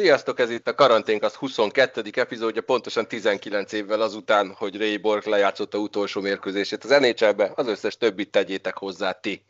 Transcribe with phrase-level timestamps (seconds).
[0.00, 2.02] Sziasztok, ez itt a Karanténk az 22.
[2.14, 7.96] epizódja, pontosan 19 évvel azután, hogy Ray Borg lejátszotta utolsó mérkőzését az nhl az összes
[7.96, 9.44] többit tegyétek hozzá ti.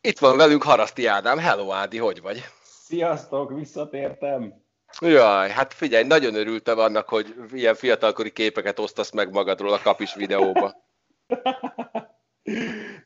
[0.00, 1.38] Itt van velünk Haraszti Ádám.
[1.38, 2.44] Hello Ádi, hogy vagy?
[2.62, 4.54] Sziasztok, visszatértem!
[5.00, 10.14] Jaj, hát figyelj, nagyon örültem annak, hogy ilyen fiatalkori képeket osztasz meg magadról a kapis
[10.14, 10.74] videóba.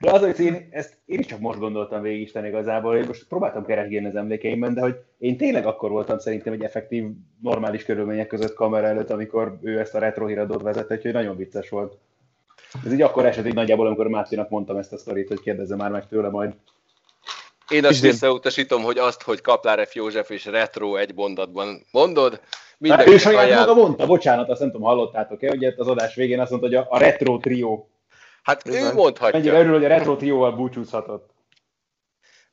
[0.00, 3.24] De az, hogy én ezt én is csak most gondoltam végig Isten igazából, én most
[3.28, 7.04] próbáltam keresgélni az emlékeimben, de hogy én tényleg akkor voltam szerintem egy effektív,
[7.42, 11.68] normális körülmények között kamera előtt, amikor ő ezt a retro híradót vezette, úgyhogy nagyon vicces
[11.68, 11.96] volt.
[12.84, 15.90] Ez így akkor esett így nagyjából, amikor Mátinak mondtam ezt a sztorit, hogy kérdezze már
[15.90, 16.52] meg tőle majd.
[17.68, 22.40] Én azt visszautasítom, hogy azt, hogy Kaplárev József és Retro egy mondatban mondod,
[22.78, 26.50] mindenki ő saját maga mondta, bocsánat, azt nem tudom, hallottátok-e, hogy az adás végén azt
[26.50, 27.90] mondta, hogy a, a Retro trió
[28.42, 29.38] Hát ő ő mondhatja.
[29.38, 31.30] Mennyire örül, hogy a retro trióval búcsúzhatott.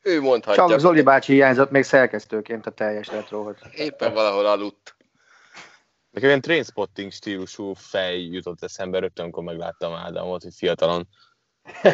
[0.01, 0.67] Ő mondhatja.
[0.67, 3.55] Csak Zoli bácsi hiányzott még szerkesztőként a teljes retrohoz.
[3.75, 4.95] Éppen valahol aludt.
[6.11, 11.07] Nekem ilyen trainspotting stílusú fej jutott eszembe rögtön, amikor megláttam Ádámot, hogy fiatalon.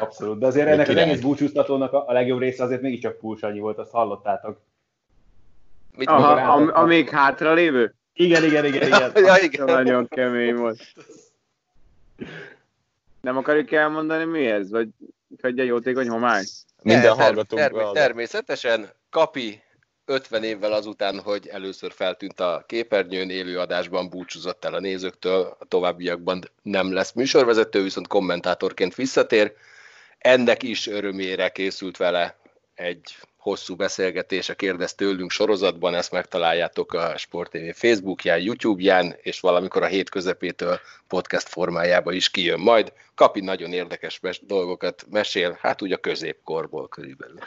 [0.00, 3.90] Abszolút, de azért ennek az egész búcsúztatónak a legjobb része azért mégiscsak Pulsanyi volt, azt
[3.90, 4.60] hallottátok.
[5.96, 7.94] Mit Aha, am- amíg hátra lévő?
[8.12, 9.12] Igen, igen, igen, igen.
[9.26, 9.64] ja, igen.
[9.64, 10.80] Nagyon kemény volt.
[13.20, 14.70] Nem akarjuk elmondani mi ez?
[14.70, 14.88] Vagy
[15.40, 16.44] hogy egy jótékony homály?
[16.82, 17.60] Minden hallgatónk.
[17.60, 19.62] Term- természetesen Kapi
[20.04, 25.64] 50 évvel azután, hogy először feltűnt a képernyőn, élő adásban búcsúzott el a nézőktől, a
[25.64, 29.52] továbbiakban nem lesz műsorvezető, viszont kommentátorként visszatér.
[30.18, 32.36] Ennek is örömére készült vele
[32.74, 39.82] egy hosszú beszélgetése kérdez tőlünk sorozatban, ezt megtaláljátok a Sport TV Facebookján, YouTube-ján, és valamikor
[39.82, 42.92] a hét közepétől podcast formájába is kijön majd.
[43.14, 47.38] Kapi nagyon érdekes mes- dolgokat mesél, hát úgy a középkorból körülbelül.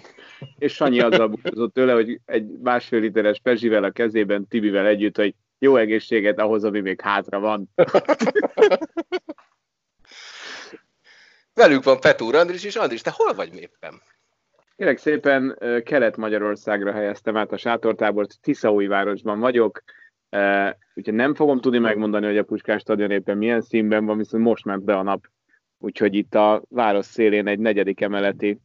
[0.58, 5.34] és Sanyi azzal búcsúzott tőle, hogy egy másfél literes pezsivel a kezében, Tibivel együtt, hogy
[5.58, 7.70] jó egészséget ahhoz, ami még hátra van.
[11.54, 14.02] Velünk van Petúr Andris, és Andris, te hol vagy éppen?
[14.78, 19.82] Kérek szépen Kelet-Magyarországra helyeztem át a sátortábort, Tiszaújvárosban vagyok,
[20.94, 24.64] úgyhogy nem fogom tudni megmondani, hogy a Puskás stadion éppen milyen színben van, viszont most
[24.64, 25.26] ment be a nap,
[25.78, 28.60] úgyhogy itt a város szélén egy negyedik emeleti,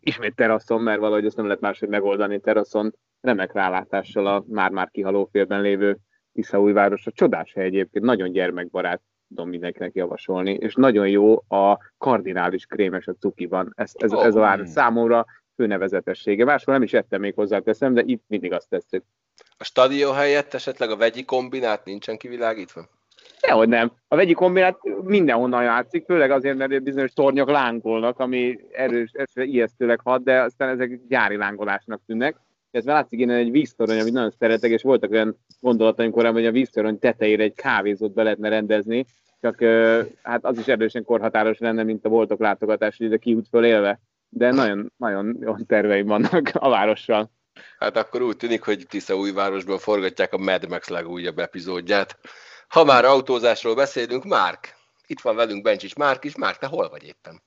[0.00, 5.28] ismét teraszon, mert valahogy ezt nem lehet máshogy megoldani teraszon, remek rálátással a már-már kihaló
[5.32, 5.98] félben lévő
[6.32, 7.06] Tiszaújváros.
[7.06, 13.06] A csodás hely egyébként, nagyon gyermekbarát, tudom mindenkinek javasolni, és nagyon jó a kardinális krémes
[13.06, 13.72] a cukiban.
[13.76, 14.24] Ez, ez, oh.
[14.24, 15.26] ez a számomra
[15.56, 16.44] főnevezetessége.
[16.44, 19.04] Máshol nem is ettem még hozzáteszem, de itt mindig azt tesszük.
[19.58, 22.88] A stadion helyett esetleg a vegyi kombinát nincsen kivilágítva?
[23.40, 23.92] Dehogy nem.
[24.08, 30.00] A vegyi kombinát mindenhonnan játszik, főleg azért, mert bizonyos tornyok lángolnak, ami erős, erős ijesztőleg
[30.00, 32.36] hat, de aztán ezek gyári lángolásnak tűnnek.
[32.74, 36.52] Ez látszik innen egy víztorony, amit nagyon szeretek, és voltak olyan gondolataim korábban, hogy a
[36.52, 39.06] víztorony tetejére egy kávézót be lehetne rendezni,
[39.40, 39.62] csak
[40.22, 44.00] hát az is erősen korhatáros lenne, mint a boltok látogatás, hogy ide kiút föl élve.
[44.28, 47.30] De nagyon, nagyon jó terveim vannak a várossal.
[47.78, 52.18] Hát akkor úgy tűnik, hogy Tisza újvárosban forgatják a Mad Max legújabb epizódját.
[52.68, 54.74] Ha már autózásról beszélünk, Márk,
[55.06, 56.36] itt van velünk Bencsics Márk is.
[56.36, 57.42] Márk, te hol vagy éppen?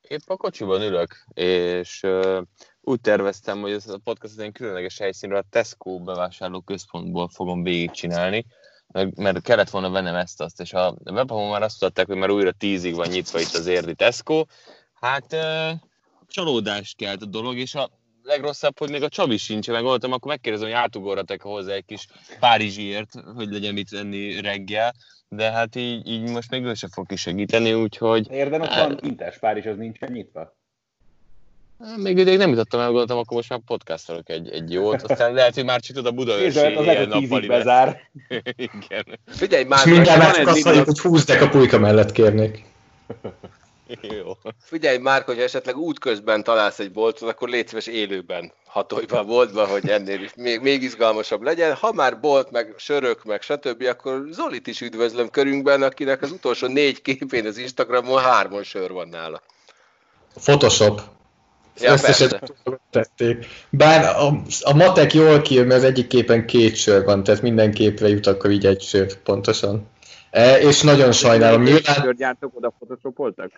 [0.00, 2.42] Épp a kocsiban ülök, és uh,
[2.80, 8.46] úgy terveztem, hogy ez a podcast egy különleges helyszínről a Tesco bevásárló központból fogom végigcsinálni,
[9.14, 12.52] mert, kellett volna vennem ezt azt, és a webhamon már azt tudták, hogy már újra
[12.52, 14.44] tízig van nyitva itt az érdi Tesco.
[14.94, 15.36] Hát
[16.26, 17.90] csalódást kelt a dolog, és a
[18.22, 22.06] legrosszabb, hogy még a Csabi sincs, meg voltam, akkor megkérdezem, hogy átugorhatok hozzá egy kis
[22.40, 24.94] Párizsiért, hogy legyen mit venni reggel,
[25.28, 28.30] de hát így, így most még ő sem fog segíteni, úgyhogy...
[28.30, 30.58] Érden ott hát- van Inters Párizs, az nincsen nyitva?
[31.96, 35.54] Még ideig nem jutottam el, gondoltam, akkor most már podcastolok egy, egy jót, aztán lehet,
[35.54, 36.58] hogy már csak a Budaörsi
[37.06, 38.00] nappali bezár.
[38.56, 39.04] Igen.
[39.26, 42.64] Figyelj már, minden már csak azt mondjuk, hogy húzdek a pulyka mellett kérnék.
[44.18, 44.36] Jó.
[44.62, 49.24] Figyelj már, hogy esetleg útközben találsz egy boltot, akkor légy szíves élőben hatolj be a
[49.24, 51.74] boltba, hogy ennél is még, még izgalmasabb legyen.
[51.74, 56.66] Ha már bolt, meg sörök, meg stb., akkor Zolit is üdvözlöm körünkben, akinek az utolsó
[56.66, 59.42] négy képén az Instagramon hárman sör van nála.
[60.34, 61.00] Photoshop.
[61.80, 62.52] Ja, összeset
[62.90, 63.46] tették.
[63.70, 67.72] Bár a, a matek jól kijön, mert az egyik képen két sör van, tehát minden
[67.72, 69.88] képre jut akkor így egy sör, pontosan.
[70.30, 71.62] E, és nagyon sajnálom.
[71.62, 71.94] Nyilván...
[72.02, 73.50] Sörgyártók oda photoshopoltak?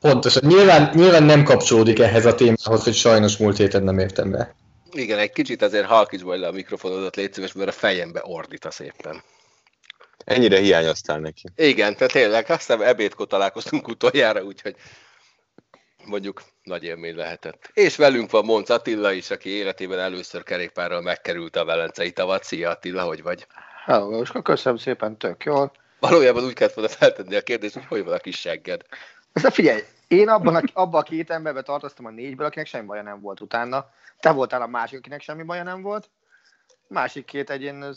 [0.00, 0.42] Pontosan.
[0.46, 4.54] Nyilván, nyilván nem kapcsolódik ehhez a témához, hogy sajnos múlt héten nem értem be.
[4.92, 8.70] Igen, egy kicsit azért halkíts le a mikrofonodat, légy szíves, mert a fejembe ordít a
[8.70, 9.22] szépen.
[10.24, 11.48] Ennyire hiányoztál neki.
[11.56, 14.74] Igen, tehát tényleg, azt hiszem ebédkor találkoztunk utoljára, úgyhogy
[16.04, 17.70] mondjuk nagy élmény lehetett.
[17.72, 22.44] És velünk van Monc Attila is, aki életében először kerékpárral megkerült a Velencei tavat.
[22.44, 23.46] Szia Attila, hogy vagy?
[23.84, 25.72] Hello, Jóska, köszönöm szépen, tök jól.
[25.98, 28.82] Valójában úgy kellett volna feltenni a kérdést, hogy hogy van a kis segged.
[29.42, 33.02] De figyelj, én abban a, abban a két emberben tartoztam a négyből, akinek semmi baja
[33.02, 33.90] nem volt utána.
[34.20, 36.10] Te voltál a másik, akinek semmi baja nem volt.
[36.88, 37.94] Másik két egyén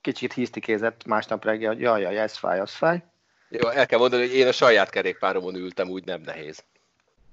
[0.00, 3.04] kicsit hisztikézett másnap reggel, hogy jaj, jaj, ez fáj, az fáj.
[3.48, 6.64] Jó, el kell mondani, hogy én a saját kerékpáromon ültem, úgy nem nehéz.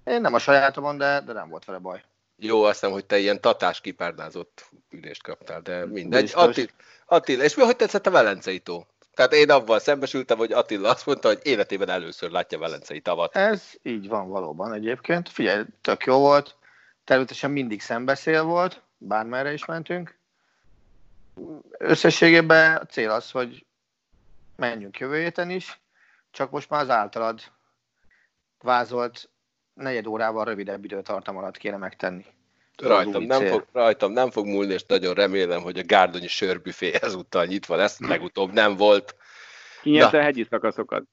[0.06, 2.04] Én nem a sajátomon, de, de nem volt vele baj.
[2.38, 6.32] Jó, azt hiszem, hogy te ilyen tatás kipárnázott ülést kaptál, de mindegy.
[6.34, 6.68] Attila,
[7.06, 8.86] Attila, és mi, hogy tetszett a Velencei tó?
[9.14, 13.36] Tehát én abban szembesültem, hogy Attila azt mondta, hogy életében először látja Velencei tavat.
[13.36, 15.30] Ez így van valóban egyébként.
[15.30, 16.56] Figyelj, tök jó volt.
[17.04, 20.18] Természetesen mindig szembeszél volt, bármerre is mentünk.
[21.78, 23.66] Összességében a cél az, hogy
[24.56, 25.80] menjünk jövő héten is,
[26.32, 27.42] csak most már az általad
[28.60, 29.30] vázolt
[29.76, 32.26] negyed órával rövidebb időtartam alatt kéne megtenni.
[32.78, 37.46] Rajtam nem, fog, rajtam nem fog múlni, és nagyon remélem, hogy a Gárdonyi sörbüfé ezúttal
[37.46, 39.16] nyitva lesz, legutóbb nem volt.
[39.82, 41.04] Ki nyerte a hegyi szakaszokat?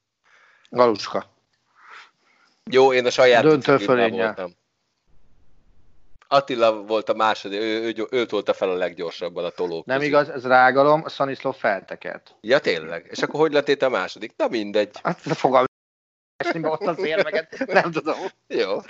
[0.71, 1.31] Galuska.
[2.71, 4.53] Jó, én a saját Döntő voltam.
[6.29, 10.13] Attila volt a második, ő, ő, ő tolta fel a leggyorsabban a tolók Nem közül.
[10.13, 12.35] igaz, ez rágalom, a Szaniszló feltekert.
[12.41, 13.07] Ja, tényleg?
[13.11, 14.33] És akkor hogy lett a második?
[14.37, 14.91] Na mindegy.
[15.03, 15.21] Hát
[16.43, 18.17] fogalm esni ott az érmeket, nem tudom.
[18.47, 18.81] Jó.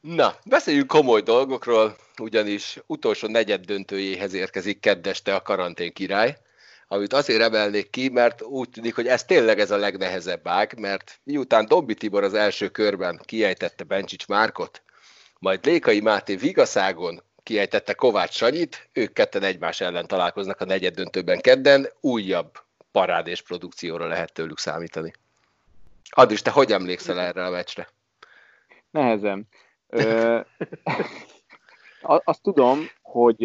[0.00, 6.36] Na, beszéljünk komoly dolgokról, ugyanis utolsó negyed döntőjéhez érkezik keddeste a karantén király,
[6.88, 11.20] amit azért emelnék ki, mert úgy tűnik, hogy ez tényleg ez a legnehezebb ág, mert
[11.22, 14.82] miután Dobbi Tibor az első körben kiejtette Bencsics Márkot,
[15.38, 21.40] majd Lékai Máté Vigaszágon kiejtette Kovács Sanyit, ők ketten egymás ellen találkoznak a negyed döntőben
[21.40, 22.52] kedden, újabb
[22.92, 25.12] parádés produkcióra lehet tőlük számítani.
[26.10, 27.88] Adis, te hogy emlékszel erre a meccsre?
[28.90, 29.46] Nehezen.
[29.86, 30.40] Ö,
[32.00, 33.44] azt tudom, hogy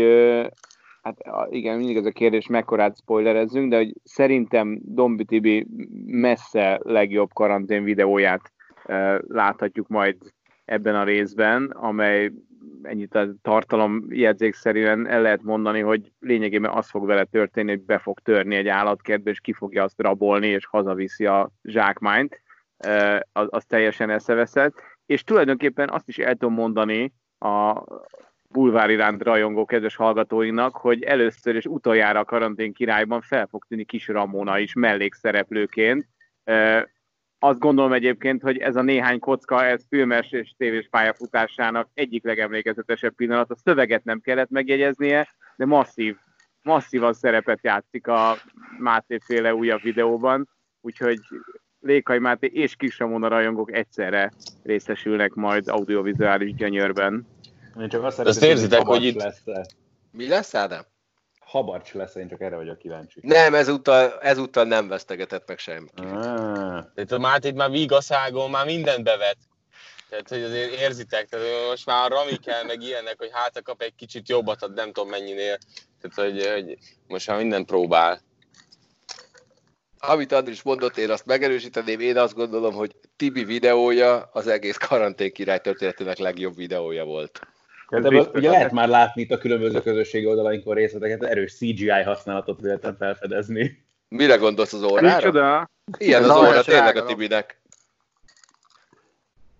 [1.01, 1.17] hát
[1.49, 5.67] igen, mindig ez a kérdés, mekkorát spoilerezzünk, de hogy szerintem Dombi Tibi
[6.05, 8.51] messze legjobb karantén videóját
[9.27, 10.17] láthatjuk majd
[10.65, 12.31] ebben a részben, amely
[12.81, 17.97] ennyit a tartalom jegyzékszerűen el lehet mondani, hogy lényegében az fog vele történni, hogy be
[17.97, 22.41] fog törni egy állatkertbe, és ki fogja azt rabolni, és hazaviszi a zsákmányt
[23.31, 27.83] az, az teljesen eszeveszett, és tulajdonképpen azt is el tudom mondani a
[28.49, 33.83] bulvár iránt rajongó kedves hallgatóinak, hogy először és utoljára a karantén királyban fel fog tűnni
[33.83, 36.07] Kis Ramona is mellékszereplőként.
[37.39, 43.15] Azt gondolom egyébként, hogy ez a néhány kocka, ez filmes és tévés pályafutásának egyik legemlékezetesebb
[43.15, 43.51] pillanat.
[43.51, 46.17] A szöveget nem kellett megjegyeznie, de masszív,
[46.61, 48.35] masszívan szerepet játszik a
[48.79, 50.49] Máté féle újabb videóban,
[50.81, 51.19] úgyhogy
[51.81, 54.31] Lékai Máté és Kis Ramona rajongók egyszerre
[54.63, 57.27] részesülnek majd audiovizuális gyönyörben.
[57.79, 59.21] Én csak azt, azt érzitek, hogy itt...
[59.21, 59.65] Lesz -e.
[60.11, 60.83] Mi lesz, Ádám?
[61.39, 63.19] Habarcs lesz, én csak erre vagyok kíváncsi.
[63.21, 65.99] Nem, ezúttal, ezúttal nem vesztegetett meg semmit.
[65.99, 66.85] Ah.
[66.95, 69.37] Tehát a Mátét már vigaszágon már mindent bevet.
[70.09, 73.81] Tehát, hogy azért érzitek, tehát most már a Rami kell, meg ilyenek, hogy hát kap
[73.81, 75.57] egy kicsit jobbat, ad nem tudom mennyinél.
[76.01, 78.21] Tehát, hogy, hogy most már minden próbál
[80.01, 85.34] amit Andris mondott, én azt megerősíteném, én azt gondolom, hogy Tibi videója az egész karantén
[85.34, 87.41] király történetének legjobb videója volt.
[87.89, 92.98] De ugye lehet már látni itt a különböző közösségi oldalainkon részleteket, erős CGI használatot lehetett
[92.98, 93.86] felfedezni.
[94.08, 95.15] Mire gondolsz az órára?
[95.15, 95.70] Micsoda?
[95.98, 97.62] Ilyen az óra tényleg a Tibinek.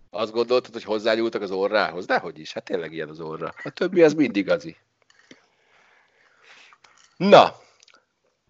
[0.10, 2.06] Azt gondoltad, hogy hozzányúltak az orrához?
[2.06, 3.54] Dehogy is, hát tényleg ilyen az orra.
[3.64, 4.78] A többi az mind igazi.
[7.18, 7.56] Na,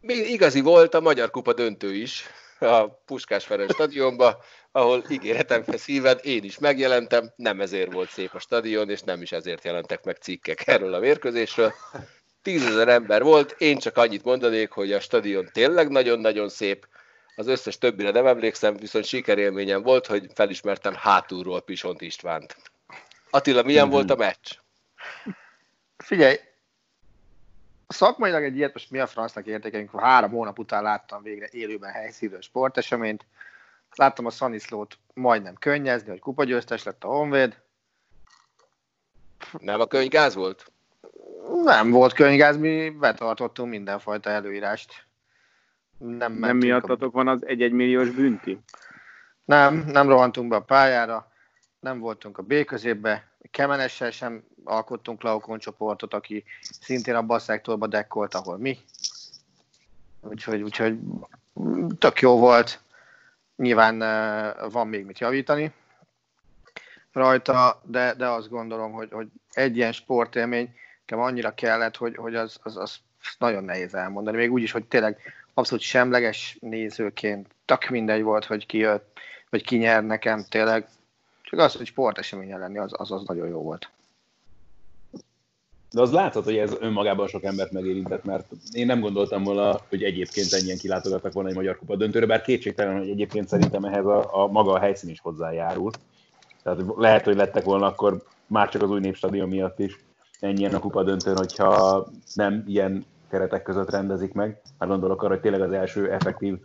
[0.07, 2.23] igazi volt a Magyar Kupa döntő is
[2.59, 8.39] a Puskás Ferenc stadionba, ahol ígéretem szíven én is megjelentem, nem ezért volt szép a
[8.39, 11.73] stadion, és nem is ezért jelentek meg cikkek erről a mérkőzésről.
[12.41, 16.87] Tízezer ember volt, én csak annyit mondanék, hogy a stadion tényleg nagyon-nagyon szép,
[17.35, 22.55] az összes többire nem emlékszem, viszont sikerélményem volt, hogy felismertem hátulról Pisont Istvánt.
[23.29, 23.93] Attila, milyen mm-hmm.
[23.93, 24.51] volt a meccs?
[25.97, 26.35] Figyelj,
[27.91, 32.41] szakmailag egy ilyet most mi a francnak értékelünk, három hónap után láttam végre élőben helyszínről
[32.41, 33.25] sporteseményt,
[33.95, 37.57] láttam a Szaniszlót majdnem könnyezni, hogy kupagyőztes lett a Honvéd.
[39.59, 40.71] Nem a könyvgáz volt?
[41.63, 45.05] Nem volt könyvgáz, mi betartottunk mindenfajta előírást.
[45.97, 47.15] Nem, nem miattatok a...
[47.15, 48.59] van az egy-egy milliós bünti?
[49.45, 51.31] Nem, nem rohantunk be a pályára,
[51.79, 56.43] nem voltunk a B középbe, Kemenessel sem alkottunk Laukon csoportot, aki
[56.81, 58.77] szintén abban a szektorban dekkolt, ahol mi.
[60.21, 60.99] Úgyhogy, úgyhogy
[61.97, 62.79] tök jó volt.
[63.55, 63.97] Nyilván
[64.71, 65.73] van még mit javítani.
[67.11, 70.75] rajta, de, de azt gondolom, hogy, hogy egy ilyen sportélmény
[71.11, 72.95] nekem annyira kellett, hogy, hogy az, az, az
[73.37, 74.37] nagyon nehéz elmondani.
[74.37, 75.17] Még úgy is, hogy tényleg
[75.53, 79.19] abszolút semleges nézőként, tak mindegy volt, hogy ki jött,
[79.49, 80.87] vagy ki nyer nekem tényleg.
[81.51, 83.89] Csak az, hogy sporteseményen lenni, az, az, az nagyon jó volt.
[85.91, 90.03] De az látszott, hogy ez önmagában sok embert megérintett, mert én nem gondoltam volna, hogy
[90.03, 94.43] egyébként ennyien kilátogattak volna egy Magyar Kupa döntőre, bár kétségtelen, hogy egyébként szerintem ehhez a,
[94.43, 95.91] a maga a helyszín is hozzájárul.
[96.63, 99.99] Tehát lehet, hogy lettek volna akkor már csak az új népstadion miatt is
[100.39, 104.61] ennyien a kupa döntőn, hogyha nem ilyen keretek között rendezik meg.
[104.77, 106.57] Már gondolok arra, hogy tényleg az első effektív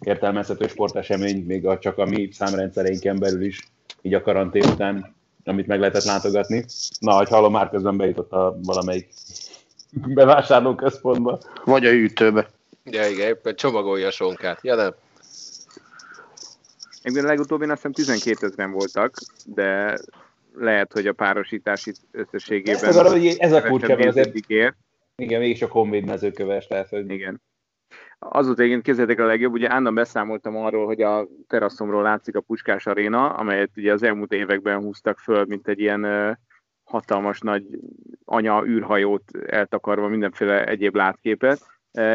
[0.00, 3.72] értelmezhető sportesemény, még a, csak a mi számrendszereinken belül is,
[4.04, 6.64] így a karantén után, amit meg lehetett látogatni.
[6.98, 9.08] Na, hogy hallom, már közben bejutott a valamelyik
[9.90, 11.38] bevásárlóközpontba.
[11.64, 12.48] Vagy a hűtőbe.
[12.84, 14.58] Ja, igen, éppen csomagolja a sonkát.
[14.62, 14.94] Ja, nem.
[17.02, 19.14] Egyébként a legutóbbi azt hiszem 12 ezeren voltak,
[19.46, 19.98] de
[20.54, 22.74] lehet, hogy a párosítás itt összességében...
[22.74, 22.96] Ez, ez,
[23.38, 24.34] ez a mert azért...
[24.46, 24.74] Ér.
[25.16, 27.10] Igen, mégis a Honvéd mezőköves, tehát hogy...
[27.10, 27.40] Igen.
[28.28, 32.40] Az volt egyébként képzeljétek a legjobb, ugye állandóan beszámoltam arról, hogy a teraszomról látszik a
[32.40, 36.38] Puskás Aréna, amelyet ugye az elmúlt években húztak föl, mint egy ilyen
[36.84, 37.64] hatalmas nagy
[38.24, 41.60] anya űrhajót eltakarva mindenféle egyéb látképet.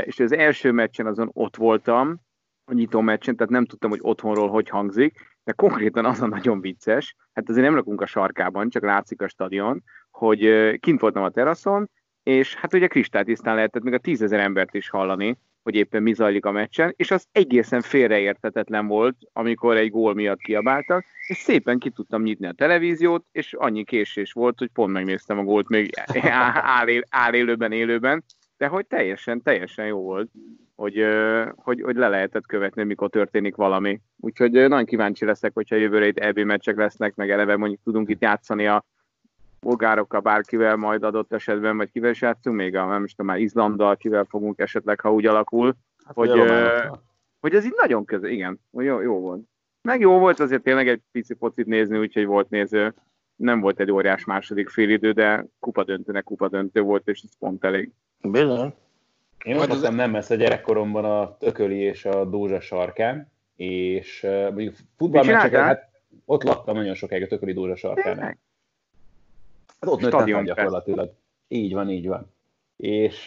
[0.03, 2.19] És az első meccsen azon ott voltam,
[2.65, 6.61] a nyitó meccsen, tehát nem tudtam, hogy otthonról hogy hangzik, de konkrétan az a nagyon
[6.61, 11.29] vicces, hát azért nem lakunk a sarkában, csak látszik a stadion, hogy kint voltam a
[11.29, 11.89] teraszon,
[12.23, 15.37] és hát ugye kristálytisztán lehetett még a tízezer embert is hallani,
[15.69, 20.39] hogy éppen mi zajlik a meccsen, és az egészen félreértetetlen volt, amikor egy gól miatt
[20.39, 25.39] kiabáltak, és szépen ki tudtam nyitni a televíziót, és annyi késés volt, hogy pont megnéztem
[25.39, 25.89] a gólt még
[27.09, 28.23] állélőben, élőben,
[28.57, 30.29] de hogy teljesen, teljesen jó volt
[30.75, 31.05] hogy,
[31.55, 34.01] hogy, hogy le lehetett követni, mikor történik valami.
[34.19, 38.21] Úgyhogy nagyon kíváncsi leszek, hogyha jövőre itt EB meccsek lesznek, meg eleve mondjuk tudunk itt
[38.21, 38.85] játszani a
[39.61, 43.39] bulgárokkal, bárkivel majd adott esetben, vagy kivel is játszunk, még a, nem is tudom, már
[43.39, 45.75] Izlanddal, kivel fogunk esetleg, ha úgy alakul,
[46.05, 46.97] hát, hogy, uh,
[47.39, 49.41] hogy ez így nagyon közel, igen, jó, jó volt.
[49.81, 52.93] Meg jó volt azért tényleg egy pici focit nézni, úgyhogy volt néző.
[53.35, 57.63] Nem volt egy óriás második félidő, de kupa döntőnek kupa döntő volt, és ez pont
[57.63, 57.91] elég.
[58.21, 58.73] Bizony.
[59.43, 64.75] Én ott laktam nem messze gyerekkoromban a Tököli és a Dózsa sarkán, és uh, mondjuk
[64.97, 65.89] futballmeccseken, hát
[66.25, 68.37] ott laktam nagyon sokáig a Tököli Dózsa sarkán.
[69.79, 71.11] Hát ott nőttem gyakorlatilag.
[71.47, 72.33] Így van, így van.
[72.77, 73.23] És,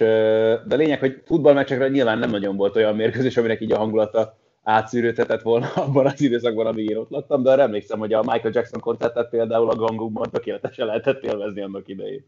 [0.66, 5.42] de lényeg, hogy futballmeccsekre nyilván nem nagyon volt olyan mérkőzés, aminek így a hangulata átszűrődhetett
[5.42, 8.80] volna abban az időszakban, amíg én ott laktam, de arra emlékszem, hogy a Michael Jackson
[8.80, 12.26] koncertet például a gangokban tökéletesen lehetett élvezni annak idején.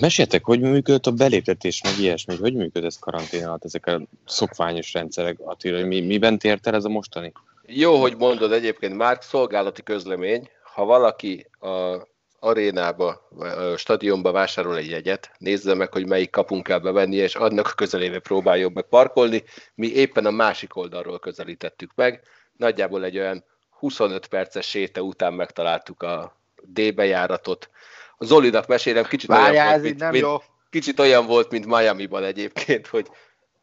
[0.00, 4.92] Meséltek, hogy működött a beléptetés, meg ilyesmi, hogy működött ez karantén alatt, ezek a szokványos
[4.92, 7.32] rendszerek, Attila, hogy mi, miben tért el ez a mostani?
[7.66, 11.96] Jó, hogy mondod egyébként, már szolgálati közlemény, ha valaki a
[12.38, 17.66] arénába, a stadionba vásárol egy jegyet, nézze meg, hogy melyik kapunk kell bevenni, és annak
[17.66, 19.44] a közelébe próbáljon meg parkolni.
[19.74, 22.22] Mi éppen a másik oldalról közelítettük meg,
[22.56, 23.44] nagyjából egy olyan
[23.78, 27.70] 25 perces séta után megtaláltuk a D bejáratot,
[28.16, 30.36] a Zolinak mesélem, kicsit Várjál, olyan volt, mint, nem mint, jó.
[30.70, 33.08] kicsit olyan volt, mint Miami-ban egyébként, hogy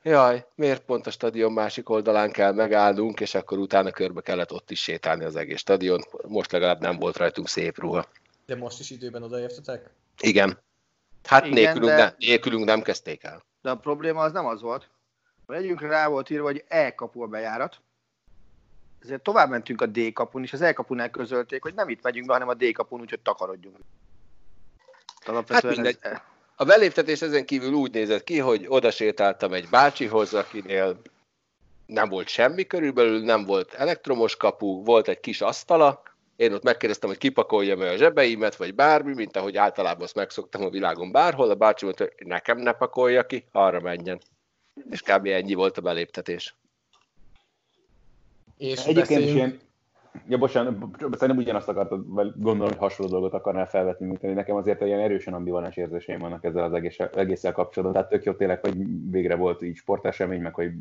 [0.04, 4.72] jaj, miért pont a stadion másik oldalán kell megállnunk, és akkor utána körbe kellett ott
[4.72, 6.02] is sétálni az egész stadion.
[6.28, 8.06] Most legalább nem volt rajtunk szép ruha.
[8.46, 9.90] De most is időben odaértetek?
[10.20, 10.60] Igen.
[11.24, 12.04] Hát Igen, nélkülünk, de...
[12.04, 13.44] ne, nélkülünk nem kezdték el.
[13.62, 14.90] De a probléma az nem az volt.
[15.46, 17.82] A együnkre rá volt írva, hogy E kapu a bejárat.
[19.04, 22.28] Ezért tovább mentünk a D kapun, és az E kapunál közölték, hogy nem itt megyünk
[22.28, 23.78] be, hanem a D kapun, úgyhogy takarodjunk.
[25.48, 25.98] Hát mindegy.
[26.00, 26.18] Ez...
[26.62, 31.02] A beléptetés ezen kívül úgy nézett ki, hogy oda sétáltam egy bácsihoz, akinél
[31.86, 36.04] nem volt semmi körülbelül, nem volt elektromos kapu, volt egy kis asztala,
[36.36, 40.64] én ott megkérdeztem, hogy kipakoljam -e a zsebeimet, vagy bármi, mint ahogy általában azt megszoktam
[40.64, 44.22] a világon bárhol, a bácsi mondta, hogy nekem ne pakolja ki, arra menjen.
[44.90, 45.26] És kb.
[45.26, 46.56] ennyi volt a beléptetés.
[48.58, 49.30] És Egyébként beszéljünk...
[49.30, 49.60] is ilyen
[50.28, 54.34] Ja, bocsánat, szerintem ugyanazt akartad, vagy gondolom, hogy hasonló dolgot akarnál felvetni, mint én.
[54.34, 57.94] Nekem azért ilyen erősen ambivalens érzéseim vannak ezzel az egész, egésszel kapcsolatban.
[57.94, 58.76] Tehát tök jó tényleg, hogy
[59.10, 60.72] végre volt így sportesemény, meg hogy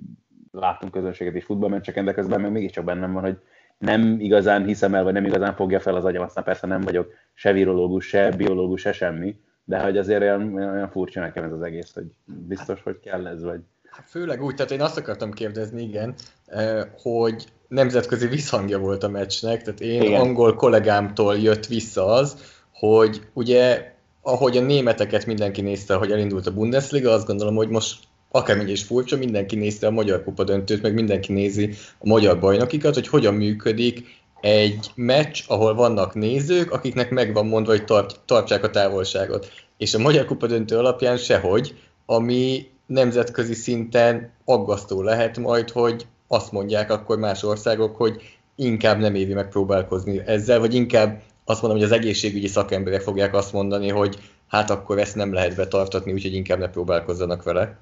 [0.52, 3.38] láttunk közönséget és futballmeccseken, de közben meg mégiscsak bennem van, hogy
[3.78, 7.12] nem igazán hiszem el, vagy nem igazán fogja fel az agyam, aztán persze nem vagyok
[7.34, 11.62] se virológus, se biológus, se semmi, de hogy azért olyan, olyan furcsa nekem ez az
[11.62, 13.60] egész, hogy biztos, hogy kell ez, vagy...
[13.90, 16.14] Hát főleg úgy, tehát én azt akartam kérdezni, igen,
[16.46, 20.20] eh, hogy nemzetközi visszhangja volt a meccsnek, tehát én Igen.
[20.20, 22.36] angol kollégámtól jött vissza az,
[22.72, 27.98] hogy ugye ahogy a németeket mindenki nézte, hogy elindult a Bundesliga, azt gondolom, hogy most
[28.30, 32.94] akármilyen is furcsa, mindenki nézte a Magyar Kupa döntőt, meg mindenki nézi a magyar bajnokikat,
[32.94, 34.06] hogy hogyan működik
[34.40, 39.52] egy meccs, ahol vannak nézők, akiknek megvan mondva, hogy tart, tartsák a távolságot.
[39.78, 41.74] És a Magyar Kupa döntő alapján sehogy,
[42.06, 49.14] ami nemzetközi szinten aggasztó lehet majd, hogy azt mondják akkor más országok, hogy inkább nem
[49.14, 54.32] évi megpróbálkozni ezzel, vagy inkább azt mondom, hogy az egészségügyi szakemberek fogják azt mondani, hogy
[54.48, 57.78] hát akkor ezt nem lehet betartatni, úgyhogy inkább ne próbálkozzanak vele.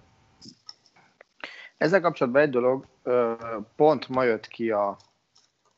[1.78, 2.86] Ezzel kapcsolatban egy dolog,
[3.76, 4.96] pont ma jött ki a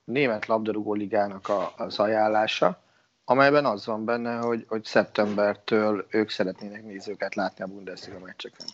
[0.04, 2.82] Német Labdarúgó Ligának az ajánlása,
[3.24, 8.66] amelyben az van benne, hogy, hogy szeptembertől ők szeretnének nézőket látni a Bundesliga meccseken.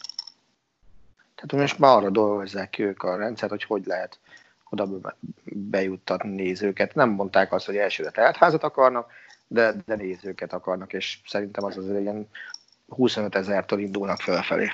[1.37, 4.19] Tehát most már arra dolgozzák ki ők a rendszert, hogy hogy lehet
[4.71, 4.89] oda
[5.45, 6.95] bejuttatni nézőket.
[6.95, 9.11] Nem mondták azt, hogy elsőre teltházat akarnak,
[9.47, 12.29] de, de nézőket akarnak, és szerintem az az ilyen
[12.89, 14.73] 25 ezertől indulnak fölfelé.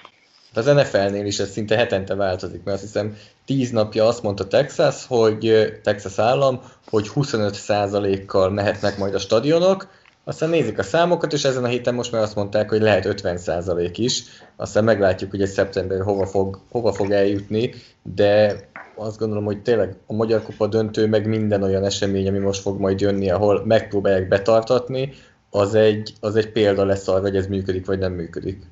[0.55, 5.07] Az NFL-nél is ez szinte hetente változik, mert azt hiszem 10 napja azt mondta Texas,
[5.07, 9.89] hogy Texas állam, hogy 25%-kal mehetnek majd a stadionok,
[10.25, 13.93] aztán nézik a számokat, és ezen a héten most már azt mondták, hogy lehet 50%
[13.97, 14.23] is.
[14.57, 17.71] Aztán meglátjuk, hogy egy szeptember hova fog, hova fog eljutni,
[18.03, 18.55] de
[18.95, 22.81] azt gondolom, hogy tényleg a Magyar Kupa döntő, meg minden olyan esemény, ami most fog
[22.81, 25.13] majd jönni, ahol megpróbálják betartatni,
[25.51, 28.63] az egy, az egy példa lesz arra, hogy ez működik, vagy nem működik.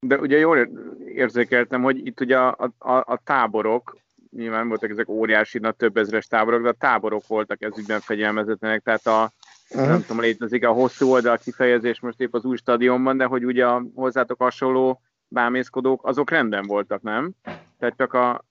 [0.00, 0.68] De ugye jól
[1.14, 3.96] érzékeltem, hogy itt ugye a, a, a táborok,
[4.36, 8.82] nyilván voltak ezek óriási, nagy több ezres táborok, de a táborok voltak ez ügyben fegyelmezetlenek,
[8.82, 9.32] tehát a,
[9.70, 9.88] uh-huh.
[9.88, 13.66] nem tudom, létezik a hosszú oldal kifejezés most épp az új stadionban, de hogy ugye
[13.66, 17.32] a hozzátok hasonló bámészkodók, azok rendben voltak, nem?
[17.78, 18.44] Tehát csak a...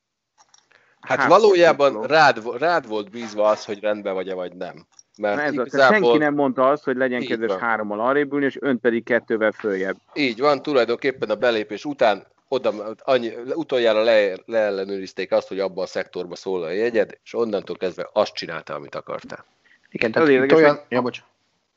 [1.00, 4.86] Hát, hát valójában rád, rád volt bízva az, hogy rendben vagy-e, vagy nem.
[5.18, 5.94] Mert ez igazából...
[5.94, 9.96] senki nem mondta azt, hogy legyen kedves hárommal arrébb ülni, és ön pedig kettővel följebb.
[10.14, 15.88] Így van, tulajdonképpen a belépés után oda, annyi, utoljára le, leellenőrizték azt, hogy abban a
[15.88, 19.46] szektorban szól a jegyed, és onnantól kezdve azt csinálta, amit akartál.
[19.96, 20.78] Igen, tehát itt olyan...
[20.90, 21.24] Ja, bocs.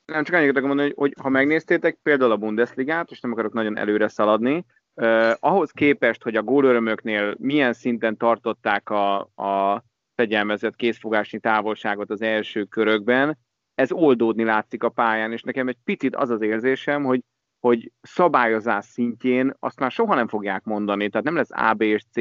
[0.05, 3.53] Nem, csak annyit akarok mondani, hogy, hogy ha megnéztétek például a Bundesligát, és nem akarok
[3.53, 10.77] nagyon előre szaladni, eh, ahhoz képest, hogy a gólörömöknél milyen szinten tartották a, a fegyelmezett
[10.77, 13.39] készfogásnyi távolságot az első körökben,
[13.75, 17.21] ez oldódni látszik a pályán, és nekem egy picit az az érzésem, hogy,
[17.61, 22.05] hogy szabályozás szintjén azt már soha nem fogják mondani, tehát nem lesz A, B és
[22.13, 22.17] C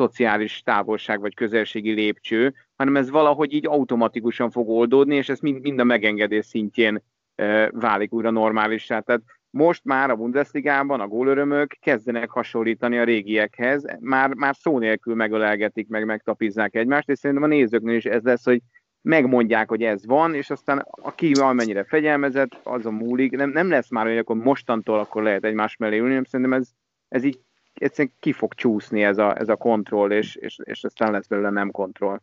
[0.00, 5.60] szociális távolság vagy közelségi lépcső, hanem ez valahogy így automatikusan fog oldódni, és ez mind,
[5.60, 7.02] mind a megengedés szintjén
[7.34, 9.00] e, válik újra normálisá.
[9.00, 15.14] Tehát most már a Bundesligában a gólörömök kezdenek hasonlítani a régiekhez, már, már szó nélkül
[15.14, 18.60] megölelgetik, meg megtapizzák egymást, és szerintem a nézőknél is ez lesz, hogy
[19.02, 23.30] megmondják, hogy ez van, és aztán aki amennyire fegyelmezett, azon múlik.
[23.30, 26.70] Nem, nem lesz már, hogy akkor mostantól akkor lehet egymás mellé ülni, hanem szerintem ez,
[27.08, 27.38] ez így
[27.80, 31.50] egyszerűen ki fog csúszni ez a, ez a kontroll, és, és, és aztán lesz belőle
[31.50, 32.20] nem kontroll.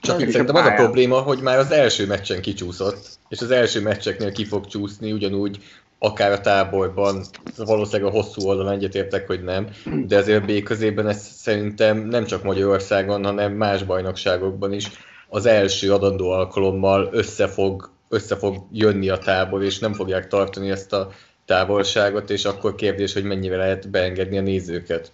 [0.00, 3.82] Csak itt szerintem az a probléma, hogy már az első meccsen kicsúszott, és az első
[3.82, 5.58] meccseknél ki fog csúszni, ugyanúgy
[5.98, 7.24] akár a táborban,
[7.56, 9.68] valószínűleg a hosszú oldalon egyetértek, hogy nem,
[10.06, 14.90] de azért B közében ez szerintem nem csak Magyarországon, hanem más bajnokságokban is
[15.28, 20.70] az első adandó alkalommal össze fog, össze fog jönni a tábor, és nem fogják tartani
[20.70, 21.10] ezt a
[21.46, 25.12] távolságot, és akkor kérdés, hogy mennyire lehet beengedni a nézőket.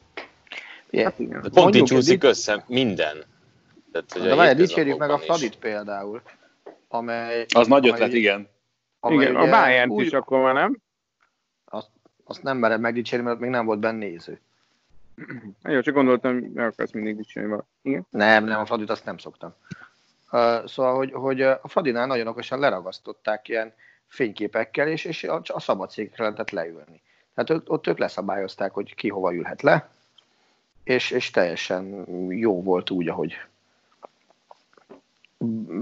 [0.90, 1.12] Yeah.
[1.52, 3.24] Pont így csúszik össze minden.
[3.92, 6.22] Tehát, hogy De várj, dicsérjük meg a Fradit például,
[6.88, 7.46] amely...
[7.54, 8.48] Az nagy ötlet, amely, igen.
[9.00, 10.04] Amely igen, a bayern új...
[10.04, 10.78] is akkor van, nem?
[11.64, 11.88] Azt,
[12.24, 14.40] azt nem mered megdicsérni, mert még nem volt benne néző.
[15.62, 18.06] Jó, csak gondoltam, meg akarsz mindig dicsérni Igen?
[18.10, 19.54] Nem, nem, a Fradit azt nem szoktam.
[20.30, 23.72] Uh, szóval, hogy, hogy a Fradinál nagyon okosan leragasztották ilyen
[24.12, 27.02] fényképekkel, és, és a, a szabad székre lehetett leülni.
[27.34, 29.90] Tehát ott, ott ők leszabályozták, hogy ki hova ülhet le,
[30.84, 33.34] és, és teljesen jó volt úgy, ahogy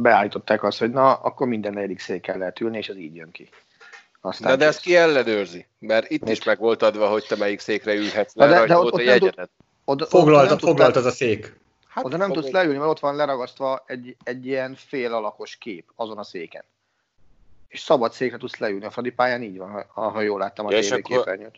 [0.02, 3.48] beállították azt, hogy na, akkor minden negyedik székkel lehet ülni, és az így jön ki.
[4.20, 5.66] Aztán de, de ezt ki ellenőrzi?
[5.78, 6.32] Mert itt Mit?
[6.32, 9.02] is meg volt adva, hogy te melyik székre ülhetsz le, de, de ott, ott a
[9.02, 9.50] jegyedet.
[9.84, 11.56] Oda, foglalt, oda foglalt az a szék.
[11.88, 12.42] Hát oda nem fogok.
[12.42, 16.64] tudsz leülni, mert ott van leragasztva egy, egy ilyen fél alakos kép azon a széken.
[17.70, 18.84] És szabad székre tudsz leülni.
[18.84, 21.56] A Fradi pályán így van, ha, ha jól láttam a ja, tévéképernyőt.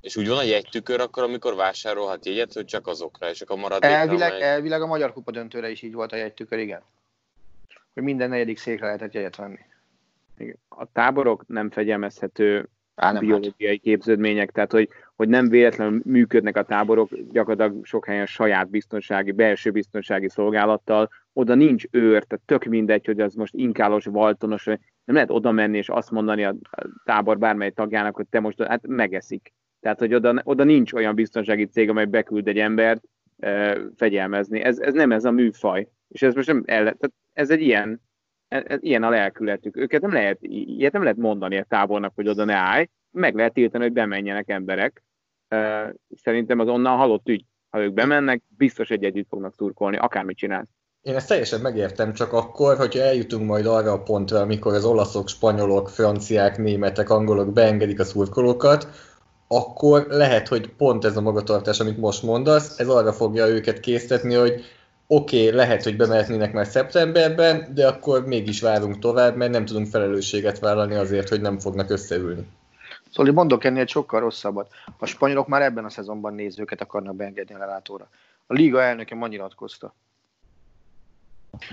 [0.00, 3.90] És úgy van a jegytükör akkor, amikor vásárolhat jegyet, hogy csak azokra, és akkor maradék.
[3.90, 4.40] Elvileg, meg...
[4.40, 6.82] elvileg a Magyar Kupa döntőre is így volt a jegytükör, igen.
[7.94, 9.58] Hogy minden negyedik székre lehetett jegyet venni.
[10.68, 13.80] A táborok nem fegyelmezhető Á, nem biológiai hát.
[13.80, 19.70] képződmények, tehát hogy, hogy nem véletlenül működnek a táborok gyakorlatilag sok helyen saját biztonsági, belső
[19.70, 24.68] biztonsági szolgálattal, oda nincs őr, tehát tök mindegy, hogy az most inkálos, valtonos,
[25.04, 26.54] nem lehet oda menni és azt mondani a
[27.04, 29.52] tábor bármely tagjának, hogy te most hát megeszik.
[29.80, 33.02] Tehát, hogy oda, oda nincs olyan biztonsági cég, amely beküld egy embert,
[33.96, 34.60] fegyelmezni.
[34.60, 35.88] Ez, ez nem ez a műfaj.
[36.08, 38.00] És ez most nem el, tehát ez egy ilyen,
[38.48, 39.76] ez, e, ilyen a lelkületük.
[39.76, 43.52] Őket nem lehet, ilyet nem lehet mondani a tábornak, hogy oda ne állj, meg lehet
[43.52, 45.02] tiltani, hogy bemenjenek emberek.
[46.14, 47.44] Szerintem az onnan halott ügy.
[47.68, 50.68] Ha ők bemennek, biztos egy együtt fognak szurkolni, akármit csinálsz.
[51.04, 55.28] Én ezt teljesen megértem, csak akkor, hogyha eljutunk majd arra a pontra, amikor az olaszok,
[55.28, 58.88] spanyolok, franciák, németek, angolok beengedik a szurkolókat,
[59.48, 64.34] akkor lehet, hogy pont ez a magatartás, amit most mondasz, ez arra fogja őket késztetni,
[64.34, 64.64] hogy
[65.06, 69.86] oké, okay, lehet, hogy bemehetnének már szeptemberben, de akkor mégis várunk tovább, mert nem tudunk
[69.86, 72.46] felelősséget vállalni azért, hogy nem fognak összeülni.
[73.10, 74.70] Szóval mondok ennél sokkal rosszabbat.
[74.98, 78.08] A spanyolok már ebben a szezonban nézőket akarnak beengedni a lelátóra.
[78.46, 79.94] A liga elnöke ma nyilatkozta.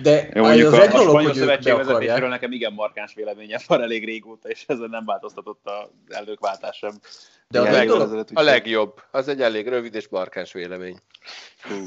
[0.02, 3.60] De Jó, mondjuk az a, egy a dolog, spanyol szövetség vezetéséről nekem igen markáns véleménye
[3.68, 7.00] van elég régóta, és ezzel nem változtatott az előkváltás sem.
[7.48, 9.02] De a, leg, dolog, a legjobb.
[9.12, 10.98] Az egy elég rövid és markáns vélemény.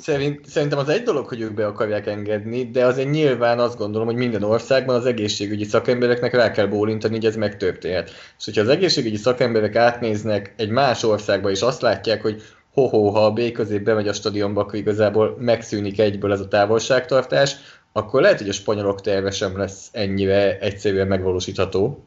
[0.01, 4.07] Szerint, szerintem az egy dolog, hogy ők be akarják engedni, de azért nyilván azt gondolom,
[4.07, 8.11] hogy minden országban az egészségügyi szakembereknek rá kell bólintani, hogy ez megtörténhet.
[8.39, 12.43] És hogyha az egészségügyi szakemberek átnéznek egy más országba, és azt látják, hogy
[12.75, 17.57] ho-ho, ha a B közép bemegy a stadionba, akkor igazából megszűnik egyből ez a távolságtartás,
[17.97, 22.05] akkor lehet, hogy a spanyolok terve sem lesz ennyire egyszerűen megvalósítható.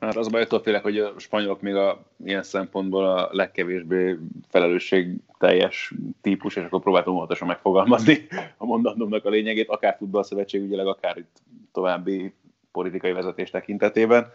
[0.00, 5.92] Hát az baj, attól félek, hogy a spanyolok még a, ilyen szempontból a legkevésbé felelősségteljes
[6.20, 8.26] típus, és akkor próbáltam óvatosan megfogalmazni
[8.56, 12.32] a mondatomnak a lényegét, akár futballszövetségügyileg, akár itt további
[12.72, 14.26] politikai vezetés tekintetében.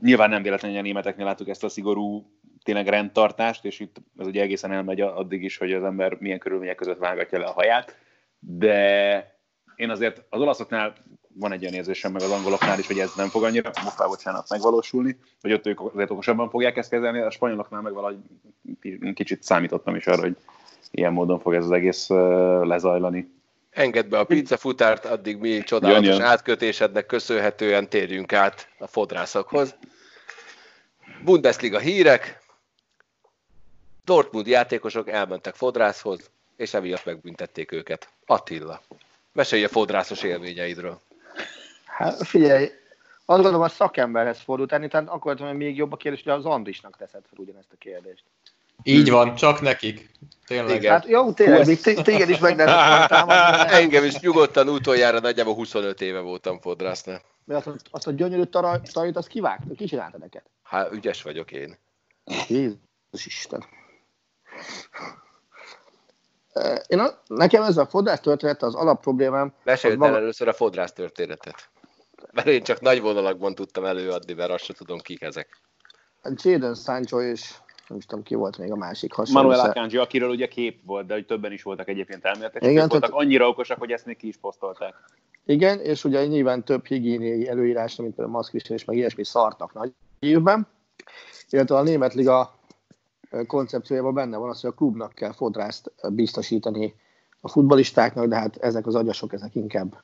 [0.00, 2.26] Nyilván nem véletlenül, hogy a németeknél láttuk ezt a szigorú
[2.62, 6.76] tényleg rendtartást, és itt ez ugye egészen elmegy addig is, hogy az ember milyen körülmények
[6.76, 8.02] között vágatja le a haját
[8.46, 9.38] de
[9.76, 10.94] én azért az olaszoknál
[11.34, 14.48] van egy olyan érzésem, meg az angoloknál is, hogy ez nem fog annyira, muffá bocsánat,
[14.48, 18.16] megvalósulni, hogy ott ők azért okosabban fogják ezt kezelni, a spanyoloknál meg valahogy
[19.14, 20.36] kicsit számítottam is arra, hogy
[20.90, 22.08] ilyen módon fog ez az egész
[22.62, 23.32] lezajlani.
[23.70, 26.24] Engedd be a pizzafutárt, addig mi csodálatos jön, jön.
[26.26, 29.74] átkötésednek köszönhetően térjünk át a fodrászokhoz.
[31.24, 32.42] Bundesliga hírek,
[34.04, 38.08] Dortmund játékosok elmentek fodrászhoz, és emiatt megbüntették őket.
[38.26, 38.82] Attila,
[39.32, 41.00] mesélj a fodrászos élményeidről.
[41.84, 42.64] Hát figyelj,
[43.26, 46.44] azt gondolom, a szakemberhez fordult tenni, tehát akkor hogy még jobb a kérdés, hogy az
[46.44, 48.24] Andrisnak teszed fel ugyanezt a kérdést.
[48.82, 50.10] Így van, csak nekik.
[50.46, 50.76] Tényleg.
[50.76, 50.92] Igen.
[50.92, 52.60] Hát jó, tényleg, még téged is meg
[53.80, 57.22] Engem is nyugodtan utoljára nagyjából 25 éve voltam fodrásznál.
[57.44, 60.42] Mert azt, azt a gyönyörű tarit, azt kivágta, ki csinálta neked?
[60.62, 61.76] Hát ügyes vagyok én.
[62.48, 63.64] Jézus Isten.
[66.86, 69.52] Én a, nekem ez a fodrász történet az alap problémám.
[69.64, 71.68] Meséld el először a fodrász történetet.
[72.32, 75.60] Mert én csak nagy vonalakban tudtam előadni, mert azt sem tudom, kik ezek.
[76.42, 77.54] Jaden Sancho és
[77.88, 79.48] nem is tudom, ki volt még a másik hasonló.
[79.48, 82.88] Manuel Akanji, akiről ugye kép volt, de hogy többen is voltak egyébként elméletek, és Igen,
[82.88, 84.94] voltak annyira okosak, hogy ezt még ki is posztolták.
[85.46, 89.92] Igen, és ugye nyilván több higiéniai előírás, mint például maszkviselés, és meg ilyesmi szartak nagy
[90.18, 90.66] évben.
[91.50, 92.54] Illetve a német liga
[93.46, 96.94] koncepciójában benne van az, hogy a klubnak kell fodrászt biztosítani
[97.40, 100.02] a futbalistáknak, de hát ezek az agyasok, ezek inkább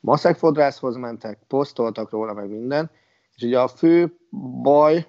[0.00, 2.90] maszek fodrászhoz mentek, posztoltak róla, meg minden.
[3.34, 4.18] És ugye a fő
[4.62, 5.06] baj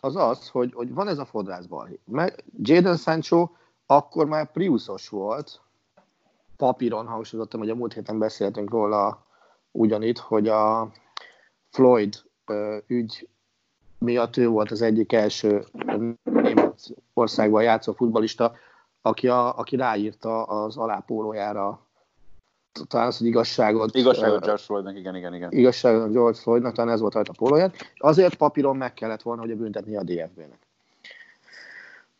[0.00, 2.00] az az, hogy, hogy van ez a fodrász balhé.
[2.62, 3.48] Jaden Sancho
[3.86, 5.60] akkor már Priusos volt,
[6.56, 9.26] papíron hangsúlyozottam, hogy a múlt héten beszéltünk róla
[9.70, 10.92] ugyanitt, hogy a
[11.70, 12.14] Floyd
[12.86, 13.28] ügy
[13.98, 15.64] miatt ő volt az egyik első
[16.86, 18.54] német országban játszó futbalista,
[19.02, 21.80] aki, a, aki ráírta az alápólójára
[22.88, 23.94] talán az, hogy igazságot...
[23.94, 25.50] Igazságot George Floydnak, igen, igen, igen.
[25.52, 27.72] Igazságot George Floydnak, talán ez volt rajta a pólóján.
[27.96, 30.58] Azért papíron meg kellett volna, hogy a büntetni a DFB-nek.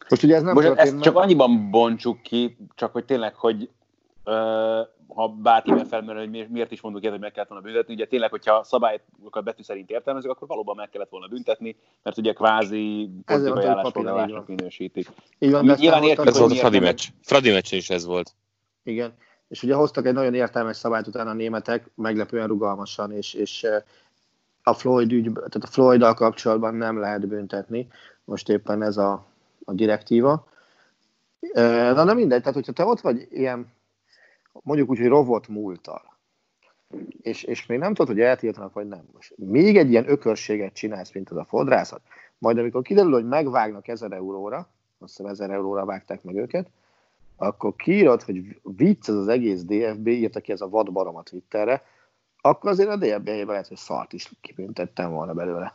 [0.09, 1.03] Most ugye ez nem Most ezt meg...
[1.03, 3.71] csak annyiban bontsuk ki, csak hogy tényleg, hogy
[5.15, 7.95] ha bárkiben felmerül, hogy miért is mondjuk ilyet, hogy meg kellett volna büntetni.
[7.95, 12.33] Ugye tényleg, hogyha szabályokat betű szerint értelmezik, akkor valóban meg kellett volna büntetni, mert ugye
[12.33, 15.09] kvázi politikai állásfoglalásnak minősítik.
[15.39, 17.07] Így van, Nyilván értjük, ez volt a Fradi meccs.
[17.23, 18.35] Fradi meccs is ez volt.
[18.83, 19.13] Igen.
[19.49, 23.67] És ugye hoztak egy nagyon értelmes szabályt utána a németek, meglepően rugalmasan, és, és
[24.63, 27.89] a Floyd ügy, tehát a floyd kapcsolatban nem lehet büntetni.
[28.25, 29.25] Most éppen ez a,
[29.65, 30.47] a direktíva.
[31.55, 33.73] Na, de mindegy, tehát hogyha te ott vagy ilyen
[34.53, 36.17] mondjuk úgy, hogy rovott múltal,
[37.23, 39.05] és, és még nem tudod, hogy eltiltanak, vagy nem.
[39.13, 42.01] Most még egy ilyen ökörséget csinálsz, mint az a fodrászat,
[42.39, 46.69] majd amikor kiderül, hogy megvágnak 1000 euróra, azt hiszem 1000 euróra vágták meg őket,
[47.37, 51.83] akkor kiírod, hogy vicc ez az egész DFB, írta ki ez a vadbarom a Twitterre,
[52.41, 55.75] akkor azért a DFB-ben lehet, hogy szart is kibüntettem volna belőle.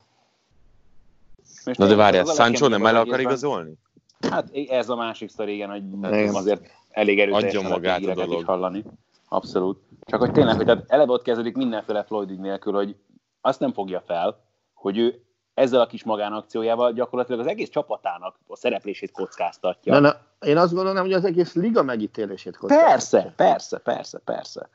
[1.64, 3.74] Na de várjál, Sancho nem el akar igazolni?
[4.20, 6.36] Hát ez a másik sztori, igen, hogy igen.
[6.36, 8.40] azért elég erőteljesen magát a dolog.
[8.40, 8.84] is hallani.
[9.28, 9.80] Abszolút.
[10.06, 12.96] Csak hogy tényleg, hogy tehát eleve ott kezdődik mindenféle Floyd ügy nélkül, hogy
[13.42, 15.22] azt nem fogja fel, hogy ő
[15.54, 19.94] ezzel a kis magánakciójával gyakorlatilag az egész csapatának a szereplését kockáztatja.
[19.94, 22.92] Na, na, én azt gondolom, hogy az egész liga megítélését kockáztatja.
[22.92, 24.70] Persze, persze, persze, persze.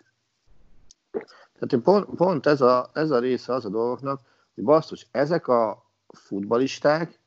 [1.59, 4.21] Tehát pont, pont ez, a, ez a része az a dolgoknak,
[4.55, 7.21] hogy basszus, ezek a futbalisták,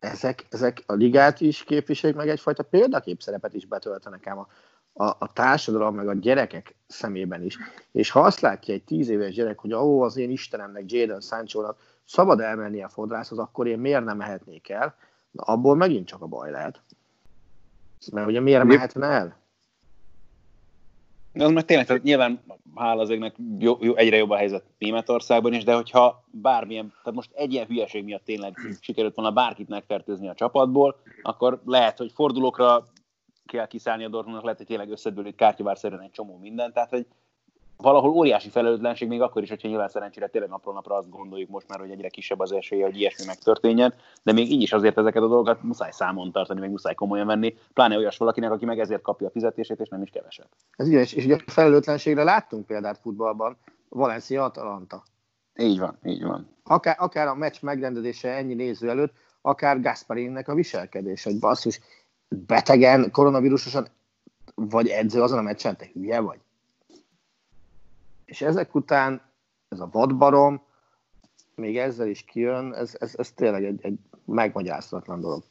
[0.00, 4.46] ezek, ezek a ligát is képviselik, meg egyfajta példakép szerepet is betöltenek ám a,
[4.92, 7.58] a, a társadalom, meg a gyerekek szemében is.
[7.92, 11.62] És ha azt látja egy tíz éves gyerek, hogy ó, az én Istenemnek, Jadon sancho
[12.04, 14.96] szabad elmenni a fodrászhoz, akkor én miért nem mehetnék el?
[15.30, 16.80] Na, abból megint csak a baj lehet.
[18.12, 19.36] Mert ugye miért mehetne el?
[21.38, 22.40] Az meg tényleg, tehát nyilván
[22.74, 27.14] hála az égnek jó, jó, egyre jobb a helyzet Németországban is, de hogyha bármilyen, tehát
[27.14, 32.12] most egy ilyen hülyeség miatt tényleg sikerült volna bárkit megfertőzni a csapatból, akkor lehet, hogy
[32.14, 32.84] fordulókra
[33.46, 37.06] kell kiszállni a Dortmundnak, lehet, hogy tényleg összedől itt kártyavárszerűen egy csomó minden, tehát hogy
[37.82, 41.68] valahol óriási felelőtlenség, még akkor is, hogyha nyilván szerencsére tényleg napról napra azt gondoljuk most
[41.68, 45.22] már, hogy egyre kisebb az esélye, hogy ilyesmi megtörténjen, de még így is azért ezeket
[45.22, 49.02] a dolgokat muszáj számon tartani, meg muszáj komolyan venni, pláne olyas valakinek, aki meg ezért
[49.02, 50.48] kapja a fizetését, és nem is keveset.
[50.76, 53.56] Ez igen, és, és ugye a felelőtlenségre láttunk példát futballban,
[53.88, 55.02] Valencia Atalanta.
[55.58, 56.48] Így van, így van.
[56.64, 61.80] Akár, akár a meccs megrendezése ennyi néző előtt, akár Gasparinnek a viselkedés, hogy basszus,
[62.28, 63.86] betegen, koronavírusosan
[64.54, 66.38] vagy edző azon a meccsen, te hülye vagy?
[68.28, 69.22] És ezek után
[69.68, 70.62] ez a vadbarom
[71.54, 75.42] még ezzel is kijön, ez, ez, ez tényleg egy, egy megmagyarázatlan dolog.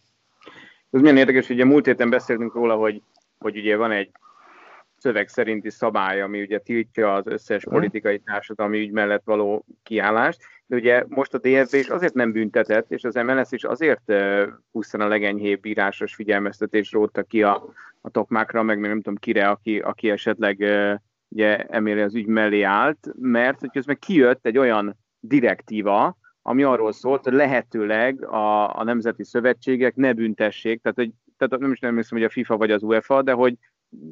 [0.91, 3.01] Ez milyen érdekes, hogy ugye múlt héten beszéltünk róla, hogy,
[3.37, 4.11] hogy ugye van egy
[4.97, 7.73] szöveg szerinti szabály, ami ugye tiltja az összes mhm.
[7.73, 12.91] politikai társadalmi ügy mellett való kiállást, de ugye most a DFB is azért nem büntetett,
[12.91, 14.13] és az MLS is azért
[14.71, 19.79] pusztán a legenyhébb írásos figyelmeztetés rótta ki a, a tokmákra, meg nem tudom kire, aki,
[19.79, 20.63] aki esetleg
[21.29, 26.91] ugye Emile az ügy mellé állt, mert hogy közben kijött egy olyan direktíva, ami arról
[26.91, 31.95] szólt, hogy lehetőleg a, a nemzeti szövetségek ne büntessék, tehát, hogy, tehát nem is nem
[31.95, 33.57] hiszem, hogy a FIFA vagy az UEFA, de hogy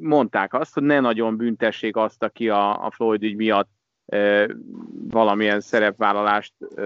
[0.00, 3.68] mondták azt, hogy ne nagyon büntessék azt, aki a, a Floyd ügy miatt
[4.06, 4.48] e,
[5.10, 6.82] valamilyen szerepvállalást e,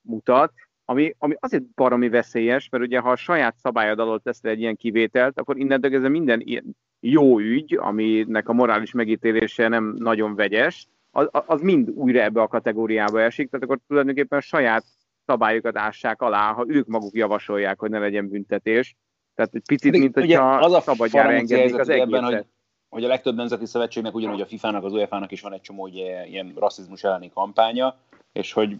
[0.00, 0.52] mutat,
[0.84, 4.76] ami, ami azért baromi veszélyes, mert ugye ha a saját szabályod alól teszel egy ilyen
[4.76, 10.88] kivételt, akkor innentől kezdve minden ilyen jó ügy, aminek a morális megítélése nem nagyon vegyes,
[11.10, 14.84] az, az mind újra ebbe a kategóriába esik, tehát akkor tulajdonképpen a saját
[15.26, 18.96] szabályokat ássák alá, ha ők maguk javasolják, hogy ne legyen büntetés.
[19.34, 22.08] Tehát egy picit, mint hogyha az a szabadjára engednék az egészet.
[22.08, 22.44] Ebben, hogy,
[22.88, 26.26] hogy a legtöbb nemzeti szövetségnek, ugyanúgy a FIFA-nak, az UEFA-nak is van egy csomó ugye,
[26.26, 27.96] ilyen rasszizmus elleni kampánya,
[28.32, 28.76] és hogy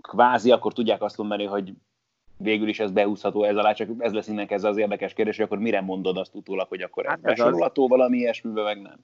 [0.00, 1.72] kvázi akkor tudják azt mondani, hogy
[2.42, 5.44] végül is ez beúszható ez alá, csak ez lesz innen kezdve az érdekes kérdés, hogy
[5.44, 8.96] akkor mire mondod azt utólag, hogy akkor hát ez besorolható valami ilyesmibe, meg nem.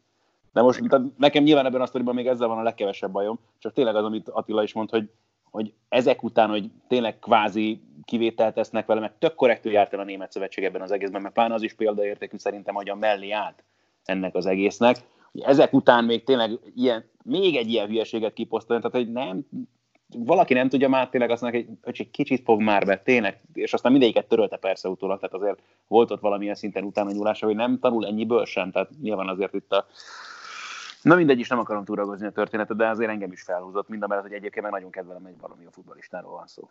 [0.53, 0.83] De most
[1.17, 4.29] nekem nyilván ebben a sztoriban még ezzel van a legkevesebb bajom, csak tényleg az, amit
[4.29, 5.11] Attila is mond, hogy,
[5.51, 10.05] hogy ezek után, hogy tényleg kvázi kivételt tesznek vele, mert tök korrektül járt el a
[10.05, 13.65] Német Szövetség ebben az egészben, mert pláne az is példaértékű szerintem, hogy a mellé állt
[14.05, 14.97] ennek az egésznek.
[15.33, 19.47] Ezek után még tényleg ilyen, még egy ilyen hülyeséget kiposztolni, tehát hogy nem,
[20.15, 23.73] valaki nem tudja már tényleg azt mondani, hogy egy kicsit fog már be, tényleg, és
[23.73, 27.79] aztán mindegyiket törölte persze utólag, tehát azért volt ott valamilyen szinten utána nyúlása, hogy nem
[27.79, 29.87] tanul ennyiből sem, tehát nyilván azért itt a
[31.03, 34.07] Na mindegy is, nem akarom túragozni a történetet, de azért engem is felhúzott, mind a
[34.07, 36.71] mellett, hogy egyébként meg nagyon kedvelem, hogy valami a futballistáról van szó.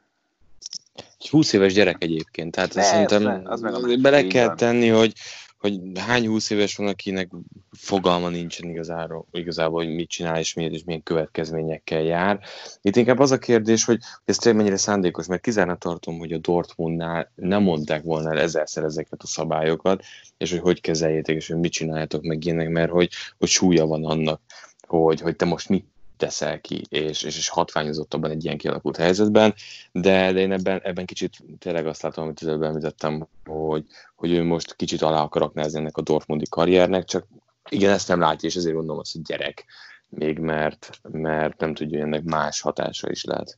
[1.26, 3.62] Egy 20 éves gyerek egyébként, tehát Persze, szerintem az
[4.02, 4.56] bele kell van.
[4.56, 5.14] tenni, hogy
[5.58, 7.32] hogy hány húsz éves van, akinek
[7.72, 12.40] fogalma nincsen igazából, igazából, hogy mit csinál, és miért, és milyen következményekkel jár.
[12.82, 16.38] Itt inkább az a kérdés, hogy ez tényleg mennyire szándékos, mert kizárna tartom, hogy a
[16.38, 20.04] Dortmundnál nem mondták volna el ezerszer ezeket a szabályokat,
[20.38, 24.06] és hogy hogy kezeljétek, és hogy mit csináljátok meg ilyenek, mert hogy, hogy súlya van
[24.06, 24.42] annak,
[24.88, 25.86] hogy, hogy te most mit
[26.17, 29.54] teszel ki, és, és, és hatványozottabban egy ilyen kialakult helyzetben,
[29.91, 34.43] de, de én ebben, ebben kicsit tényleg azt látom, amit előbb említettem, hogy, hogy ő
[34.43, 37.25] most kicsit alá akar aknázni ennek a Dortmundi karriernek, csak
[37.69, 39.65] igen, ezt nem látja, és ezért gondolom azt, hogy gyerek,
[40.10, 43.58] még mert, mert nem tudja, hogy ennek más hatása is lehet.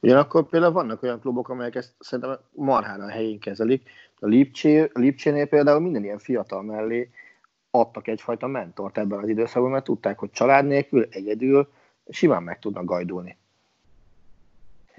[0.00, 3.90] Ugyanakkor például vannak olyan klubok, amelyek ezt szerintem marhán a helyén kezelik.
[4.20, 7.10] A Lipcsénél Lipcsénél például minden ilyen fiatal mellé
[7.74, 11.68] adtak egyfajta mentort ebben az időszakban, mert tudták, hogy család nélkül, egyedül
[12.08, 13.36] simán meg tudnak gajdulni.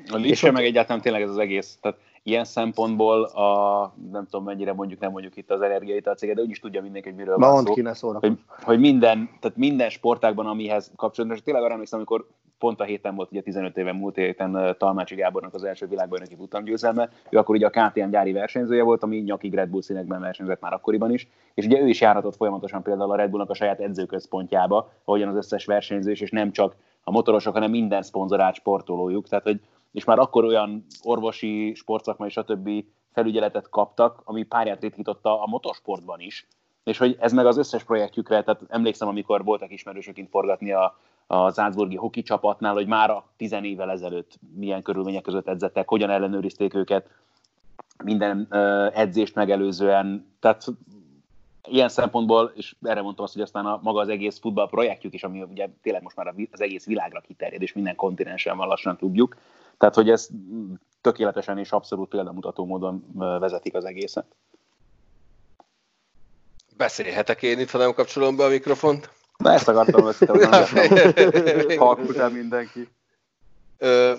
[0.08, 1.78] A Lipcse meg egyáltalán tényleg ez az egész.
[1.82, 6.42] Tehát ilyen szempontból a, nem tudom mennyire mondjuk, nem mondjuk itt az energiaital céget, de
[6.42, 7.74] úgyis tudja mindenki, hogy miről van szó.
[7.74, 7.82] Ki
[8.20, 12.28] hogy, hogy, minden, tehát minden sportágban, amihez kapcsolatban, és tényleg arra emlékszem, amikor
[12.64, 17.10] pont a héten volt ugye 15 éve múlt héten Talmácsi Gábornak az első világbajnoki futamgyőzelme,
[17.30, 20.74] ő akkor ugye a KTM gyári versenyzője volt, ami nyakig Red Bull színekben versenyzett már
[20.74, 24.92] akkoriban is, és ugye ő is járhatott folyamatosan például a Red Bullnak a saját edzőközpontjába,
[25.04, 29.46] ahogyan az összes versenyző is, és nem csak a motorosok, hanem minden szponzorált sportolójuk, tehát
[29.46, 29.60] hogy
[29.92, 32.70] és már akkor olyan orvosi, sportszakmai, stb.
[33.14, 36.48] felügyeletet kaptak, ami párját ritkította a motorsportban is,
[36.84, 40.98] és hogy ez meg az összes projektjükre, tehát emlékszem, amikor voltak ismerősökként forgatni a,
[41.34, 46.10] a Salzburgi hoki csapatnál, hogy már a tizen évvel ezelőtt milyen körülmények között edzettek, hogyan
[46.10, 47.10] ellenőrizték őket,
[48.04, 48.48] minden
[48.94, 50.66] edzést megelőzően, tehát
[51.68, 55.24] ilyen szempontból, és erre mondtam azt, hogy aztán a, maga az egész futball projektjük is,
[55.24, 59.38] ami ugye tényleg most már az egész világra kiterjed, és minden kontinensen van lassan tudjuk,
[59.78, 60.28] tehát hogy ez
[61.02, 63.06] tökéletesen és abszolút példamutató módon
[63.40, 64.26] vezetik az egészet.
[66.78, 69.23] Beszélhetek én itt, ha nem kapcsolom be a mikrofont?
[69.44, 72.90] Na ezt akartam hogy Halkultál mindenki.
[73.78, 74.14] Ö...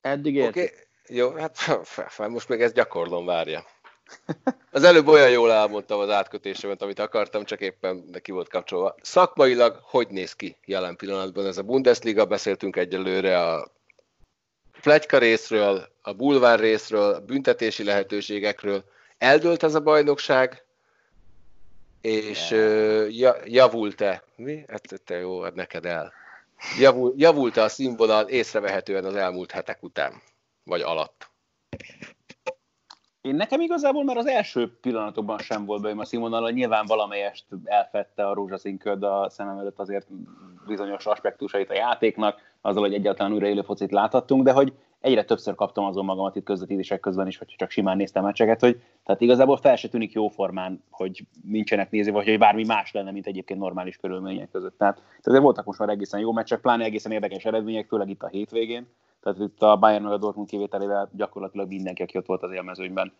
[0.00, 0.48] Eddig ért.
[0.48, 0.70] Okay.
[1.08, 1.80] Jó, hát
[2.28, 3.64] most még ezt gyakorlom, várja.
[4.70, 8.94] Az előbb olyan jól elmondtam az átkötésemet, amit akartam, csak éppen ki volt kapcsolva.
[9.02, 12.24] Szakmailag hogy néz ki jelen pillanatban ez a Bundesliga?
[12.24, 13.72] Beszéltünk egyelőre a
[14.80, 18.84] plegyka részről, a bulvár részről, a büntetési lehetőségekről.
[19.18, 20.65] Eldőlt ez a bajnokság,
[22.06, 24.22] és uh, javult-e?
[24.36, 24.64] Mi?
[24.68, 26.12] Hát te jó, hát neked el.
[26.78, 30.12] Javul, javult-e a színvonal észrevehetően az elmúlt hetek után,
[30.64, 31.30] vagy alatt?
[33.20, 37.44] Én nekem igazából már az első pillanatokban sem volt be a színvonal, hogy nyilván valamelyest
[37.64, 40.06] elfette a rózsaszín köd a szemem előtt azért
[40.66, 45.54] bizonyos aspektusait a játéknak, azzal, hogy egyáltalán újra élő focit láthattunk, de hogy egyre többször
[45.54, 49.56] kaptam azon magamat itt közvetítések közben is, hogy csak simán néztem meccseket, hogy tehát igazából
[49.56, 53.60] fel se tűnik jó formán, hogy nincsenek néző, vagy hogy bármi más lenne, mint egyébként
[53.60, 54.78] normális körülmények között.
[54.78, 58.28] Tehát, tehát voltak most már egészen jó meccsek, pláne egészen érdekes eredmények, főleg itt a
[58.28, 58.86] hétvégén.
[59.22, 63.12] Tehát itt a Bayern meg a Dortmund kivételével gyakorlatilag mindenki, aki ott volt az élmezőnyben,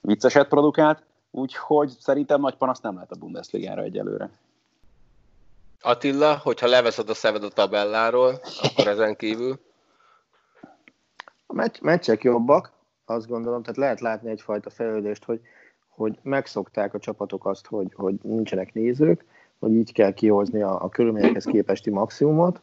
[0.00, 4.30] vicceset produkált, úgyhogy szerintem nagy panasz nem lehet a Bundesligára egyelőre.
[5.80, 9.58] Attila, hogyha leveszed a szemed a tabelláról, akkor ezen kívül?
[11.46, 12.72] A meccs, meccsek jobbak,
[13.04, 15.40] azt gondolom, tehát lehet látni egyfajta fejlődést, hogy,
[15.88, 19.24] hogy megszokták a csapatok azt, hogy, hogy nincsenek nézők,
[19.58, 22.60] hogy így kell kihozni a, a körülményekhez képesti maximumot,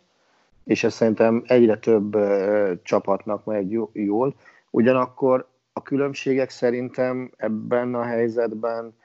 [0.63, 4.35] és ez szerintem egyre több uh, csapatnak megy jól.
[4.69, 8.95] Ugyanakkor a különbségek szerintem ebben a helyzetben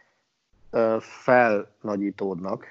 [0.72, 2.66] uh, felnagyítódnak,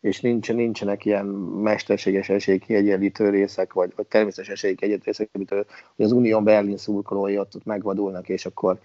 [0.00, 5.50] és nincs, nincsenek ilyen mesterséges esélykiegyenlítő részek, vagy, vagy természetes esélykiegyenlítő részek, amit
[5.96, 8.80] hogy az Unión Berlin szurkolói ott, ott megvadulnak, és akkor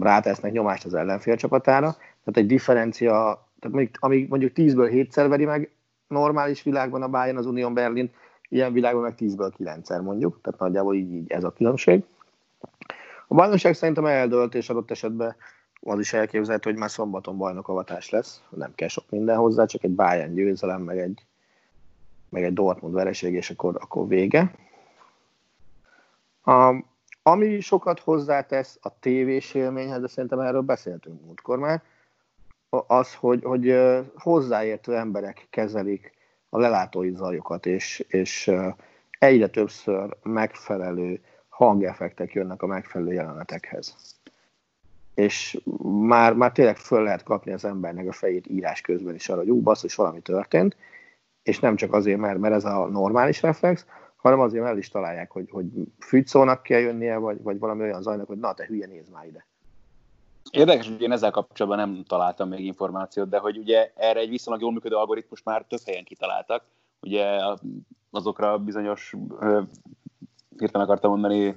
[0.00, 1.90] rátesznek nyomást az ellenfél csapatára.
[1.90, 3.14] Tehát egy differencia,
[3.60, 5.70] tehát mondjuk, amíg mondjuk 10-ből 7-szer veri meg
[6.08, 8.10] normális világban a Bayern az Unión Berlin,
[8.48, 12.04] ilyen világban meg 10-ből 9-szer mondjuk, tehát nagyjából így, így ez a különbség.
[13.28, 15.36] A bajnokság szerintem eldölt, és adott esetben
[15.84, 19.94] az is elképzelhető, hogy már szombaton bajnokavatás lesz, nem kell sok minden hozzá, csak egy
[19.94, 21.24] Bayern győzelem, meg egy,
[22.28, 24.54] meg egy Dortmund vereség, és akkor, akkor vége.
[26.44, 26.74] A,
[27.22, 31.82] ami sokat hozzátesz a tévés élményhez, de szerintem erről beszéltünk múltkor már,
[32.86, 33.76] az, hogy, hogy
[34.16, 36.12] hozzáértő emberek kezelik
[36.48, 38.52] a lelátói zajokat, és, és
[39.18, 44.20] egyre többször megfelelő hangeffektek jönnek a megfelelő jelenetekhez
[45.14, 49.38] és már, már tényleg föl lehet kapni az embernek a fejét írás közben is arra,
[49.38, 50.76] hogy ú, basszus, valami történt,
[51.42, 54.88] és nem csak azért, mert, mert ez a normális reflex, hanem azért, mert el is
[54.88, 55.66] találják, hogy, hogy
[55.98, 59.46] fűtszónak kell jönnie, vagy, vagy valami olyan zajnak, hogy na te hülye, nézd már ide.
[60.50, 64.62] Érdekes, hogy én ezzel kapcsolatban nem találtam még információt, de hogy ugye erre egy viszonylag
[64.62, 66.64] jól működő algoritmus már több helyen kitaláltak.
[67.00, 67.24] Ugye
[68.10, 69.14] azokra bizonyos
[70.58, 71.56] hirtelen akartam mondani,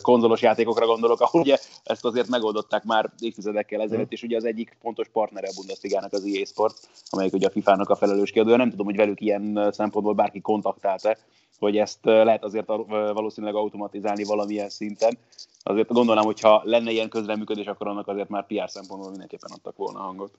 [0.00, 4.76] konzolos játékokra gondolok, ahol ugye ezt azért megoldották már évtizedekkel ezelőtt, és ugye az egyik
[4.80, 8.56] fontos partnere a Bundesligának az EA Sport, amelyik ugye a FIFA-nak a felelős kiadója.
[8.56, 11.16] Nem tudom, hogy velük ilyen szempontból bárki kontaktálta,
[11.58, 15.18] hogy ezt lehet azért valószínűleg automatizálni valamilyen szinten.
[15.62, 19.76] Azért gondolnám, hogy ha lenne ilyen közreműködés, akkor annak azért már PR szempontból mindenképpen adtak
[19.76, 20.32] volna hangot.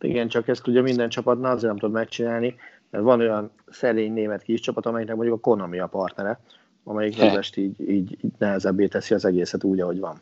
[0.00, 2.54] Igen, csak ezt ugye minden csapatnál azért nem tud megcsinálni,
[2.90, 6.40] mert van olyan szerény német kis csapat, amelynek mondjuk a Konami a partnere,
[6.88, 10.20] amelyik vezest így, így, így nehezebbé teszi az egészet úgy, ahogy van.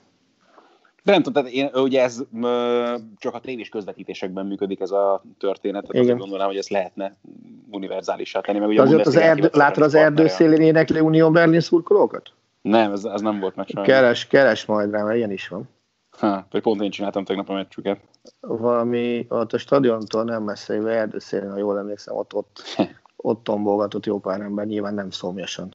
[1.03, 5.23] De nem tudom, tehát én, ugye ez ö, csak a tévés közvetítésekben működik ez a
[5.39, 7.17] történet, tehát azért gondolom, hogy ezt lehetne
[7.71, 8.59] univerzálissá tenni.
[8.59, 12.31] Meg ugye azért az erdő, látod az erdő szélén énekli Unió Berlin szurkolókat?
[12.63, 13.93] Nem, ez, ez nem volt meg sajnos.
[13.93, 15.69] Keres, keres majd rá, mert ilyen is van.
[16.11, 18.01] Ha, pont én csináltam tegnap a meccsüket.
[18.41, 22.63] Valami, ott a stadiontól nem messze, erdő szélén, ha jól emlékszem, ott, ott
[23.27, 25.75] ott tombolgatott jó pár ember, nyilván nem szomjasan.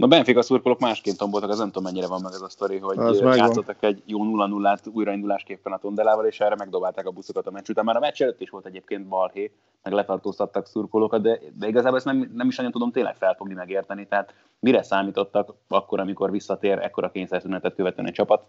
[0.00, 2.98] Na Benfica szurkolók másként tomboltak, az nem tudom mennyire van meg ez a sztori, hogy
[2.98, 7.68] az játszottak egy jó 0-0-át újraindulásképpen a Tondelával, és erre megdobálták a buszokat a meccs
[7.68, 7.84] után.
[7.84, 12.04] Már a meccs előtt is volt egyébként balhé, meg letartóztattak szurkolókat, de, de igazából ezt
[12.04, 14.06] nem, nem is nagyon tudom tényleg felfogni, megérteni.
[14.06, 18.46] Tehát mire számítottak akkor, amikor visszatér ekkora kényszerszünetet követően egy csapat?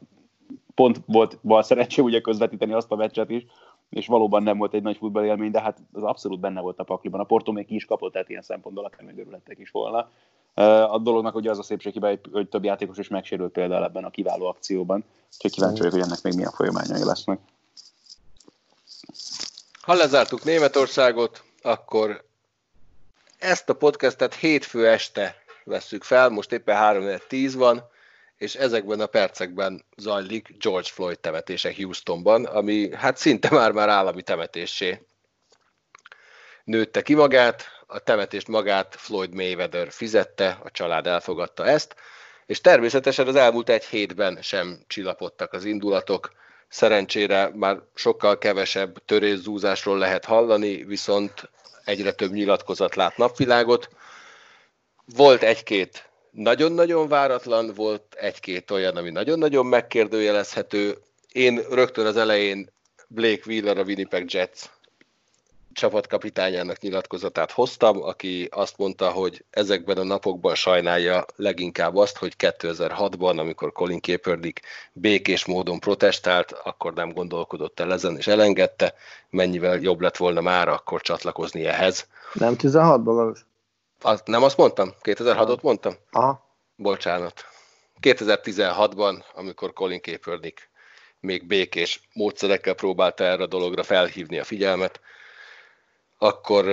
[0.75, 3.45] Pont volt bal szerencsé ugye közvetíteni azt a meccset is,
[3.91, 7.19] és valóban nem volt egy nagy futballélmény, de hát az abszolút benne volt a pakliban.
[7.19, 10.09] A Porto még ki is kapott, tehát ilyen szempontból akár megörülettek is volna.
[10.91, 14.09] A dolognak ugye az a szépség hiba, hogy több játékos is megsérült például ebben a
[14.09, 17.39] kiváló akcióban, úgyhogy kíváncsi vagyok, hogy ennek még milyen folyamányai lesznek.
[19.81, 22.23] Ha lezártuk Németországot, akkor
[23.39, 27.83] ezt a podcastet hétfő este vesszük fel, most éppen 3.10 van,
[28.41, 35.05] és ezekben a percekben zajlik George Floyd temetése Houstonban, ami hát szinte már-már állami temetésé
[36.63, 41.95] nőtte ki magát, a temetést magát Floyd Mayweather fizette, a család elfogadta ezt,
[42.45, 46.31] és természetesen az elmúlt egy hétben sem csillapodtak az indulatok,
[46.67, 51.49] szerencsére már sokkal kevesebb törészúzásról lehet hallani, viszont
[51.85, 53.89] egyre több nyilatkozat lát napvilágot.
[55.05, 60.97] Volt egy-két nagyon-nagyon váratlan, volt egy-két olyan, ami nagyon-nagyon megkérdőjelezhető.
[61.31, 62.69] Én rögtön az elején
[63.07, 64.69] Blake Wheeler, a Winnipeg Jets
[65.73, 73.39] csapatkapitányának nyilatkozatát hoztam, aki azt mondta, hogy ezekben a napokban sajnálja leginkább azt, hogy 2006-ban,
[73.39, 74.61] amikor Colin Kaepernick
[74.93, 78.93] békés módon protestált, akkor nem gondolkodott el ezen, és elengedte,
[79.29, 82.07] mennyivel jobb lett volna már akkor csatlakozni ehhez.
[82.33, 83.37] Nem 16-ban,
[84.01, 84.93] azt, nem azt mondtam?
[85.03, 85.93] 2006-ot mondtam?
[86.11, 86.49] Aha.
[86.75, 87.45] Bocsánat.
[88.01, 90.69] 2016-ban, amikor Colin Kaepernick
[91.19, 94.99] még békés módszerekkel próbálta erre a dologra felhívni a figyelmet,
[96.17, 96.65] akkor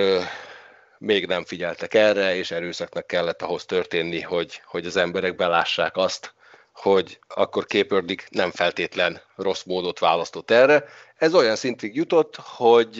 [0.99, 6.35] még nem figyeltek erre, és erőszaknak kellett ahhoz történni, hogy, hogy az emberek belássák azt,
[6.73, 10.85] hogy akkor Kaepernick nem feltétlen rossz módot választott erre.
[11.17, 12.97] Ez olyan szintig jutott, hogy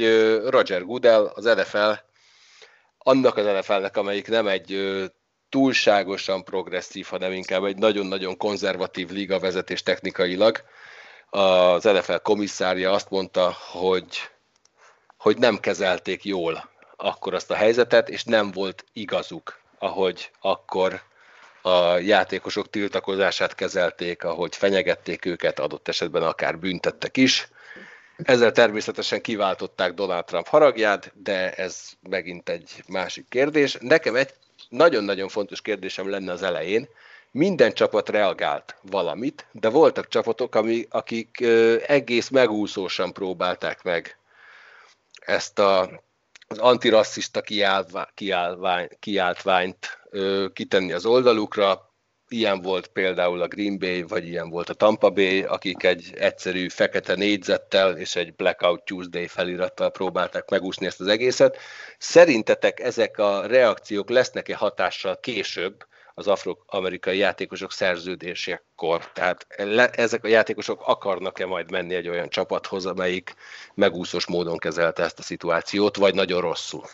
[0.49, 1.93] Roger Goodell, az NFL,
[2.99, 5.03] annak az NFL-nek, amelyik nem egy
[5.49, 10.63] túlságosan progresszív, hanem inkább egy nagyon-nagyon konzervatív liga vezetés technikailag,
[11.31, 14.31] az NFL komisszárja azt mondta, hogy
[15.17, 21.03] hogy nem kezelték jól akkor azt a helyzetet, és nem volt igazuk, ahogy akkor
[21.63, 27.49] a játékosok tiltakozását kezelték, ahogy fenyegették őket, adott esetben akár büntettek is.
[28.23, 33.77] Ezzel természetesen kiváltották Donald Trump haragját, de ez megint egy másik kérdés.
[33.81, 34.35] Nekem egy
[34.69, 36.89] nagyon-nagyon fontos kérdésem lenne az elején.
[37.31, 41.41] Minden csapat reagált valamit, de voltak csapatok, ami, akik
[41.87, 44.19] egész megúszósan próbálták meg
[45.19, 46.03] ezt a,
[46.49, 47.41] az antirasszista
[48.15, 51.88] kiáltvány, kiáltványt ö, kitenni az oldalukra.
[52.29, 56.69] Ilyen volt például a Green Bay, vagy ilyen volt a Tampa Bay, akik egy egyszerű
[56.69, 61.59] fekete négyzettel és egy Blackout Tuesday felirattal próbálták megúszni ezt az egészet.
[61.99, 69.13] Szerintetek ezek a reakciók lesznek-e hatással később az afroamerikai játékosok szerződésekor.
[69.13, 73.35] Tehát le, ezek a játékosok akarnak-e majd menni egy olyan csapathoz, amelyik
[73.75, 76.85] megúszós módon kezelte ezt a szituációt, vagy nagyon rosszul?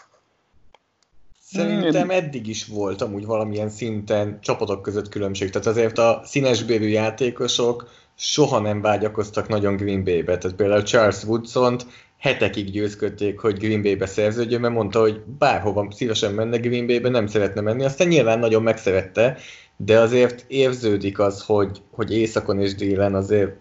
[1.54, 5.50] Szerintem eddig is volt amúgy valamilyen szinten csapatok között különbség.
[5.50, 10.38] Tehát azért a színesbérű játékosok soha nem vágyakoztak nagyon Green Bay-be.
[10.38, 11.76] Tehát például Charles woodson
[12.18, 17.26] hetekig győzködték, hogy Green Bay-be szerződjön, mert mondta, hogy bárhova szívesen menne Green Bay-be, nem
[17.26, 17.84] szeretne menni.
[17.84, 19.36] Aztán nyilván nagyon megszerette,
[19.76, 23.56] de azért érződik az, hogy, hogy északon és délen azért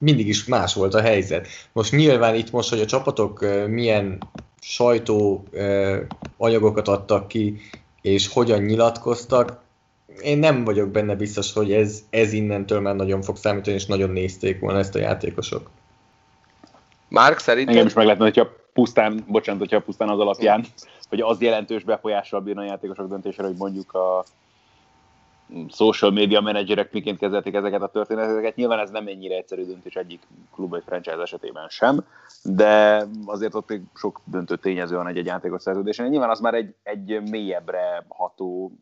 [0.00, 1.48] mindig is más volt a helyzet.
[1.72, 4.18] Most nyilván itt most, hogy a csapatok milyen
[4.60, 5.44] sajtó
[6.36, 7.60] anyagokat adtak ki,
[8.02, 9.60] és hogyan nyilatkoztak,
[10.22, 14.10] én nem vagyok benne biztos, hogy ez, ez innentől már nagyon fog számítani, és nagyon
[14.10, 15.70] nézték volna ezt a játékosok.
[17.08, 17.74] Márk, szerintem...
[17.74, 20.64] Engem is meg lehetne, hogyha pusztán, bocsánat, hogyha pusztán az alapján,
[21.08, 24.24] hogy az jelentős befolyással bírna a játékosok döntésére, hogy mondjuk a
[25.68, 28.56] social media menedzserek miként kezelték ezeket a történeteket.
[28.56, 30.22] Nyilván ez nem ennyire egyszerű döntés egyik
[30.54, 32.04] klub vagy franchise esetében sem,
[32.42, 36.08] de azért ott még sok döntő tényező van egy-egy játékos szerződésen.
[36.08, 38.72] Nyilván az már egy, egy mélyebbre ható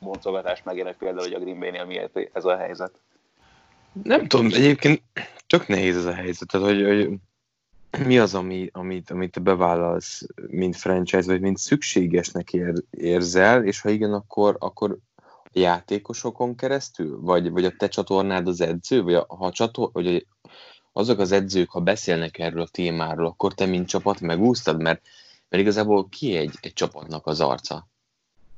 [0.00, 2.92] boncogatás megjelent például, hogy a Green Bay-nél miért ez a helyzet.
[4.02, 5.02] Nem tudom, egyébként
[5.46, 7.18] tök nehéz ez a helyzet, tehát, hogy, hogy
[8.06, 13.80] mi az, ami, amit, amit te bevállalsz, mint franchise, vagy mint szükségesnek ér, érzel, és
[13.80, 14.98] ha igen, akkor, akkor
[15.52, 20.26] játékosokon keresztül, vagy, vagy a te csatornád az edző, vagy, a, ha a csator, vagy
[20.92, 25.02] azok az edzők, ha beszélnek erről a témáról, akkor te mint csapat megúsztad, mert
[25.48, 27.88] mert igazából ki egy, egy csapatnak az arca?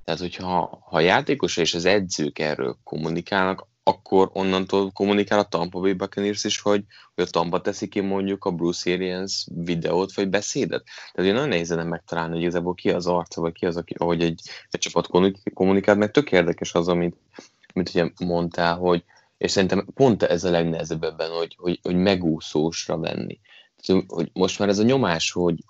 [0.05, 5.81] Tehát, hogyha ha a játékos és az edzők erről kommunikálnak, akkor onnantól kommunikál a Tampa
[5.81, 10.29] Bay Buccaneers is, hogy, hogy a Tampa teszi ki mondjuk a Bruce Arians videót vagy
[10.29, 10.85] beszédet.
[11.13, 13.95] Tehát én nagyon nehéz nem megtalálni, hogy igazából ki az arca, vagy ki az, aki,
[13.99, 15.09] ahogy egy, egy csapat
[15.55, 17.17] kommunikál, meg tök érdekes az, amit,
[17.75, 19.05] amit ugye mondtál, hogy
[19.39, 23.41] és szerintem pont ez a legnehezebb ebben, hogy, hogy, hogy megúszósra venni.
[23.87, 25.65] Tehát, hogy most már ez a nyomás, hogy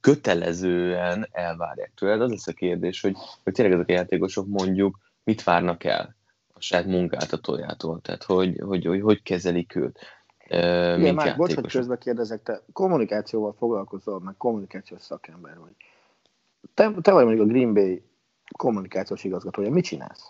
[0.00, 5.42] kötelezően elvárják tőled, az lesz a kérdés, hogy, hogy tényleg ezek a játékosok mondjuk mit
[5.42, 6.16] várnak el
[6.64, 9.98] saját munkáltatójától, tehát hogy hogy, hogy, hogy kezelik őt.
[10.46, 15.72] Igen, már bocs, hogy közben kérdezek, te kommunikációval foglalkozol, meg kommunikációs szakember vagy.
[16.74, 18.02] Te, te vagy mondjuk a Green Bay
[18.56, 20.28] kommunikációs igazgatója, mit csinálsz?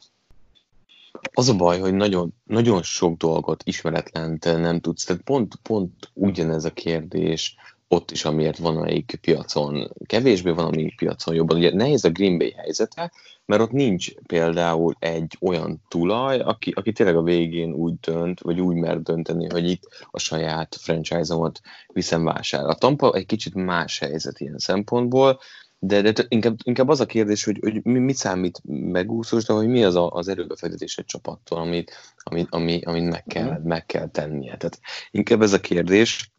[1.33, 5.05] Az a baj, hogy nagyon, nagyon sok dolgot ismeretlen nem tudsz.
[5.05, 7.57] Tehát pont, pont ugyanez a kérdés
[7.95, 11.57] ott is, amiért van amelyik piacon kevésbé, van amelyik piacon jobban.
[11.57, 13.13] Ugye nehéz a Green Bay helyzete,
[13.47, 18.61] mert ott nincs például egy olyan tulaj, aki, aki tényleg a végén úgy dönt, vagy
[18.61, 22.69] úgy mer dönteni, hogy itt a saját franchise-omat viszem vásárra.
[22.69, 25.41] A Tampa egy kicsit más helyzet ilyen szempontból,
[25.79, 29.85] de, de inkább, inkább az a kérdés, hogy, hogy mit számít megúszós, de hogy mi
[29.85, 33.69] az a, az erőbefektetés egy csapattól, amit, amit, ami, amit meg, kell, mhm.
[33.69, 34.57] meg kell tennie.
[34.57, 34.81] Tehát
[35.11, 36.33] inkább ez a kérdés,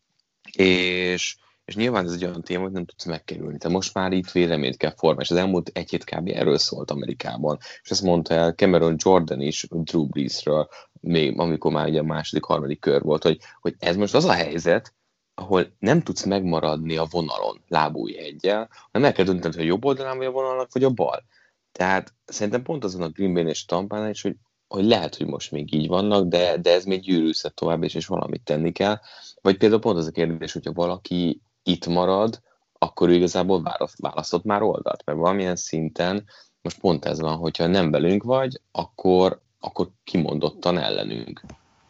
[0.52, 3.58] és, és nyilván ez egy olyan téma, hogy nem tudsz megkerülni.
[3.58, 6.28] Te most már itt véleményt kell formálni, és az elmúlt egy hét kb.
[6.28, 10.68] erről szólt Amerikában, és ezt mondta el Cameron Jordan is Drew Breesről,
[11.02, 14.34] még amikor már ugye a második, harmadik kör volt, hogy, hogy ez most az a
[14.34, 14.94] helyzet,
[15.34, 20.26] ahol nem tudsz megmaradni a vonalon lábújhegyel, hanem el kell döntened, hogy jobb oldalán vagy
[20.26, 21.24] a vonalnak, vagy a bal.
[21.72, 24.36] Tehát szerintem pont azon a Green Bay és Tampánál is, hogy,
[24.68, 28.06] hogy lehet, hogy most még így vannak, de, de ez még gyűrűzhet tovább, és, és
[28.06, 29.00] valamit tenni kell.
[29.42, 32.42] Vagy például pont az a kérdés, hogyha valaki itt marad,
[32.78, 36.26] akkor ő igazából választ, választott már oldalt, mert valamilyen szinten
[36.62, 41.42] most pont ez van, hogyha nem velünk vagy, akkor, akkor kimondottan ellenünk.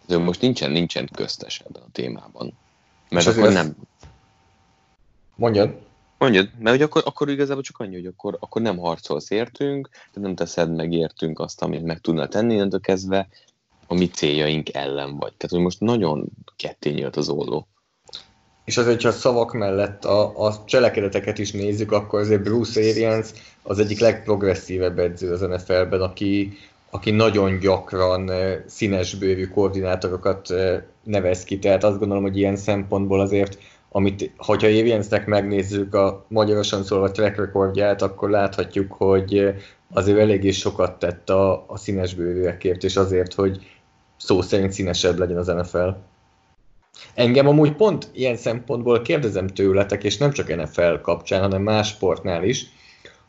[0.08, 2.54] De most nincsen, nincsen köztes ebben a témában.
[3.10, 3.76] Mert akkor nem...
[5.36, 5.84] Mondjad.
[6.18, 10.22] Mondjad, mert hogy akkor, akkor igazából csak annyi, hogy akkor, akkor nem harcolsz értünk, de
[10.22, 13.28] nem teszed meg értünk azt, amit meg tudna tenni, innentől kezdve
[13.88, 15.34] a mi céljaink ellen vagy.
[15.34, 17.68] Tehát, hogy most nagyon ketté nyílt az olló.
[18.66, 23.30] És azért, ha a szavak mellett a, a cselekedeteket is nézzük, akkor azért Bruce Arians
[23.64, 26.58] az egyik legprogresszívebb edző az NFL-ben, aki,
[26.90, 33.20] aki nagyon gyakran eh, színesbőrű koordinátorokat eh, nevez ki, tehát azt gondolom, hogy ilyen szempontból
[33.20, 33.58] azért,
[33.90, 39.56] amit, hogyha Ariansnek megnézzük a magyarosan szólva track recordját, akkor láthatjuk, hogy eh,
[39.94, 43.60] azért eléggé sokat tett a, a színesbőrűekért, és azért, hogy
[44.18, 45.90] szó szerint színesebb legyen az NFL.
[47.14, 52.44] Engem amúgy pont ilyen szempontból kérdezem tőletek, és nem csak NFL kapcsán, hanem más sportnál
[52.44, 52.66] is,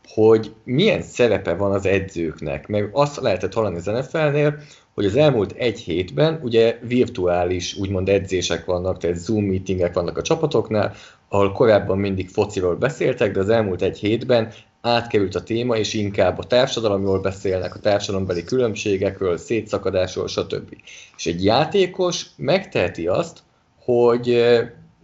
[0.07, 2.67] hogy milyen szerepe van az edzőknek.
[2.67, 4.59] Meg azt lehetett hallani az NFL-nél,
[4.93, 10.21] hogy az elmúlt egy hétben ugye virtuális úgymond edzések vannak, tehát Zoom meetingek vannak a
[10.21, 10.93] csapatoknál,
[11.29, 16.39] ahol korábban mindig fociról beszéltek, de az elmúlt egy hétben átkerült a téma, és inkább
[16.39, 20.75] a társadalomról beszélnek, a társadalombeli különbségekről, szétszakadásról, stb.
[21.17, 23.39] És egy játékos megteheti azt,
[23.87, 24.43] hogy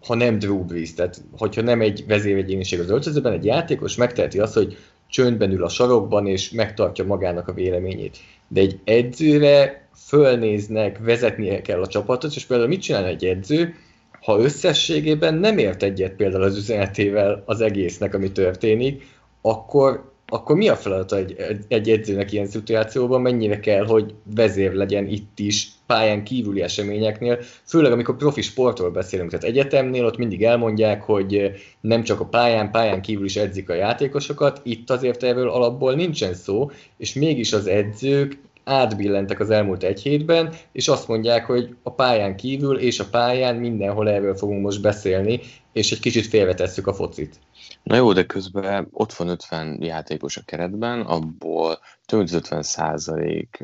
[0.05, 4.53] ha nem Drew Brees, tehát hogyha nem egy vezéregyéniség az öltözőben, egy játékos megteheti azt,
[4.53, 4.77] hogy
[5.09, 8.17] csöndben ül a sarokban, és megtartja magának a véleményét.
[8.47, 13.75] De egy edzőre fölnéznek, vezetnie kell a csapatot, és például mit csinál egy edző,
[14.21, 19.03] ha összességében nem ért egyet például az üzenetével az egésznek, ami történik,
[19.41, 21.35] akkor akkor mi a feladata egy,
[21.67, 27.91] egy edzőnek ilyen szituációban, mennyire kell, hogy vezér legyen itt is, pályán kívüli eseményeknél, főleg
[27.91, 33.01] amikor profi sportról beszélünk, tehát egyetemnél ott mindig elmondják, hogy nem csak a pályán, pályán
[33.01, 38.37] kívül is edzik a játékosokat, itt azért erről alapból nincsen szó, és mégis az edzők
[38.63, 43.55] átbillentek az elmúlt egy hétben, és azt mondják, hogy a pályán kívül és a pályán
[43.55, 45.39] mindenhol erről fogunk most beszélni,
[45.73, 47.39] és egy kicsit félretesszük a focit.
[47.83, 53.63] Na jó, de közben ott van 50 játékos a keretben, abból több mint 50 százalék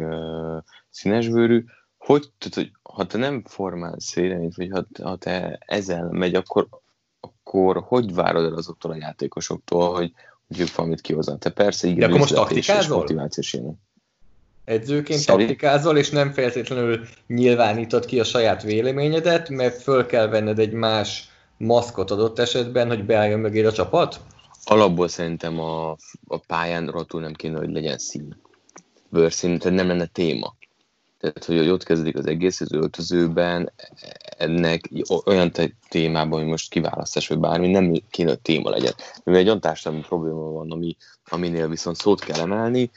[0.89, 1.63] színesbőrű.
[1.97, 6.67] Hogy tudod, hogy ha te nem formálsz véleményt, vagy ha, ha te ezzel megy, akkor,
[7.20, 10.11] akkor hogy várod el azoktól a játékosoktól, hogy,
[10.47, 11.39] hogy ők valamit kihoznak?
[11.39, 13.05] Te persze igen, de akkor most taktikázol?
[14.63, 15.47] Edzőként Szerint...
[15.47, 21.29] taktikázol, és nem feltétlenül nyilvánítod ki a saját véleményedet, mert föl kell venned egy más
[21.60, 24.22] maszkot adott esetben, hogy beálljon mögé a csapat?
[24.64, 25.89] Alapból szerintem a,
[26.28, 28.41] a pályán rotul nem kéne, hogy legyen szín.
[29.10, 30.55] Bőrszín, tehát nem lenne téma.
[31.20, 33.74] Tehát, hogy ott kezdődik az egész az öltözőben,
[34.38, 34.89] ennek
[35.26, 35.51] olyan
[35.89, 38.93] témában, hogy most kiválasztás, vagy bármi, nem kéne, hogy téma legyen.
[39.24, 42.91] Mivel egy olyan társadalmi probléma van, ami, aminél viszont szót kell emelni,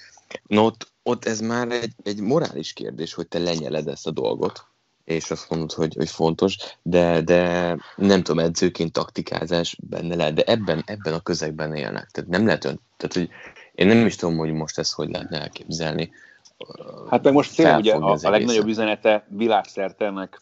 [0.49, 4.67] ott, ott ez már egy, egy morális kérdés, hogy te lenyeled ezt a dolgot,
[5.05, 10.43] és azt mondod, hogy, hogy fontos, de, de nem tudom, edzőként taktikázás benne lehet, de
[10.43, 12.11] ebben, ebben a közegben élnek.
[12.11, 13.29] Tehát nem lehet ön, tehát hogy
[13.73, 16.11] én nem is tudom, hogy most ezt hogy lehetne elképzelni.
[17.11, 20.41] Hát meg most tényleg ugye a, a legnagyobb üzenete világszerte ennek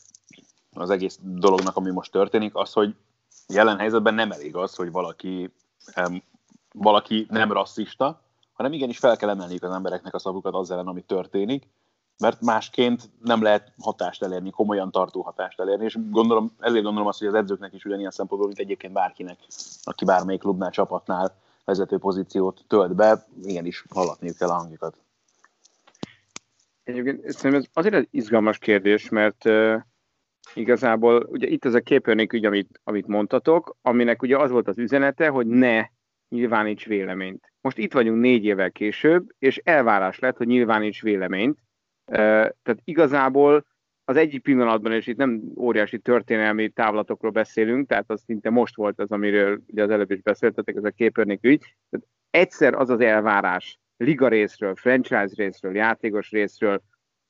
[0.72, 2.94] az egész dolognak, ami most történik, az, hogy
[3.48, 5.52] jelen helyzetben nem elég az, hogy valaki,
[5.96, 6.22] um,
[6.72, 11.00] valaki nem rasszista, hanem igenis fel kell emelniük az embereknek a szavukat az ellen, ami
[11.00, 11.68] történik,
[12.20, 17.18] mert másként nem lehet hatást elérni, komolyan tartó hatást elérni, és gondolom, ezért gondolom azt,
[17.18, 19.38] hogy az edzőknek is ugyanilyen szempontból, mint egyébként bárkinek,
[19.82, 24.96] aki bármelyik klubnál, csapatnál vezető pozíciót tölt be, igenis hallatniuk kell a hangjukat.
[26.82, 29.80] Egyébként szerintem ez azért egy izgalmas kérdés, mert uh,
[30.54, 34.78] igazából ugye itt ez a Kaepernick ügy, amit, amit mondtatok, aminek ugye az volt az
[34.78, 35.86] üzenete, hogy ne
[36.28, 37.52] nyilváníts véleményt.
[37.60, 41.58] Most itt vagyunk négy évvel később, és elvárás lett, hogy nyilváníts véleményt.
[42.10, 43.66] Tehát igazából
[44.04, 49.00] az egyik pillanatban, és itt nem óriási történelmi távlatokról beszélünk, tehát az szinte most volt
[49.00, 51.76] az, amiről ugye az előbb is beszéltetek, ez a Kaepernick ügy.
[51.90, 56.82] Tehát egyszer az az elvárás liga részről, franchise részről, játékos részről,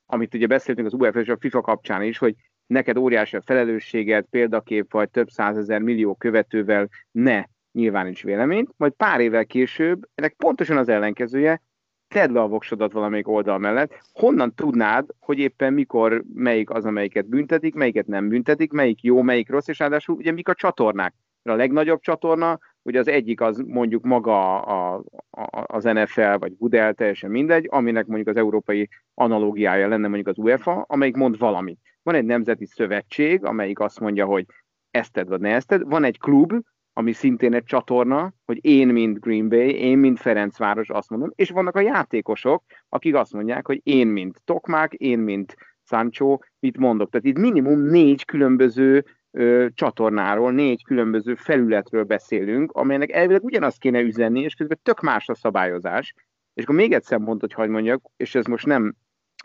[0.07, 2.35] amit ugye beszéltünk az UEFA és a FIFA kapcsán is, hogy
[2.67, 9.21] neked óriási a felelősséget, példakép vagy több százezer millió követővel ne nyilváníts véleményt, majd pár
[9.21, 11.63] évvel később ennek pontosan az ellenkezője,
[12.11, 17.29] tedd le a voksodat valamelyik oldal mellett, honnan tudnád, hogy éppen mikor melyik az, amelyiket
[17.29, 21.15] büntetik, melyiket nem büntetik, melyik jó, melyik rossz, és ráadásul ugye mik a csatornák.
[21.43, 26.95] A legnagyobb csatorna, ugye az egyik az mondjuk maga a, a, az NFL, vagy Gudel,
[26.95, 31.79] teljesen mindegy, aminek mondjuk az európai analógiája lenne mondjuk az UEFA, amelyik mond valamit.
[32.03, 34.47] Van egy nemzeti szövetség, amelyik azt mondja, hogy
[34.91, 35.89] ezt tedd, vagy ne ezt tedd.
[35.89, 36.53] Van egy klub,
[37.01, 41.51] ami szintén egy csatorna, hogy én, mint Green Bay, én, mint Ferencváros azt mondom, és
[41.51, 47.11] vannak a játékosok, akik azt mondják, hogy én, mint Tokmák, én, mint Sancho, mit mondok.
[47.11, 54.01] Tehát itt minimum négy különböző ö, csatornáról, négy különböző felületről beszélünk, amelynek elvileg ugyanazt kéne
[54.01, 56.15] üzenni, és közben tök más a szabályozás.
[56.55, 58.95] És akkor még egy szempont, hogy hagyd mondjak, és ez most nem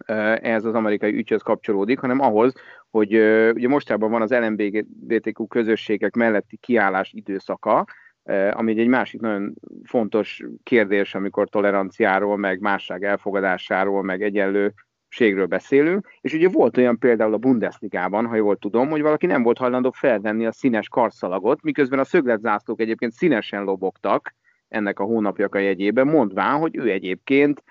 [0.06, 2.54] ehhez az amerikai ügyhöz kapcsolódik, hanem ahhoz,
[2.90, 3.14] hogy
[3.54, 7.86] ugye mostában van az LMBTQ közösségek melletti kiállás időszaka,
[8.52, 16.08] ami egy másik nagyon fontos kérdés, amikor toleranciáról, meg másság elfogadásáról, meg egyenlőségről beszélünk.
[16.22, 19.92] És ugye volt olyan például a Bundesligában, ha jól tudom, hogy valaki nem volt hajlandó
[19.92, 24.36] felvenni a színes karszalagot, miközben a szögletzászlók egyébként színesen lobogtak
[24.68, 27.64] ennek a hónapjak a jegyében, mondván, hogy ő egyébként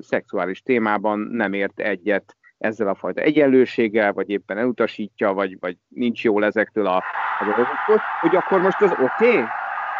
[0.00, 6.24] szexuális témában nem ért egyet ezzel a fajta egyenlőséggel, vagy éppen elutasítja, vagy, vagy nincs
[6.24, 6.96] jól ezektől a,
[7.38, 9.44] a dolgoktól, hogy akkor most az oké, okay,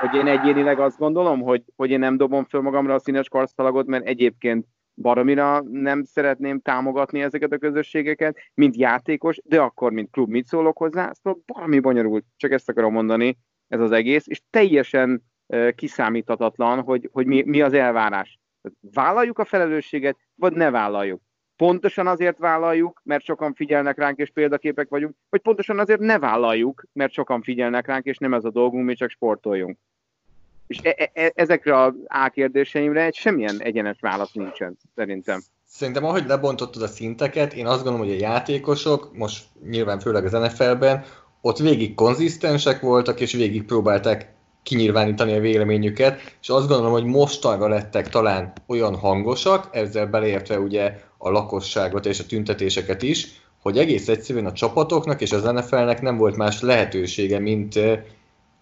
[0.00, 3.86] hogy én egyénileg azt gondolom, hogy, hogy én nem dobom föl magamra a színes karszalagot,
[3.86, 10.30] mert egyébként baromira nem szeretném támogatni ezeket a közösségeket, mint játékos, de akkor, mint klub,
[10.30, 11.10] mit szólok hozzá?
[11.12, 13.38] Szóval valami bonyolult, csak ezt akarom mondani,
[13.68, 15.22] ez az egész, és teljesen
[15.74, 18.38] kiszámíthatatlan, hogy, hogy mi, mi az elvárás.
[18.80, 21.20] Vállaljuk a felelősséget, vagy ne vállaljuk.
[21.56, 26.84] Pontosan azért vállaljuk, mert sokan figyelnek ránk, és példaképek vagyunk, vagy pontosan azért ne vállaljuk,
[26.92, 29.78] mert sokan figyelnek ránk, és nem ez a dolgunk, mi csak sportoljunk.
[30.66, 35.42] És e- e-, e- ezekre a ákérdéseimre egy semmilyen egyenes válasz nincsen, szerintem.
[35.66, 40.32] Szerintem ahogy lebontottad a szinteket, én azt gondolom, hogy a játékosok, most nyilván főleg az
[40.32, 41.04] NFL-ben,
[41.40, 47.68] ott végig konzisztensek voltak, és végig próbálták kinyilvánítani a véleményüket, és azt gondolom, hogy mostanra
[47.68, 54.08] lettek talán olyan hangosak, ezzel beleértve ugye a lakosságot és a tüntetéseket is, hogy egész
[54.08, 57.74] egyszerűen a csapatoknak és az NFL-nek nem volt más lehetősége, mint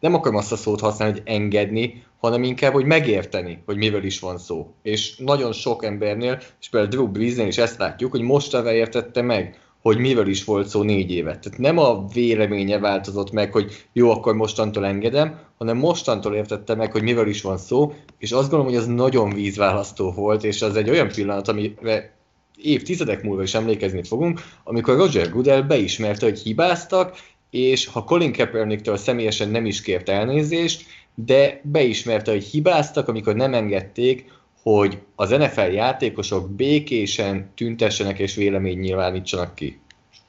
[0.01, 4.21] nem akarom azt a szót használni, hogy engedni, hanem inkább, hogy megérteni, hogy mivel is
[4.21, 4.75] van szó.
[4.83, 9.59] És nagyon sok embernél, és például Drew Breesnél is ezt látjuk, hogy mostanra értette meg,
[9.83, 11.41] hogy mivel is volt szó négy évet.
[11.41, 16.93] Tehát nem a véleménye változott meg, hogy jó, akkor mostantól engedem, hanem mostantól értette meg,
[16.93, 20.77] hogy mivel is van szó, és azt gondolom, hogy ez nagyon vízválasztó volt, és az
[20.77, 22.15] egy olyan pillanat, amire
[22.63, 27.17] évtizedek múlva is emlékezni fogunk, amikor Roger Goodell beismerte, hogy hibáztak,
[27.51, 33.55] és ha Colin Kaepernicktől személyesen nem is kért elnézést, de beismerte, hogy hibáztak, amikor nem
[33.55, 34.25] engedték,
[34.63, 39.81] hogy az NFL játékosok békésen tüntessenek és vélemény nyilvánítsanak ki.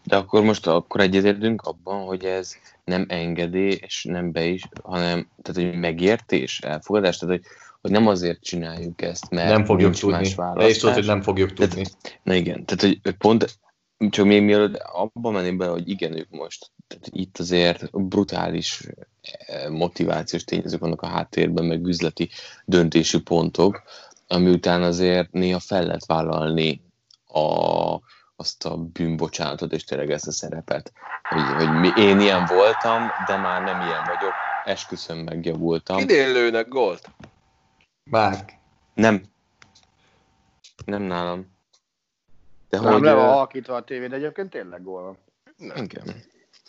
[0.03, 5.27] De akkor most akkor egyetértünk abban, hogy ez nem engedély, és nem be is, hanem
[5.41, 7.45] tehát, hogy megértés, elfogadás, tehát, hogy,
[7.81, 10.15] hogy nem azért csináljuk ezt, mert nem fogjuk tudni.
[10.15, 10.77] Más választás.
[10.77, 11.81] Tudod, hogy nem fogjuk tudni.
[11.81, 13.59] Tehát, na igen, tehát hogy pont
[14.09, 18.81] csak még mielőtt abba mennék bele, hogy igen, ők most tehát itt azért brutális
[19.21, 22.29] eh, motivációs tényezők vannak a háttérben, meg üzleti
[22.65, 23.83] döntési pontok,
[24.31, 26.81] ami után azért néha fel lehet vállalni
[27.25, 27.99] a,
[28.35, 30.91] azt a bűnbocsánatot, és tényleg ezt a szerepet,
[31.29, 34.33] hogy, hogy mi, én ilyen voltam, de már nem ilyen vagyok,
[34.65, 35.97] esküszöm megjavultam.
[35.97, 37.09] Kinél lőnek gólt?
[38.09, 38.53] Márk.
[38.93, 39.23] Nem.
[40.85, 41.59] Nem nálam.
[42.69, 45.17] De nem hogy, le van halkítva a tévé, de egyébként tényleg gól van.
[45.83, 46.03] Igen.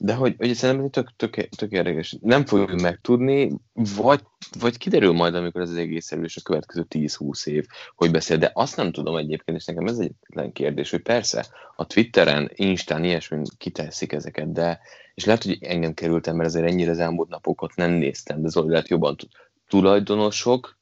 [0.04, 2.16] De hogy, hogy szerintem tök, tök, tök érdekes.
[2.20, 4.20] Nem fogjuk megtudni, vagy,
[4.58, 8.36] vagy kiderül majd, amikor ez az egész és a következő 10-20 év, hogy beszél.
[8.36, 11.46] De azt nem tudom egyébként, és nekem ez egyetlen kérdés, hogy persze
[11.76, 14.80] a Twitteren, Instán, ilyesmi kiteszik ezeket, de
[15.14, 18.70] és lehet, hogy engem kerültem, mert azért ennyire az elmúlt napokat nem néztem, de Zoli
[18.70, 19.28] lehet jobban tud.
[19.68, 20.78] Tulajdonosok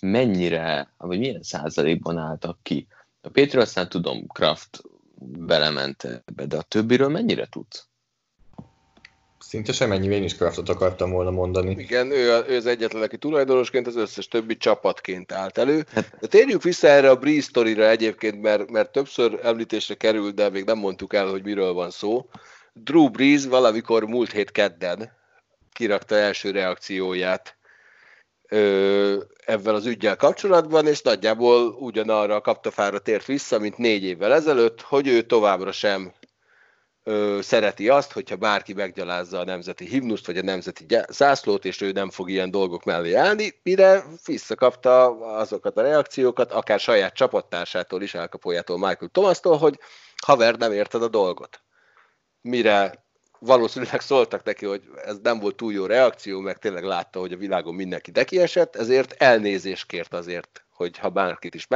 [0.00, 2.86] mennyire, vagy milyen százalékban álltak ki?
[3.20, 4.82] A Péter aztán tudom, Kraft
[5.38, 7.88] belement ebbe, de a többiről mennyire tudsz?
[9.54, 11.74] Szinte semennyi, én is Craftot akartam volna mondani.
[11.78, 15.84] Igen, ő, ő az egyetlen, aki tulajdonosként az összes többi csapatként állt elő.
[15.94, 20.50] Hát- de térjünk vissza erre a Breeze sztorira egyébként, mert, mert többször említésre került, de
[20.50, 22.28] még nem mondtuk el, hogy miről van szó.
[22.72, 25.12] Drew Breeze valamikor múlt hét kedden
[25.72, 27.56] kirakta első reakcióját
[28.48, 34.32] ö, ebben az ügyel kapcsolatban, és nagyjából ugyanarra a kaptafára tért vissza, mint négy évvel
[34.32, 36.12] ezelőtt, hogy ő továbbra sem
[37.04, 41.92] ö, szereti azt, hogyha bárki meggyalázza a nemzeti himnuszt, vagy a nemzeti zászlót, és ő
[41.92, 48.14] nem fog ilyen dolgok mellé állni, mire visszakapta azokat a reakciókat, akár saját csapattársától is,
[48.14, 49.78] elkapójától, Michael Thomas-tól, hogy
[50.22, 51.62] haver, nem érted a dolgot.
[52.40, 53.04] Mire
[53.38, 57.36] valószínűleg szóltak neki, hogy ez nem volt túl jó reakció, meg tényleg látta, hogy a
[57.36, 61.66] világon mindenki dekiesett, ezért elnézést kért azért, hogy ha bárkit is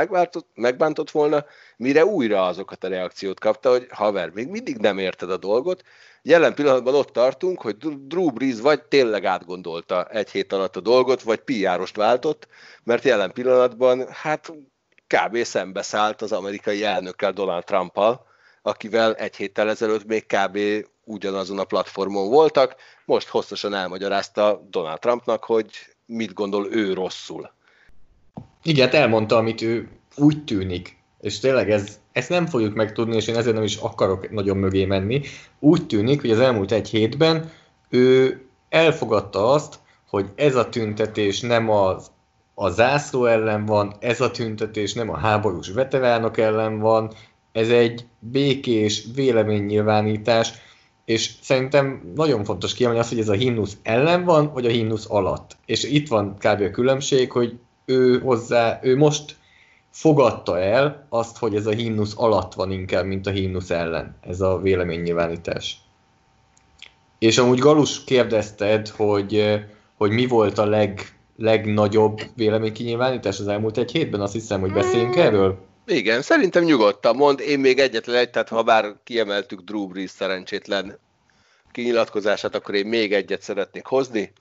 [0.55, 1.44] megbántott volna,
[1.76, 5.82] mire újra azokat a reakciót kapta, hogy haver, még mindig nem érted a dolgot.
[6.22, 7.76] Jelen pillanatban ott tartunk, hogy
[8.07, 12.49] Drew Brees vagy tényleg átgondolta egy hét alatt a dolgot, vagy PR-ost váltott,
[12.84, 14.53] mert jelen pillanatban hát
[15.07, 15.42] kb.
[15.42, 18.26] szembeszállt az amerikai elnökkel, Donald Trumpal,
[18.62, 20.59] akivel egy héttel ezelőtt még kb
[21.05, 22.74] ugyanazon a platformon voltak.
[23.05, 25.70] Most hosszasan elmagyarázta Donald Trumpnak, hogy
[26.07, 27.57] mit gondol ő rosszul.
[28.62, 33.26] Igen, hát elmondta, amit ő úgy tűnik, és tényleg ez, ezt nem fogjuk megtudni, és
[33.26, 35.20] én ezért nem is akarok nagyon mögé menni.
[35.59, 37.51] Úgy tűnik, hogy az elmúlt egy hétben
[37.89, 39.78] ő elfogadta azt,
[40.09, 42.11] hogy ez a tüntetés nem az
[42.55, 47.12] a zászló ellen van, ez a tüntetés nem a háborús veteránok ellen van,
[47.53, 50.53] ez egy békés véleménynyilvánítás,
[51.05, 55.07] és szerintem nagyon fontos kiemelni azt, hogy ez a himnusz ellen van, vagy a himnusz
[55.09, 55.57] alatt.
[55.66, 56.61] És itt van kb.
[56.61, 57.59] a különbség, hogy
[57.89, 59.36] ő hozzá, ő most
[59.91, 64.41] fogadta el azt, hogy ez a himnusz alatt van inkább, mint a himnusz ellen, ez
[64.41, 65.76] a véleménynyilvánítás.
[67.18, 69.61] És amúgy Galus kérdezted, hogy,
[69.97, 71.01] hogy mi volt a leg,
[71.36, 75.59] legnagyobb véleménykinyilvánítás az elmúlt egy hétben, azt hiszem, hogy beszéljünk erről.
[75.86, 77.41] Igen, szerintem nyugodtan mond.
[77.41, 80.99] Én még egyetlen egy, tehát ha bár kiemeltük Drew Brees szerencsétlen
[81.72, 84.32] kinyilatkozását, akkor én még egyet szeretnék hozni.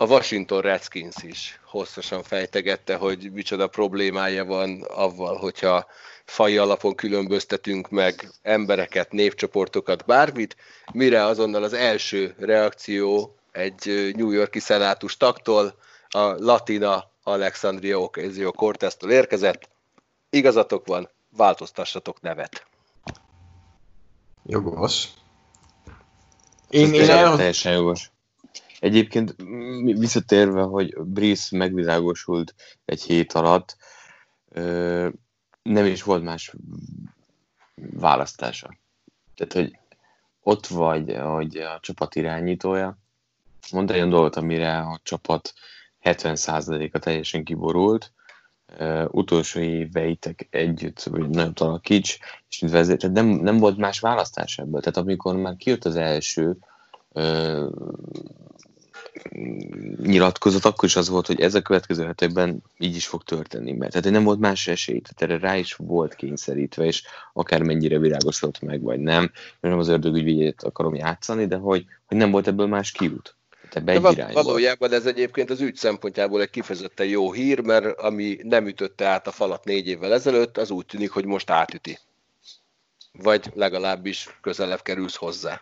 [0.00, 5.86] A Washington Redskins is hosszasan fejtegette, hogy micsoda problémája van avval, hogyha
[6.24, 10.56] fai alapon különböztetünk meg embereket, névcsoportokat, bármit,
[10.92, 15.74] mire azonnal az első reakció egy New Yorki szenátus taktól,
[16.08, 19.68] a Latina Alexandria Ocasio-Cortez-től érkezett,
[20.30, 22.66] Igazatok van, változtassatok nevet.
[24.46, 25.08] Jogos.
[26.68, 27.36] Én, én el...
[27.36, 28.10] Teljesen jogos.
[28.80, 29.34] Egyébként
[29.82, 32.54] visszatérve, hogy Brice megvilágosult
[32.84, 33.76] egy hét alatt,
[35.62, 36.54] nem is volt más
[37.92, 38.76] választása.
[39.34, 39.78] Tehát, hogy
[40.42, 42.98] ott vagy, hogy a csapat irányítója,
[43.72, 45.52] mondta olyan dolgot, amire a csapat
[46.02, 48.12] 70%-a teljesen kiborult,
[48.78, 52.18] uh, utolsó éveitek együtt, vagy nagyon alakíts,
[52.48, 54.80] és mint vezér, tehát nem, nem volt más választás ebből.
[54.80, 56.56] Tehát amikor már kijött az első
[60.02, 63.92] nyilatkozat, akkor is az volt, hogy ez a következő hetekben így is fog történni, mert
[63.92, 67.02] tehát nem volt más esély, tehát erre rá is volt kényszerítve, és
[67.32, 72.16] akár mennyire virágosodott meg, vagy nem, mert nem az ördögügyvédjét akarom játszani, de hogy, hogy
[72.16, 73.34] nem volt ebből más kiút.
[73.72, 78.38] Ebbe egy De valójában ez egyébként az ügy szempontjából egy kifejezetten jó hír, mert ami
[78.42, 81.98] nem ütötte át a falat négy évvel ezelőtt, az úgy tűnik, hogy most átüti.
[83.12, 85.60] Vagy legalábbis közelebb kerülsz hozzá.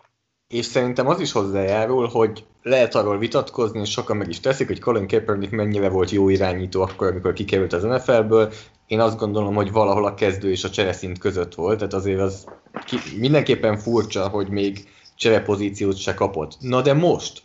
[0.49, 4.81] És szerintem az is hozzájárul, hogy lehet arról vitatkozni, és sokan meg is teszik, hogy
[4.81, 8.53] Colin Kaepernick mennyire volt jó irányító akkor, amikor kikerült az NFL-ből.
[8.87, 12.47] Én azt gondolom, hogy valahol a kezdő és a csereszint között volt, tehát azért az
[12.87, 16.57] ki, mindenképpen furcsa, hogy még cserepozíciót se kapott.
[16.61, 17.43] Na de most,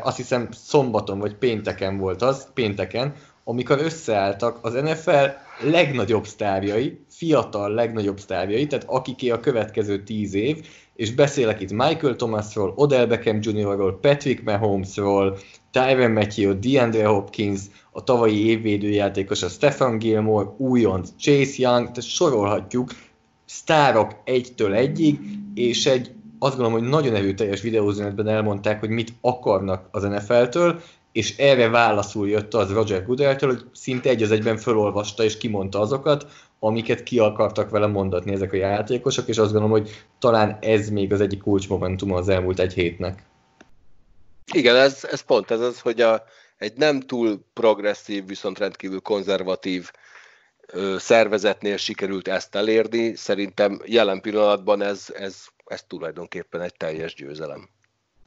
[0.00, 3.14] azt hiszem szombaton vagy pénteken volt az, pénteken,
[3.44, 5.26] amikor összeálltak az NFL
[5.60, 12.16] legnagyobb sztárjai, fiatal legnagyobb sztárjai, tehát akiké a következő tíz év, és beszélek itt Michael
[12.16, 15.38] Thomasról, Odell Beckham Jr.-ról, Patrick Mahomesról,
[15.70, 17.60] Tyron Matthew, DeAndre Hopkins,
[17.92, 22.90] a tavalyi évvédőjátékos a Stephen Gilmore, újonc Chase Young, tehát sorolhatjuk,
[23.44, 25.18] sztárok egytől egyig,
[25.54, 30.80] és egy azt gondolom, hogy nagyon erőteljes videózőnetben elmondták, hogy mit akarnak az NFL-től,
[31.18, 35.80] és erre válaszul jött az Roger Goodell-től, hogy szinte egy az egyben felolvasta és kimondta
[35.80, 36.26] azokat,
[36.58, 41.12] amiket ki akartak vele mondatni ezek a játékosok, és azt gondolom, hogy talán ez még
[41.12, 43.22] az egyik kulcsmomentum az elmúlt egy hétnek.
[44.52, 46.22] Igen, ez, ez pont ez az, hogy a,
[46.56, 49.90] egy nem túl progresszív, viszont rendkívül konzervatív
[50.66, 53.14] ö, szervezetnél sikerült ezt elérni.
[53.14, 57.68] Szerintem jelen pillanatban ez, ez, ez tulajdonképpen egy teljes győzelem.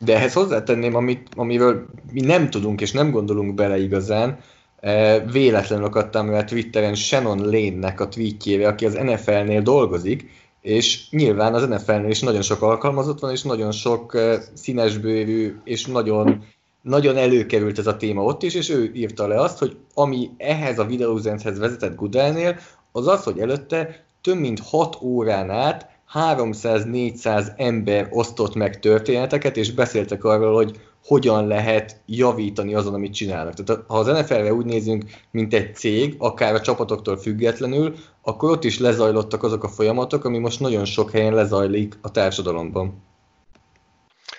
[0.04, 4.40] De ehhez hozzátenném, amit, amiről mi nem tudunk és nem gondolunk bele igazán,
[4.80, 10.30] e, véletlenül akadtam a Twitteren Shannon Lane-nek a tweetjére, aki az NFL-nél dolgozik,
[10.62, 15.86] és nyilván az NFL-nél is nagyon sok alkalmazott van, és nagyon sok e, színesbőrű, és
[15.86, 16.44] nagyon,
[16.82, 20.80] nagyon előkerült ez a téma ott is, és ő írta le azt, hogy ami ehhez
[20.80, 22.60] a videóüzenethez vezetett Google-nél,
[22.92, 29.72] az az, hogy előtte több mint 6 órán át 300-400 ember osztott meg történeteket, és
[29.72, 33.54] beszéltek arról, hogy hogyan lehet javítani azon, amit csinálnak.
[33.54, 38.64] Tehát ha az NFL-re úgy nézünk, mint egy cég, akár a csapatoktól függetlenül, akkor ott
[38.64, 43.04] is lezajlottak azok a folyamatok, ami most nagyon sok helyen lezajlik a társadalomban.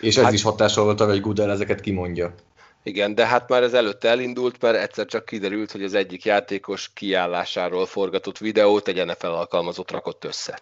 [0.00, 2.34] És ez hát, is hatással volt arra, hogy Goodell ezeket kimondja.
[2.82, 6.90] Igen, de hát már ez előtte elindult, mert egyszer csak kiderült, hogy az egyik játékos
[6.94, 10.58] kiállásáról forgatott videót egy NFL alkalmazott rakott össze.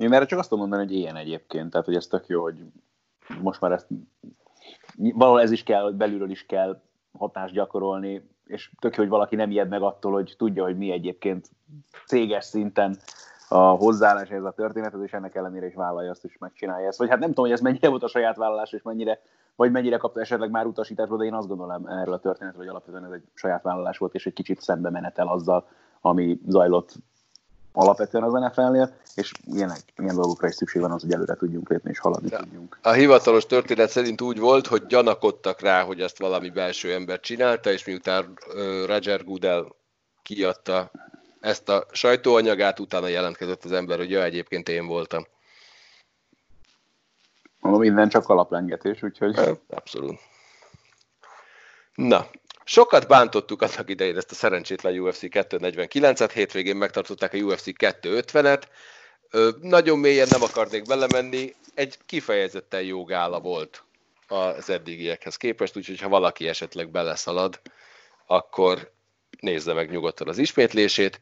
[0.00, 2.64] Én erre csak azt tudom mondani, hogy ilyen egyébként, tehát hogy ez tök jó, hogy
[3.40, 3.86] most már ezt
[4.96, 6.80] valahol ez is kell, hogy belülről is kell
[7.18, 10.90] hatást gyakorolni, és tök jó, hogy valaki nem ijed meg attól, hogy tudja, hogy mi
[10.90, 11.50] egyébként
[12.06, 12.96] céges szinten
[13.48, 16.98] a hozzáállás ez a történethez, és ennek ellenére is vállalja azt, és megcsinálja ezt.
[16.98, 19.20] Vagy hát nem tudom, hogy ez mennyire volt a saját vállalás, és mennyire,
[19.56, 23.04] vagy mennyire kapta esetleg már utasításból, de én azt gondolom erről a történetről, hogy alapvetően
[23.04, 25.68] ez egy saját vállalás volt, és egy kicsit szembe menetel azzal,
[26.00, 26.94] ami zajlott
[27.72, 31.90] alapvetően az NFL-nél, és ilyen, ilyen dolgokra is szükség van az, hogy előre tudjunk lépni
[31.90, 32.38] és haladni ja.
[32.38, 32.78] tudjunk.
[32.82, 37.70] A hivatalos történet szerint úgy volt, hogy gyanakodtak rá, hogy ezt valami belső ember csinálta,
[37.72, 38.38] és miután
[38.86, 39.66] Roger Goodell
[40.22, 40.90] kiadta
[41.40, 45.26] ezt a sajtóanyagát, utána jelentkezett az ember, hogy ja, egyébként én voltam.
[47.60, 49.38] Mondom, minden csak alaplengetés, úgyhogy...
[49.68, 50.18] Abszolút.
[51.94, 52.26] Na,
[52.72, 58.62] Sokat bántottuk annak idején ezt a szerencsétlen UFC 249-et, hétvégén megtartották a UFC 250-et.
[59.60, 63.84] Nagyon mélyen nem akarnék belemenni, egy kifejezetten jó gála volt
[64.28, 67.60] az eddigiekhez képest, úgyhogy ha valaki esetleg beleszalad,
[68.26, 68.92] akkor
[69.40, 71.20] nézze meg nyugodtan az ismétlését.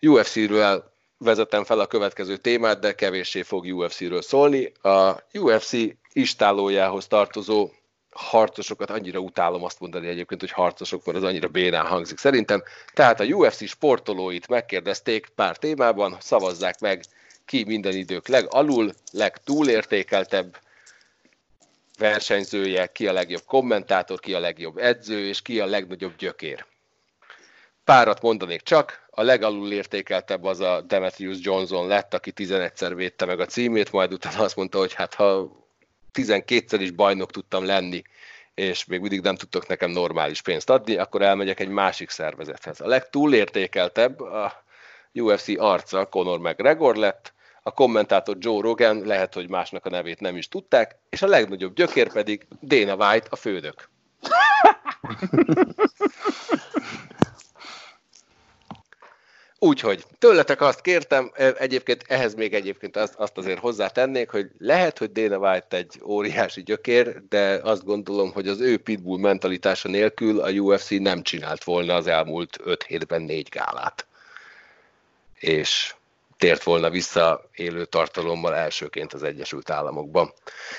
[0.00, 4.72] UFC-ről vezetem fel a következő témát, de kevéssé fog UFC-ről szólni.
[4.82, 5.72] A UFC
[6.12, 7.70] istálójához tartozó
[8.10, 12.62] harcosokat annyira utálom azt mondani egyébként, hogy harcosok, mert az annyira bénán hangzik szerintem.
[12.92, 17.04] Tehát a UFC sportolóit megkérdezték pár témában, szavazzák meg
[17.44, 20.58] ki minden idők legalul, legtúlértékeltebb
[21.98, 26.64] versenyzője, ki a legjobb kommentátor, ki a legjobb edző, és ki a legnagyobb gyökér.
[27.84, 33.40] Párat mondanék csak, a legalul értékeltebb az a Demetrius Johnson lett, aki 11-szer védte meg
[33.40, 35.59] a címét, majd utána azt mondta, hogy hát ha
[36.12, 38.02] 12-szer is bajnok tudtam lenni,
[38.54, 42.80] és még mindig nem tudtok nekem normális pénzt adni, akkor elmegyek egy másik szervezethez.
[42.80, 44.64] A legtúlértékeltebb a
[45.12, 50.36] UFC arca Conor McGregor lett, a kommentátor Joe Rogan, lehet, hogy másnak a nevét nem
[50.36, 53.90] is tudták, és a legnagyobb gyökér pedig Dana White, a fődök.
[59.62, 64.98] Úgyhogy tőletek azt kértem, e, egyébként ehhez még egyébként azt, azt azért hozzátennék, hogy lehet,
[64.98, 70.40] hogy Dana White egy óriási gyökér, de azt gondolom, hogy az ő pitbull mentalitása nélkül
[70.40, 74.06] a UFC nem csinált volna az elmúlt 5 hétben négy gálát.
[75.34, 75.94] És
[76.36, 80.32] tért volna vissza élő tartalommal elsőként az Egyesült Államokban.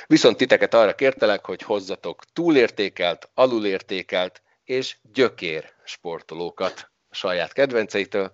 [0.07, 8.31] Viszont titeket arra kértelek, hogy hozzatok túlértékelt, alulértékelt és gyökér sportolókat saját kedvenceitől,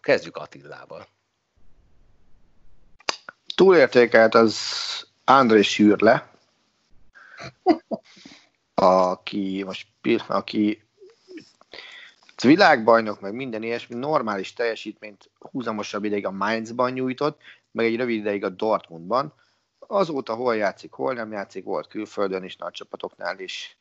[0.00, 1.06] Kezdjük Attillával.
[3.54, 4.56] Túlértékelt az
[5.24, 6.30] André Sürle,
[8.74, 9.88] aki most
[10.28, 10.82] aki
[12.42, 17.40] világbajnok, meg minden ilyesmi normális teljesítményt húzamosabb ideig a Mainzban nyújtott,
[17.70, 19.34] meg egy rövid ideig a Dortmundban.
[19.78, 23.77] Azóta hol játszik, hol nem játszik, volt külföldön is, nagy csapatoknál is,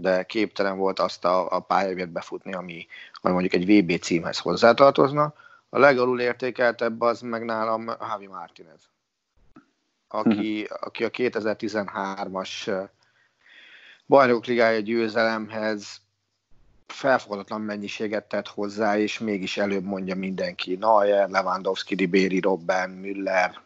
[0.00, 2.86] de képtelen volt azt a, a pályávért befutni, ami,
[3.20, 5.34] ami mondjuk egy VB címhez hozzátartozna.
[5.68, 8.88] A legalul értékeltebb az meg nálam Javi Martinez,
[10.08, 10.74] aki, hm.
[10.80, 12.88] aki a 2013-as
[14.06, 16.00] bajnokok ligája győzelemhez
[16.86, 20.74] felfogadatlan mennyiséget tett hozzá, és mégis előbb mondja mindenki.
[20.74, 23.60] Neuer, Lewandowski, Ribéry, Robben, Müller,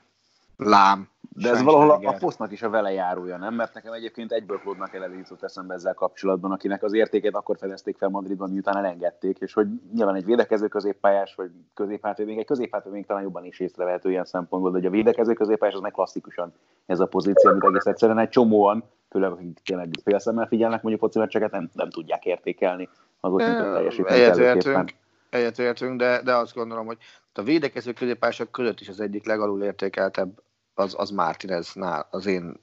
[0.57, 1.09] Lám.
[1.37, 3.55] De ez valahol a, a posztnak is a vele járója, nem?
[3.55, 7.97] Mert nekem egyébként egyből Klódnak eleve jutott eszembe ezzel kapcsolatban, akinek az értékét akkor fedezték
[7.97, 12.93] fel Madridban, miután elengedték, és hogy nyilván egy védekező középpályás, vagy középhátvéd, még egy középhátvéd
[12.93, 16.53] még talán jobban is észrevehető ilyen szempontból, de hogy a védekező középpályás az meg klasszikusan
[16.87, 21.19] ez a pozíció, amit egész egyszerűen egy csomóan, főleg akik tényleg félszemmel figyelnek mondjuk foci
[21.19, 22.89] meccseket, nem, nem tudják értékelni
[23.21, 24.97] az ott teljesítményt
[25.31, 26.99] egyetértünk, de, de azt gondolom, hogy
[27.33, 30.43] a védekező középpások között is az egyik legalul értékeltebb
[30.75, 32.57] az, az Martineznál, az én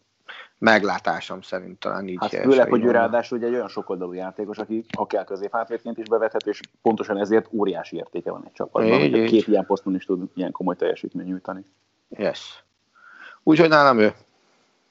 [0.58, 4.86] meglátásom szerint talán így Hát főleg, hogy ő ráadásul ugye egy olyan sokoldalú játékos, aki
[4.98, 9.48] ha kell középhátvédként is bevethet, és pontosan ezért óriási értéke van egy csapatban, hogy két
[9.48, 11.66] ilyen poszton is tud ilyen komoly teljesítmény nyújtani.
[12.10, 12.64] Yes.
[13.44, 14.14] Úgyhogy nálam ő.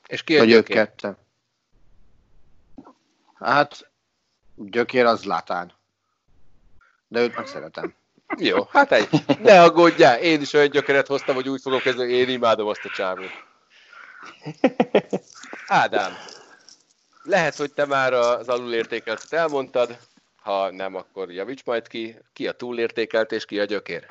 [0.07, 0.77] És ki a gyökér?
[0.77, 1.17] ketten.
[3.35, 3.91] Hát
[4.55, 5.73] gyökér az Latán.
[7.09, 7.95] De őt meg szeretem.
[8.39, 9.09] Jó, hát egy.
[9.43, 12.89] Ne aggódjál, én is olyan gyökeret hoztam, hogy úgy fogok kezdeni, én imádom azt a
[12.89, 13.31] csávót.
[15.67, 16.17] Ádám,
[17.23, 19.99] lehet, hogy te már az alulértékeltet elmondtad,
[20.43, 22.19] ha nem, akkor javíts majd ki.
[22.33, 24.07] Ki a túlértékelt és ki a gyökér?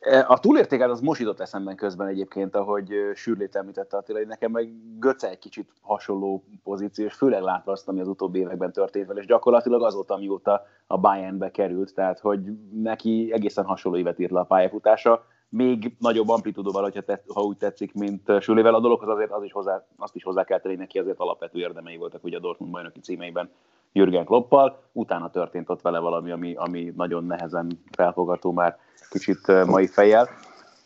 [0.00, 4.50] E, a túlértékelt az most jutott eszemben közben egyébként, ahogy Sürlét említette Attila, hogy nekem
[4.50, 9.06] meg Göce egy kicsit hasonló pozíció, és főleg látva azt, ami az utóbbi években történt
[9.06, 12.40] vele, és gyakorlatilag azóta, amióta a Bayernbe került, tehát hogy
[12.72, 17.56] neki egészen hasonló évet írt le a pályafutása, még nagyobb amplitudóval, hogyha te, ha úgy
[17.56, 18.74] tetszik, mint Sürlével.
[18.74, 21.96] A dologhoz, azért az is hozzá, azt is hozzá kell tenni neki, azért alapvető érdemei
[21.96, 23.50] voltak ugye a Dortmund bajnoki címeiben
[23.96, 28.78] Jürgen Kloppal, utána történt ott vele valami, ami, ami nagyon nehezen felfogató már
[29.10, 30.28] kicsit mai fejjel.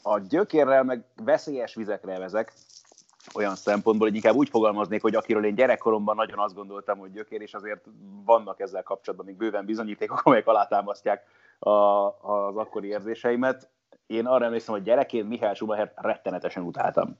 [0.03, 2.53] A gyökérrel meg veszélyes vizekre vezek,
[3.35, 7.41] olyan szempontból, hogy inkább úgy fogalmaznék, hogy akiről én gyerekkoromban nagyon azt gondoltam, hogy gyökér,
[7.41, 7.85] és azért
[8.25, 11.25] vannak ezzel kapcsolatban még bőven bizonyítékok, amelyek alátámasztják
[11.59, 13.69] a, az akkori érzéseimet.
[14.07, 17.19] Én arra emlékszem, hogy gyerekként Mihály Schumacher rettenetesen utáltam.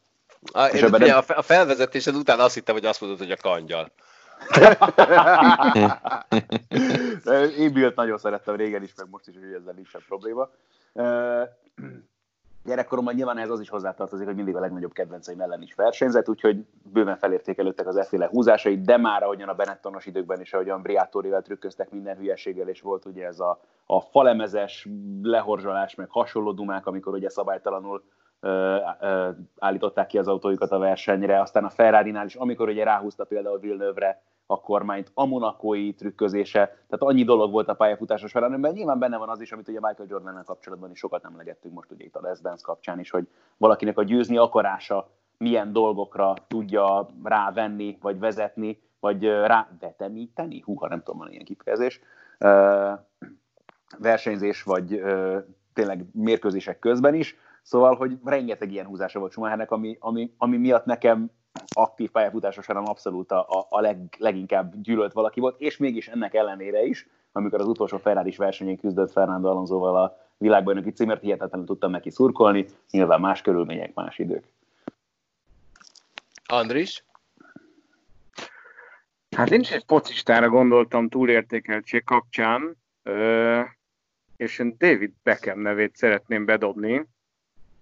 [0.53, 1.19] A, és én, nem...
[1.27, 3.91] a felvezetésed után azt hittem, hogy azt mondod, hogy a kangyal.
[7.59, 10.49] Én Bilt nagyon szerettem régen is, meg most is, hogy ezzel nincs probléma.
[12.65, 16.67] Gyerekkoromban nyilván ez az is hozzátartozik, hogy mindig a legnagyobb kedvenceim ellen is versenyzett, úgyhogy
[16.93, 21.91] bőven felértékelődtek az efféle húzásai, de már ahogyan a Benettonos időkben is, ahogyan Briatorivel trükköztek
[21.91, 24.89] minden hülyeséggel, és volt ugye ez a, a falemezes
[25.23, 28.03] lehorzsolás, meg hasonló dumák, amikor ugye szabálytalanul
[29.59, 34.23] állították ki az autójukat a versenyre, aztán a Ferrari-nál is, amikor ugye ráhúzta például Villeneuve-re
[34.47, 39.17] a kormányt, a monakói trükközése, tehát annyi dolog volt a pályafutása során, amiben nyilván benne
[39.17, 42.21] van az is, amit ugye Michael jordan kapcsolatban is sokat emlegettünk most ugye itt a
[42.21, 45.09] Les Dance kapcsán is, hogy valakinek a győzni akarása
[45.39, 52.01] milyen dolgokra tudja rávenni, vagy vezetni, vagy rávetemíteni, húha, nem tudom, van ilyen kifejezés,
[53.99, 55.03] versenyzés, vagy
[55.73, 57.37] tényleg mérkőzések közben is,
[57.69, 61.31] Szóval, hogy rengeteg ilyen húzása volt Schumachernek, ami, ami, ami miatt nekem
[61.69, 66.85] aktív pályafutása során abszolút a, a leg, leginkább gyűlölt valaki volt, és mégis ennek ellenére
[66.85, 72.11] is, amikor az utolsó ferrari versenyén küzdött Fernando Alonsoval a világbajnoki címért, hihetetlenül tudtam neki
[72.11, 74.45] szurkolni, nyilván más körülmények, más idők.
[76.47, 77.05] Andris?
[79.37, 82.77] Hát én is egy focistára gondoltam túlértékeltség kapcsán,
[84.37, 87.07] és én David Beckham nevét szeretném bedobni,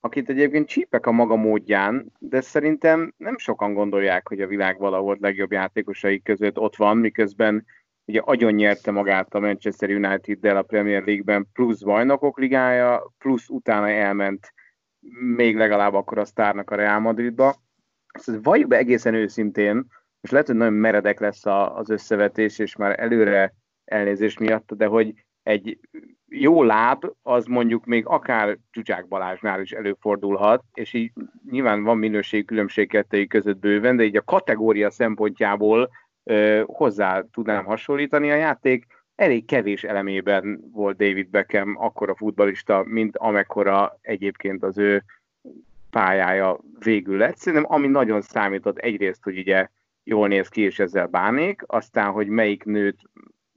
[0.01, 5.16] akit egyébként csípek a maga módján, de szerintem nem sokan gondolják, hogy a világ valahol
[5.20, 7.64] legjobb játékosai között ott van, miközben
[8.05, 13.88] ugye agyon nyerte magát a Manchester United-del a Premier League-ben, plusz bajnokok ligája, plusz utána
[13.88, 14.53] elment
[15.36, 17.55] még legalább akkor a sztárnak a Real Madridba.
[18.18, 19.86] Szóval valljuk be egészen őszintén,
[20.20, 25.26] és lehet, hogy nagyon meredek lesz az összevetés, és már előre elnézés miatt, de hogy
[25.47, 25.78] egy
[26.28, 31.12] jó láb, az mondjuk még akár Csúcsák Balázsnál is előfordulhat, és így
[31.51, 35.90] nyilván van minőség különbség kettői között bőven, de így a kategória szempontjából
[36.24, 38.86] ö, hozzá tudnám hasonlítani a játék.
[39.14, 45.05] Elég kevés elemében volt David Beckham akkora futbalista, mint amekkora egyébként az ő
[45.90, 47.36] pályája végül lett.
[47.36, 49.68] Szerintem ami nagyon számított egyrészt, hogy ugye
[50.05, 52.99] jól néz ki, és ezzel bánék, aztán, hogy melyik nőt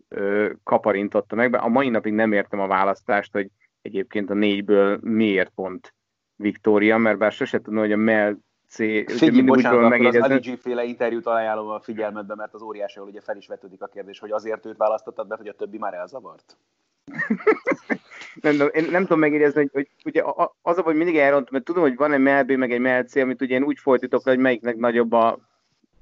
[0.10, 1.56] ö, kaparintotta meg.
[1.56, 3.50] A mai napig nem értem a választást, hogy
[3.82, 5.94] egyébként a négyből miért pont
[6.36, 8.40] Viktória, mert bár sose tudom, hogy a Mel
[8.70, 8.76] C...
[8.76, 13.38] Figyelj, bocsánat, akkor az Ali féle interjút ajánlom a figyelmetbe, mert az óriási, ugye fel
[13.38, 16.58] is vetődik a kérdés, hogy azért őt választottad be, hogy a többi már elzavart?
[18.42, 20.24] nem, nem, én nem tudom megérzni, hogy, hogy ugye
[20.62, 23.42] az a, hogy mindig elrontom, mert tudom, hogy van egy melb, meg egy melc, amit
[23.42, 25.40] ugye én úgy folytatok, hogy melyiknek nagyobb a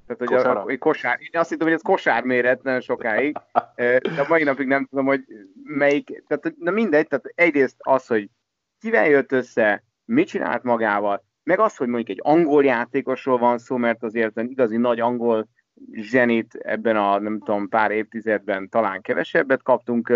[0.07, 3.37] tehát, hogy a, a, kosár, én azt hittem, hogy ez kosárméret nagyon sokáig,
[4.15, 5.23] de mai napig nem tudom, hogy
[5.63, 8.29] melyik, tehát na mindegy, tehát egyrészt az, hogy
[8.79, 13.77] kivel jött össze, mit csinált magával, meg az, hogy mondjuk egy angol játékosról van szó,
[13.77, 15.47] mert azért igazi nagy angol
[15.91, 20.09] zsenit ebben a nem tudom, pár évtizedben talán kevesebbet kaptunk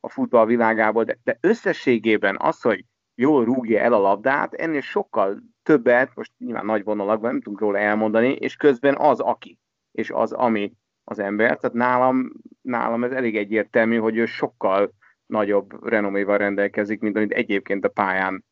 [0.00, 5.42] a futball világából, de, de összességében az, hogy jól rúgja el a labdát, ennél sokkal
[5.68, 9.58] többet, most nyilván nagy vonalakban nem tudunk róla elmondani, és közben az, aki,
[9.92, 10.72] és az, ami
[11.04, 11.56] az ember.
[11.56, 14.92] Tehát nálam, nálam ez elég egyértelmű, hogy ő sokkal
[15.26, 18.44] nagyobb renoméval rendelkezik, mint amit egyébként a pályán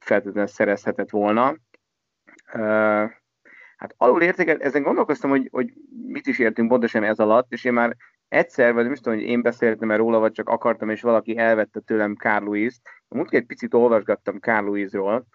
[0.00, 1.56] feltétlenül szerezhetett volna.
[3.76, 5.72] Hát alul értékel, ezen gondolkoztam, hogy, hogy
[6.06, 7.96] mit is értünk pontosan ez alatt, és én már
[8.28, 12.14] egyszer, vagy nem tudom, hogy én beszéltem róla, vagy csak akartam, és valaki elvette tőlem
[12.14, 12.80] Carl Lewis-t.
[13.08, 15.26] Múltkor egy picit olvasgattam Carl Lewis-ról,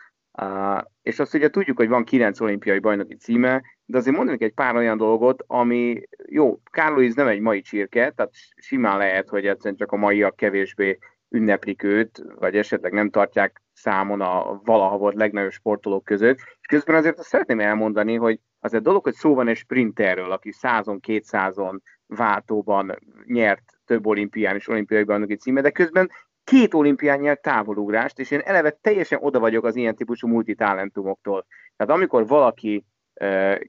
[0.41, 4.53] uh, és azt ugye tudjuk, hogy van kilenc olimpiai bajnoki címe, de azért mondanék egy
[4.53, 9.75] pár olyan dolgot, ami jó, Lewis nem egy mai csirke, tehát simán lehet, hogy egyszerűen
[9.75, 10.97] csak a maiak kevésbé
[11.29, 16.37] ünneplik őt, vagy esetleg nem tartják számon a valaha volt legnagyobb sportolók között.
[16.37, 20.31] És közben azért azt szeretném elmondani, hogy az egy dolog, hogy szó van egy sprinterről,
[20.31, 26.09] aki százon, kétszázon váltóban nyert több olimpián és olimpiai bajnoki címe, de közben
[26.45, 31.45] két olimpián nyert távolugrást, és én eleve teljesen oda vagyok az ilyen típusú multitalentumoktól.
[31.75, 32.85] Tehát amikor valaki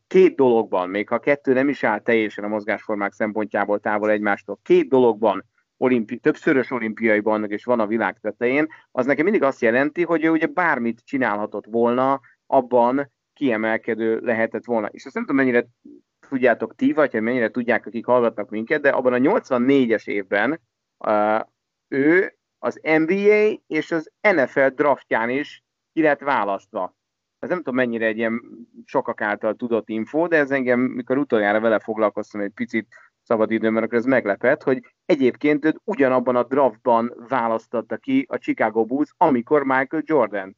[0.06, 4.88] két dologban, még ha kettő nem is áll teljesen a mozgásformák szempontjából távol egymástól, két
[4.88, 5.44] dologban
[5.76, 10.24] olimpi, többszörös olimpiai bajnok és van a világ tetején, az nekem mindig azt jelenti, hogy
[10.24, 14.86] ő ugye bármit csinálhatott volna, abban kiemelkedő lehetett volna.
[14.86, 15.66] És azt nem tudom, mennyire
[16.28, 20.60] tudjátok ti, vagy hogy mennyire tudják, akik hallgatnak minket, de abban a 84-es évben
[20.98, 21.40] uh,
[21.88, 22.35] ő
[22.66, 26.96] az NBA és az NFL draftján is ki lett választva.
[27.38, 28.40] Ez nem tudom, mennyire egy ilyen
[28.84, 32.86] sokak által tudott info, de ez engem, mikor utoljára vele foglalkoztam egy picit
[33.22, 39.14] szabadidőmben, akkor ez meglepett, hogy egyébként őt ugyanabban a draftban választotta ki a Chicago Bulls,
[39.16, 40.56] amikor Michael Jordan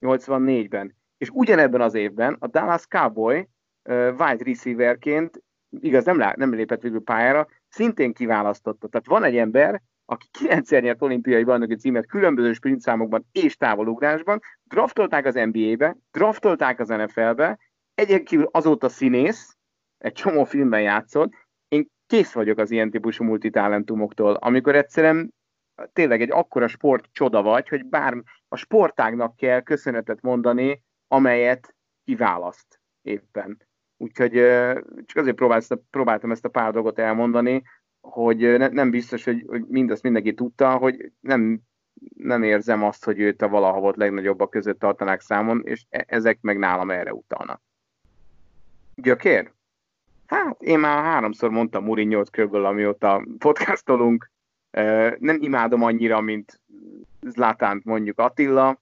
[0.00, 0.94] 84-ben.
[1.16, 5.42] És ugyanebben az évben a Dallas Cowboy uh, wide receiverként,
[5.80, 8.88] igaz, nem, lá, nem lépett végül pályára, szintén kiválasztotta.
[8.88, 15.24] Tehát van egy ember, aki 9 nyert olimpiai bajnoki címet különböző sprintszámokban és távolugrásban, draftolták
[15.24, 17.58] az NBA-be, draftolták az NFL-be,
[17.94, 19.56] egyébként azóta színész,
[19.98, 21.32] egy csomó filmben játszott,
[21.68, 25.34] én kész vagyok az ilyen típusú multitalentumoktól, amikor egyszerűen
[25.92, 32.80] tényleg egy akkora sport csoda vagy, hogy bár a sportágnak kell köszönetet mondani, amelyet kiválaszt
[33.02, 33.66] éppen.
[33.96, 34.32] Úgyhogy
[35.04, 35.40] csak azért
[35.90, 37.62] próbáltam ezt a pár dolgot elmondani,
[38.00, 41.60] hogy ne, nem biztos, hogy, hogy mindazt mindenki tudta, hogy nem,
[42.16, 46.38] nem érzem azt, hogy őt a valaha volt legnagyobbak között tartanák számon, és e, ezek
[46.40, 47.62] meg nálam erre utalnak.
[48.94, 49.52] Gyökér?
[50.26, 54.30] Hát én már háromszor mondtam Mourinho-t körülbelül, amióta podcastolunk.
[55.18, 56.60] Nem imádom annyira, mint
[57.20, 58.80] Zlatánt mondjuk Attila,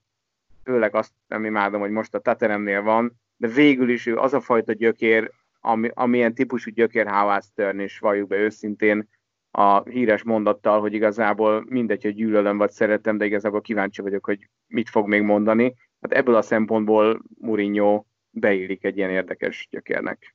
[0.64, 4.40] főleg azt nem imádom, hogy most a Tateremnél van, de végül is ő az a
[4.40, 5.32] fajta gyökér,
[5.66, 9.08] ami, amilyen típusú gyökér Howard Stern, és valljuk be őszintén,
[9.50, 14.48] a híres mondattal, hogy igazából mindegy, hogy gyűlölöm vagy szeretem, de igazából kíváncsi vagyok, hogy
[14.66, 15.74] mit fog még mondani.
[16.00, 20.34] Hát ebből a szempontból Mourinho beillik egy ilyen érdekes gyökérnek.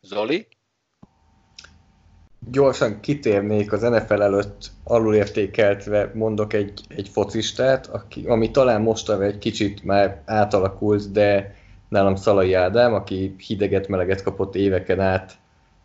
[0.00, 0.46] Zoli?
[2.50, 9.38] Gyorsan kitérnék az NFL előtt alulértékeltve mondok egy, egy focistát, aki, ami talán mostanra egy
[9.38, 11.54] kicsit már átalakult, de
[11.96, 15.32] nálam Szalai Ádám, aki hideget, meleget kapott éveken át,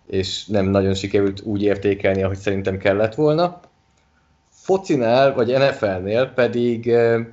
[0.07, 3.59] és nem nagyon sikerült úgy értékelni, ahogy szerintem kellett volna.
[4.49, 7.25] Focinál, vagy NFL-nél pedig eh,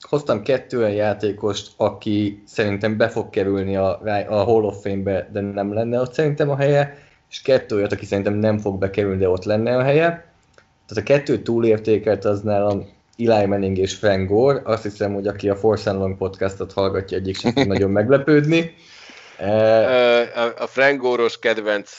[0.00, 5.40] hoztam kettő olyan játékost, aki szerintem be fog kerülni a, a Hall of Fame-be, de
[5.40, 6.98] nem lenne ott szerintem a helye,
[7.30, 10.06] és kettő olyat, aki szerintem nem fog bekerülni, de ott lenne a helye.
[10.86, 14.60] Tehát a kettő túlértékelt az nálam Eli Manning és Frank Gore.
[14.64, 18.74] Azt hiszem, hogy aki a Force and Long podcastot hallgatja, egyik sem tud nagyon meglepődni.
[20.58, 21.96] A Frank Gore-os kedvenc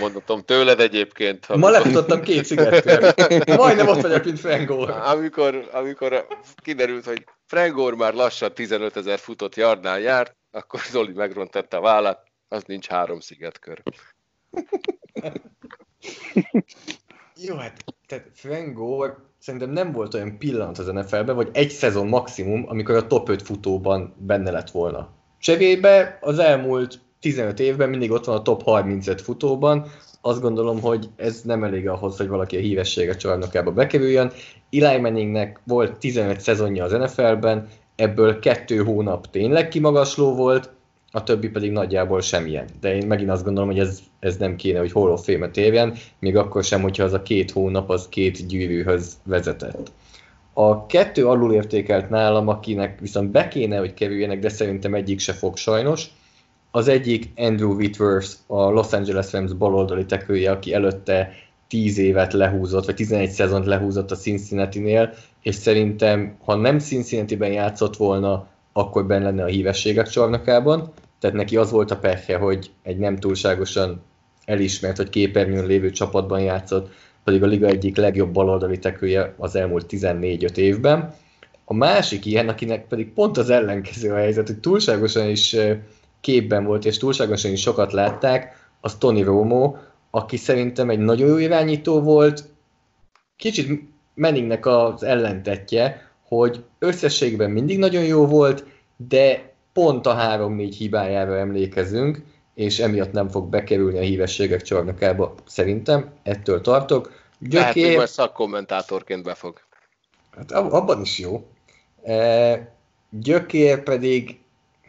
[0.00, 1.46] mondatom tőled egyébként.
[1.48, 1.70] Amikor...
[1.70, 3.12] Ma lefutottam két szigetről.
[3.56, 4.92] Majdnem ott vagyok, mint Frank Gore.
[4.92, 6.26] Amikor, amikor
[6.56, 12.22] kiderült, hogy Frengor már lassan 15 ezer futott yardnál járt, akkor Zoli megrontatta a vállat,
[12.48, 13.82] az nincs három szigetkör.
[17.40, 22.06] Jó, hát tehát Frank Gore szerintem nem volt olyan pillanat az NFL-ben, vagy egy szezon
[22.06, 25.08] maximum, amikor a top 5 futóban benne lett volna.
[25.38, 29.86] Cserébe az elmúlt 15 évben mindig ott van a top 35 futóban,
[30.20, 34.32] azt gondolom, hogy ez nem elég ahhoz, hogy valaki a hívessége csarnokába bekerüljön.
[34.70, 40.70] Eli Manningnek volt 15 szezonja az NFL-ben, ebből kettő hónap tényleg kimagasló volt,
[41.14, 42.66] a többi pedig nagyjából semmilyen.
[42.80, 45.94] De én megint azt gondolom, hogy ez, ez nem kéne, hogy Hall of Fame-et érjen,
[46.18, 49.92] még akkor sem, hogyha az a két hónap az két gyűrűhöz vezetett.
[50.52, 55.56] A kettő alulértékelt nálam, akinek viszont be kéne, hogy kerüljenek, de szerintem egyik se fog
[55.56, 56.06] sajnos,
[56.70, 61.32] az egyik Andrew Whitworth, a Los Angeles Rams baloldali tekője, aki előtte
[61.68, 65.12] 10 évet lehúzott, vagy 11 szezont lehúzott a Cincinnati-nél,
[65.42, 70.92] és szerintem, ha nem Cincinnati-ben játszott volna, akkor benne lenne a hívességek csarnokában.
[71.18, 74.02] Tehát neki az volt a perhe, hogy egy nem túlságosan
[74.44, 76.92] elismert, vagy képernyőn lévő csapatban játszott,
[77.24, 81.14] pedig a liga egyik legjobb baloldali tekője az elmúlt 14-5 évben.
[81.64, 85.56] A másik ilyen, akinek pedig pont az ellenkező a helyzet, hogy túlságosan is
[86.20, 89.74] képben volt, és túlságosan is sokat látták, az Tony Romo,
[90.10, 92.44] aki szerintem egy nagyon jó irányító volt,
[93.36, 93.82] kicsit
[94.14, 98.64] Manningnek az ellentetje, hogy összességben mindig nagyon jó volt,
[98.96, 102.22] de pont a 3-4 hibájára emlékezünk,
[102.54, 107.12] és emiatt nem fog bekerülni a hívességek csarnokába, szerintem, ettől tartok.
[107.38, 107.60] Gyökér...
[107.60, 109.60] Lehet, hogy majd szakkommentátorként befog.
[110.36, 111.46] Hát abban is jó.
[112.02, 112.72] E,
[113.10, 114.38] Gyökér pedig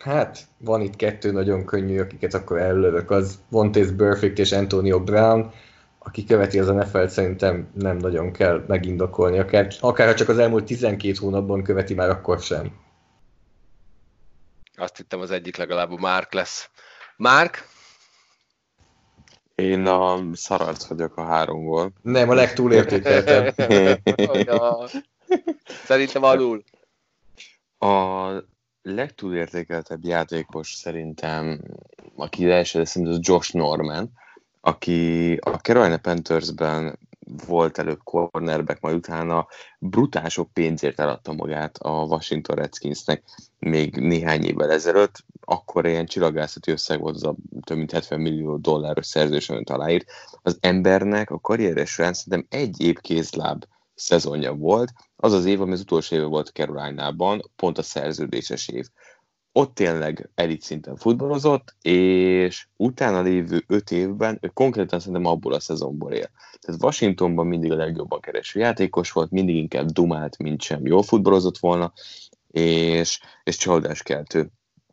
[0.06, 5.52] Hát, van itt kettő nagyon könnyű, akiket akkor ellövök, az Vontaze Perfect és Antonio Brown,
[6.06, 11.14] aki követi az NFL-t, szerintem nem nagyon kell megindokolni, akár, akár csak az elmúlt 12
[11.20, 12.72] hónapban követi, már akkor sem.
[14.76, 16.70] Azt hittem az egyik legalább a Mark lesz.
[17.18, 17.68] Mark?
[19.56, 21.92] Én a szararc vagyok a háromból.
[22.02, 23.56] Nem, a legtúlértékeltebb.
[25.86, 26.64] Szerintem alul.
[27.80, 28.30] A
[28.82, 31.62] legtúlértékeltebb játékos szerintem,
[32.16, 34.12] aki első szerintem az Josh Norman,
[34.66, 37.00] aki a Carolina Panthersben
[37.48, 39.48] volt előbb cornerback, majd utána
[39.80, 43.24] brutál sok pénzért eladta magát a Washington Redskinsnek
[43.60, 48.58] még néhány évvel ezelőtt, akkor ilyen csillagászati összeg volt az a több mint 70 millió
[48.58, 50.06] dolláros szerződés, amit aláírt.
[50.42, 53.64] Az embernek a karrieres során szerintem egy év kézláb
[53.96, 58.86] szezonja volt, az az év, ami az utolsó éve volt Caroline-ban, pont a szerződéses év.
[59.58, 65.60] Ott tényleg elit szinten futballozott, és utána lévő öt évben ő konkrétan szerintem abból a
[65.60, 66.30] szezonból él.
[66.60, 71.58] Tehát Washingtonban mindig a legjobban kereső játékos volt, mindig inkább dumált, mint sem jól futballozott
[71.58, 71.94] volna,
[72.52, 74.50] és, és csalódáskeltő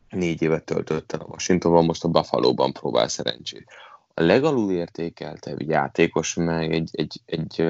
[0.09, 3.65] négy évet töltött el a Washingtonban, most a Buffalo-ban próbál szerencsét.
[4.13, 7.67] A legalul értékeltebb játékos meg egy, egy, egy, egy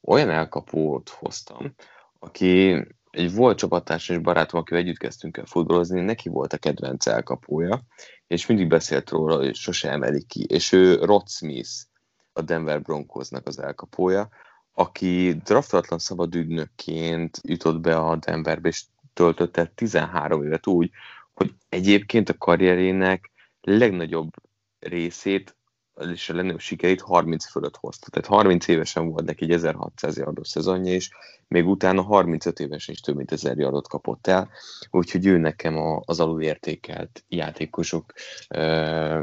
[0.00, 1.74] olyan elkapót hoztam,
[2.18, 7.06] aki egy volt csapattárs és barátom, akivel együtt kezdtünk el futballozni, neki volt a kedvenc
[7.06, 7.82] elkapója,
[8.26, 10.44] és mindig beszélt róla, hogy sose emelik ki.
[10.48, 11.70] És ő Rod Smith,
[12.32, 14.28] a Denver Broncosnak az elkapója,
[14.72, 20.90] aki draftatlan szabad ügynökként jutott be a Denverbe, és töltötte 13 évet úgy,
[21.34, 23.30] hogy egyébként a karrierének
[23.60, 24.30] legnagyobb
[24.78, 25.56] részét
[26.12, 28.10] és a legnagyobb sikerét 30 fölött hozta.
[28.10, 31.10] Tehát 30 évesen volt neki egy 1600 yardos szezonja, és
[31.48, 34.50] még utána 35 évesen is több mint 1000 yardot kapott el,
[34.90, 38.12] úgyhogy ő nekem az alulértékelt játékosok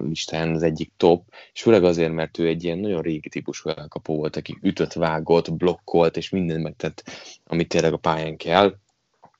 [0.02, 1.24] listán az egyik top,
[1.54, 5.54] és főleg azért, mert ő egy ilyen nagyon régi típusú elkapó volt, aki ütött, vágott,
[5.54, 7.04] blokkolt, és minden megtett,
[7.48, 8.76] amit tényleg a pályán kell,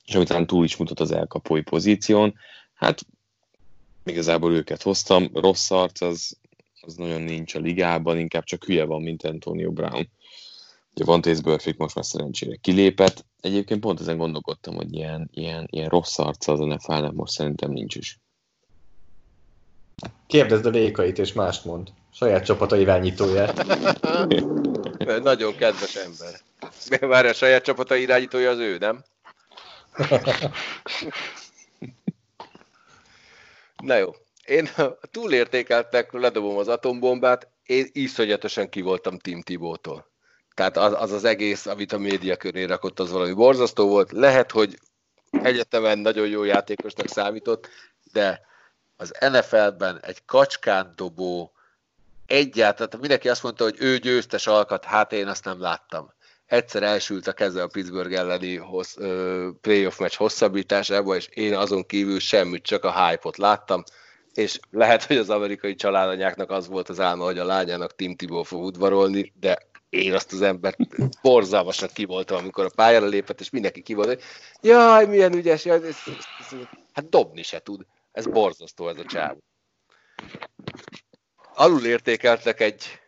[0.04, 2.34] és amit túl is mutat az elkapói pozíción,
[2.74, 3.06] hát
[4.04, 6.36] igazából őket hoztam, rossz arc, az
[6.86, 10.08] az nagyon nincs a ligában, inkább csak hülye van, mint Antonio Brown.
[10.94, 13.24] Ugye van Taze Burfict most már szerencsére kilépett.
[13.40, 17.94] Egyébként pont ezen gondolkodtam, hogy ilyen, ilyen, ilyen rossz arca az NFL-nek most szerintem nincs
[17.94, 18.18] is.
[20.26, 21.92] Kérdezd a lékait, és mást mond.
[22.12, 23.66] Saját csapata irányítóját.
[25.22, 26.40] Nagyon kedves ember.
[27.00, 29.04] Várj, a saját csapata irányítója az ő, nem?
[33.82, 34.14] Na jó,
[34.46, 34.68] én
[35.12, 40.10] túlértékeltek, ledobom az atombombát, én iszonyatosan ki voltam Tim Tibótól.
[40.54, 44.12] Tehát az, az az egész, amit a média köré rakott, az valami borzasztó volt.
[44.12, 44.78] Lehet, hogy
[45.30, 47.68] egyetemen nagyon jó játékosnak számított,
[48.12, 48.40] de
[48.96, 51.52] az NFL-ben egy kacskán dobó
[52.26, 56.14] egyáltalán, mindenki azt mondta, hogy ő győztes alkat, hát én azt nem láttam.
[56.46, 61.86] egyszer elsült a keze a Pittsburgh elleni hossz, ö, playoff meccs hosszabbításába, és én azon
[61.86, 63.84] kívül semmit, csak a hype-ot láttam,
[64.36, 68.42] és lehet, hogy az amerikai családanyáknak az volt az álma, hogy a lányának Tim Tebow
[68.42, 69.58] fog udvarolni, de
[69.88, 70.76] én azt az embert
[71.22, 74.22] borzalmasan kivoltam, amikor a pályára lépett, és mindenki kivolt, hogy
[74.60, 75.94] jaj, milyen ügyes, jaj, ez, ez,
[76.38, 76.58] ez,
[76.92, 77.86] hát dobni se tud.
[78.12, 79.38] Ez borzasztó ez a csávó.
[81.54, 83.00] Alul értékeltek egy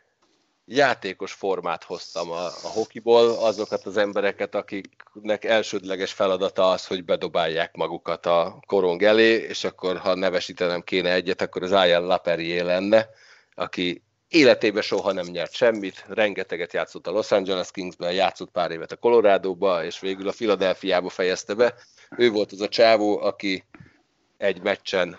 [0.69, 7.77] játékos formát hoztam a, a hokiból, azokat az embereket, akiknek elsődleges feladata az, hogy bedobálják
[7.77, 13.09] magukat a korong elé, és akkor, ha nevesítenem kéne egyet, akkor az Ian Laperié lenne,
[13.55, 18.93] aki életében soha nem nyert semmit, rengeteget játszott a Los Angeles Kingsben, játszott pár évet
[18.93, 21.75] a Colorado-ba, és végül a Philadelphia-ba fejezte be.
[22.17, 23.65] Ő volt az a csávó, aki
[24.37, 25.19] egy meccsen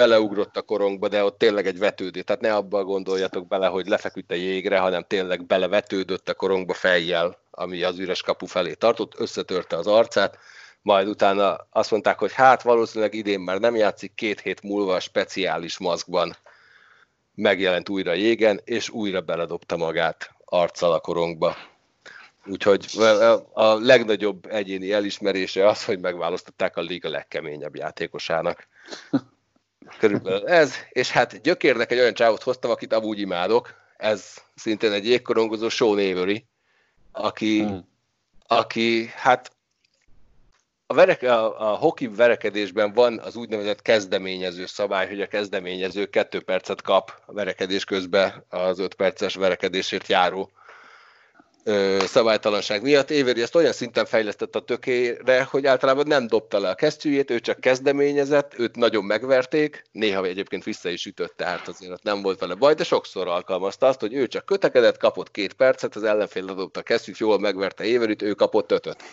[0.00, 2.22] beleugrott a korongba, de ott tényleg egy vetődő.
[2.22, 7.38] Tehát ne abba gondoljatok bele, hogy lefeküdt a jégre, hanem tényleg belevetődött a korongba fejjel,
[7.50, 10.38] ami az üres kapu felé tartott, összetörte az arcát,
[10.82, 15.00] majd utána azt mondták, hogy hát valószínűleg idén már nem játszik, két hét múlva a
[15.00, 16.36] speciális maszkban
[17.34, 21.56] megjelent újra jégen, és újra beledobta magát arccal a korongba.
[22.46, 22.86] Úgyhogy
[23.52, 28.68] a legnagyobb egyéni elismerése az, hogy megválasztották a liga legkeményebb játékosának.
[29.98, 35.06] Körülbelül ez, és hát gyökérnek egy olyan csávot hoztam, akit amúgy imádok, ez szintén egy
[35.06, 36.46] jégkorongozó Sean Avery,
[37.12, 37.88] aki, hmm.
[38.46, 39.50] aki hát
[40.86, 46.40] a, vereke, a, a hoki verekedésben van az úgynevezett kezdeményező szabály, hogy a kezdeményező kettő
[46.40, 50.50] percet kap a verekedés közben az öt perces verekedésért járó
[52.06, 53.10] szabálytalanság miatt.
[53.10, 57.40] Éveri ezt olyan szinten fejlesztett a tökére, hogy általában nem dobta le a kesztyűjét, ő
[57.40, 62.54] csak kezdeményezett, őt nagyon megverték, néha egyébként vissza is ütött, tehát azért nem volt vele
[62.54, 66.80] baj, de sokszor alkalmazta azt, hogy ő csak kötekedett, kapott két percet, az ellenfél ledobta
[66.80, 69.04] a kesztyűt, jól megverte Éverit, ő kapott ötöt.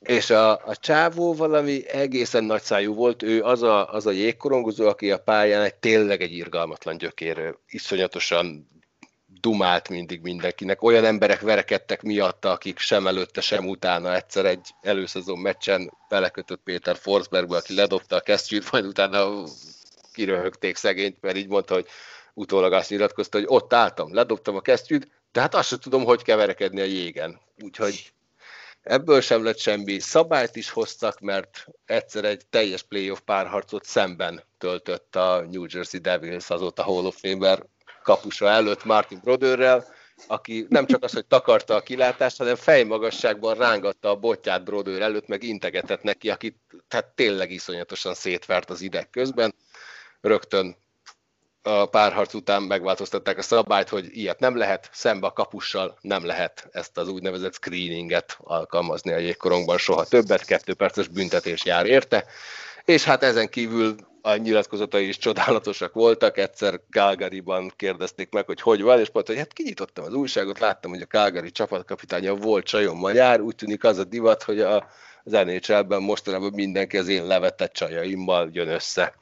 [0.00, 5.10] És a, a csávó valami egészen nagyszájú volt, ő az a, az a jégkorongozó, aki
[5.10, 8.68] a pályán egy tényleg egy irgalmatlan gyökérő, iszonyatosan
[9.46, 10.82] dumált mindig mindenkinek.
[10.82, 16.96] Olyan emberek verekedtek miatta, akik sem előtte, sem utána egyszer egy előszezon meccsen belekötött Péter
[16.96, 19.44] Forsbergbe, aki ledobta a kesztyűt, majd utána
[20.12, 21.86] kiröhögték szegényt, mert így mondta, hogy
[22.34, 26.22] utólag azt nyilatkozta, hogy ott álltam, ledobtam a kesztyűt, de hát azt sem tudom, hogy
[26.22, 27.40] keverekedni a jégen.
[27.62, 28.12] Úgyhogy
[28.82, 29.98] ebből sem lett semmi.
[29.98, 36.50] Szabályt is hoztak, mert egyszer egy teljes playoff párharcot szemben töltött a New Jersey Devils,
[36.50, 37.62] azóta Hall of Famer
[38.06, 39.84] kapusa előtt Martin Brodőrrel,
[40.26, 45.26] aki nem csak az, hogy takarta a kilátást, hanem fejmagasságban rángatta a botját Brodőr előtt,
[45.26, 46.56] meg integetett neki, akit
[46.88, 49.54] tehát tényleg iszonyatosan szétvert az ideg közben.
[50.20, 50.76] Rögtön
[51.62, 56.68] a párharc után megváltoztatták a szabályt, hogy ilyet nem lehet, szembe a kapussal nem lehet
[56.72, 62.24] ezt az úgynevezett screeninget alkalmazni a jégkorongban soha többet, kettő perces büntetés jár érte,
[62.84, 63.96] és hát ezen kívül
[64.26, 66.38] a nyilatkozatai is csodálatosak voltak.
[66.38, 70.90] Egyszer Calgary-ban kérdezték meg, hogy hogy van, és mondta, hogy hát kinyitottam az újságot, láttam,
[70.90, 74.88] hogy a Calgary csapatkapitánya volt Csajon jár, úgy tűnik az a divat, hogy a,
[75.24, 79.14] az NHL-ben mostanában mindenki az én levetett csajaimmal jön össze.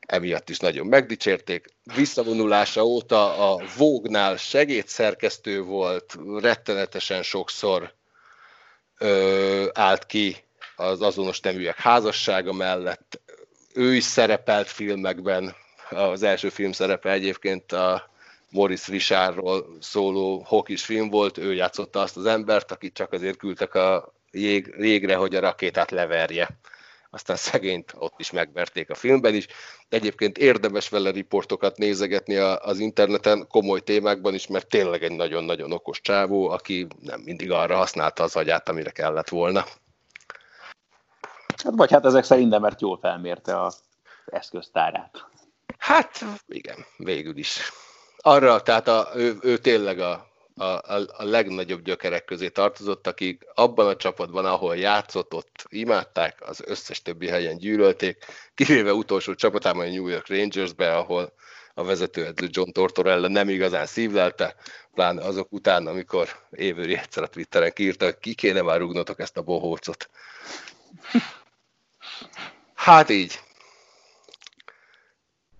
[0.00, 1.66] Emiatt is nagyon megdicsérték.
[1.94, 7.92] Visszavonulása óta a Vognál segédszerkesztő volt, rettenetesen sokszor
[8.98, 10.36] ö, állt ki
[10.76, 13.20] az azonos neműek házassága mellett,
[13.74, 15.54] ő is szerepelt filmekben,
[15.90, 18.10] az első film szerepe egyébként a
[18.50, 23.74] Morris Richardról szóló hokis film volt, ő játszotta azt az embert, akit csak azért küldtek
[23.74, 26.48] a jég, jégre, hogy a rakétát leverje.
[27.10, 29.46] Aztán szegényt ott is megverték a filmben is.
[29.88, 36.00] Egyébként érdemes vele riportokat nézegetni az interneten, komoly témákban is, mert tényleg egy nagyon-nagyon okos
[36.00, 39.64] csávó, aki nem mindig arra használta az agyát, amire kellett volna.
[41.64, 43.72] Hát vagy hát ezek szerint nem, mert jól felmérte a
[44.26, 45.26] eszköztárát.
[45.78, 47.72] Hát igen, végül is.
[48.18, 50.26] Arra, tehát a, ő, ő tényleg a,
[50.56, 56.62] a, a legnagyobb gyökerek közé tartozott, akik abban a csapatban, ahol játszott, ott imádták, az
[56.66, 58.24] összes többi helyen gyűlölték,
[58.54, 61.32] kivéve utolsó csapatában a New York Rangersbe, ahol
[61.74, 64.54] a vezetőedző John Tortorella nem igazán szívlelte,
[64.94, 69.36] pláne azok után, amikor Évőri egyszer a Twitteren kiírta, hogy ki kéne már rúgnotok ezt
[69.36, 70.10] a bohócot.
[72.74, 73.40] Hát így.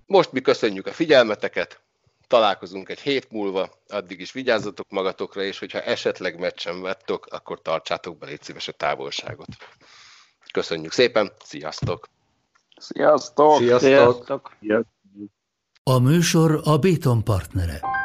[0.06, 1.80] Most mi köszönjük a figyelmeteket,
[2.26, 8.18] találkozunk egy hét múlva, addig is vigyázzatok magatokra, és hogyha esetleg meccsen vettok, akkor tartsátok
[8.18, 9.48] be légy szíves a távolságot.
[10.52, 12.08] Köszönjük szépen, sziasztok!
[12.76, 13.56] Sziasztok!
[13.56, 13.80] Sziasztok!
[13.80, 14.56] sziasztok.
[15.82, 17.97] A műsor a Béton partnere.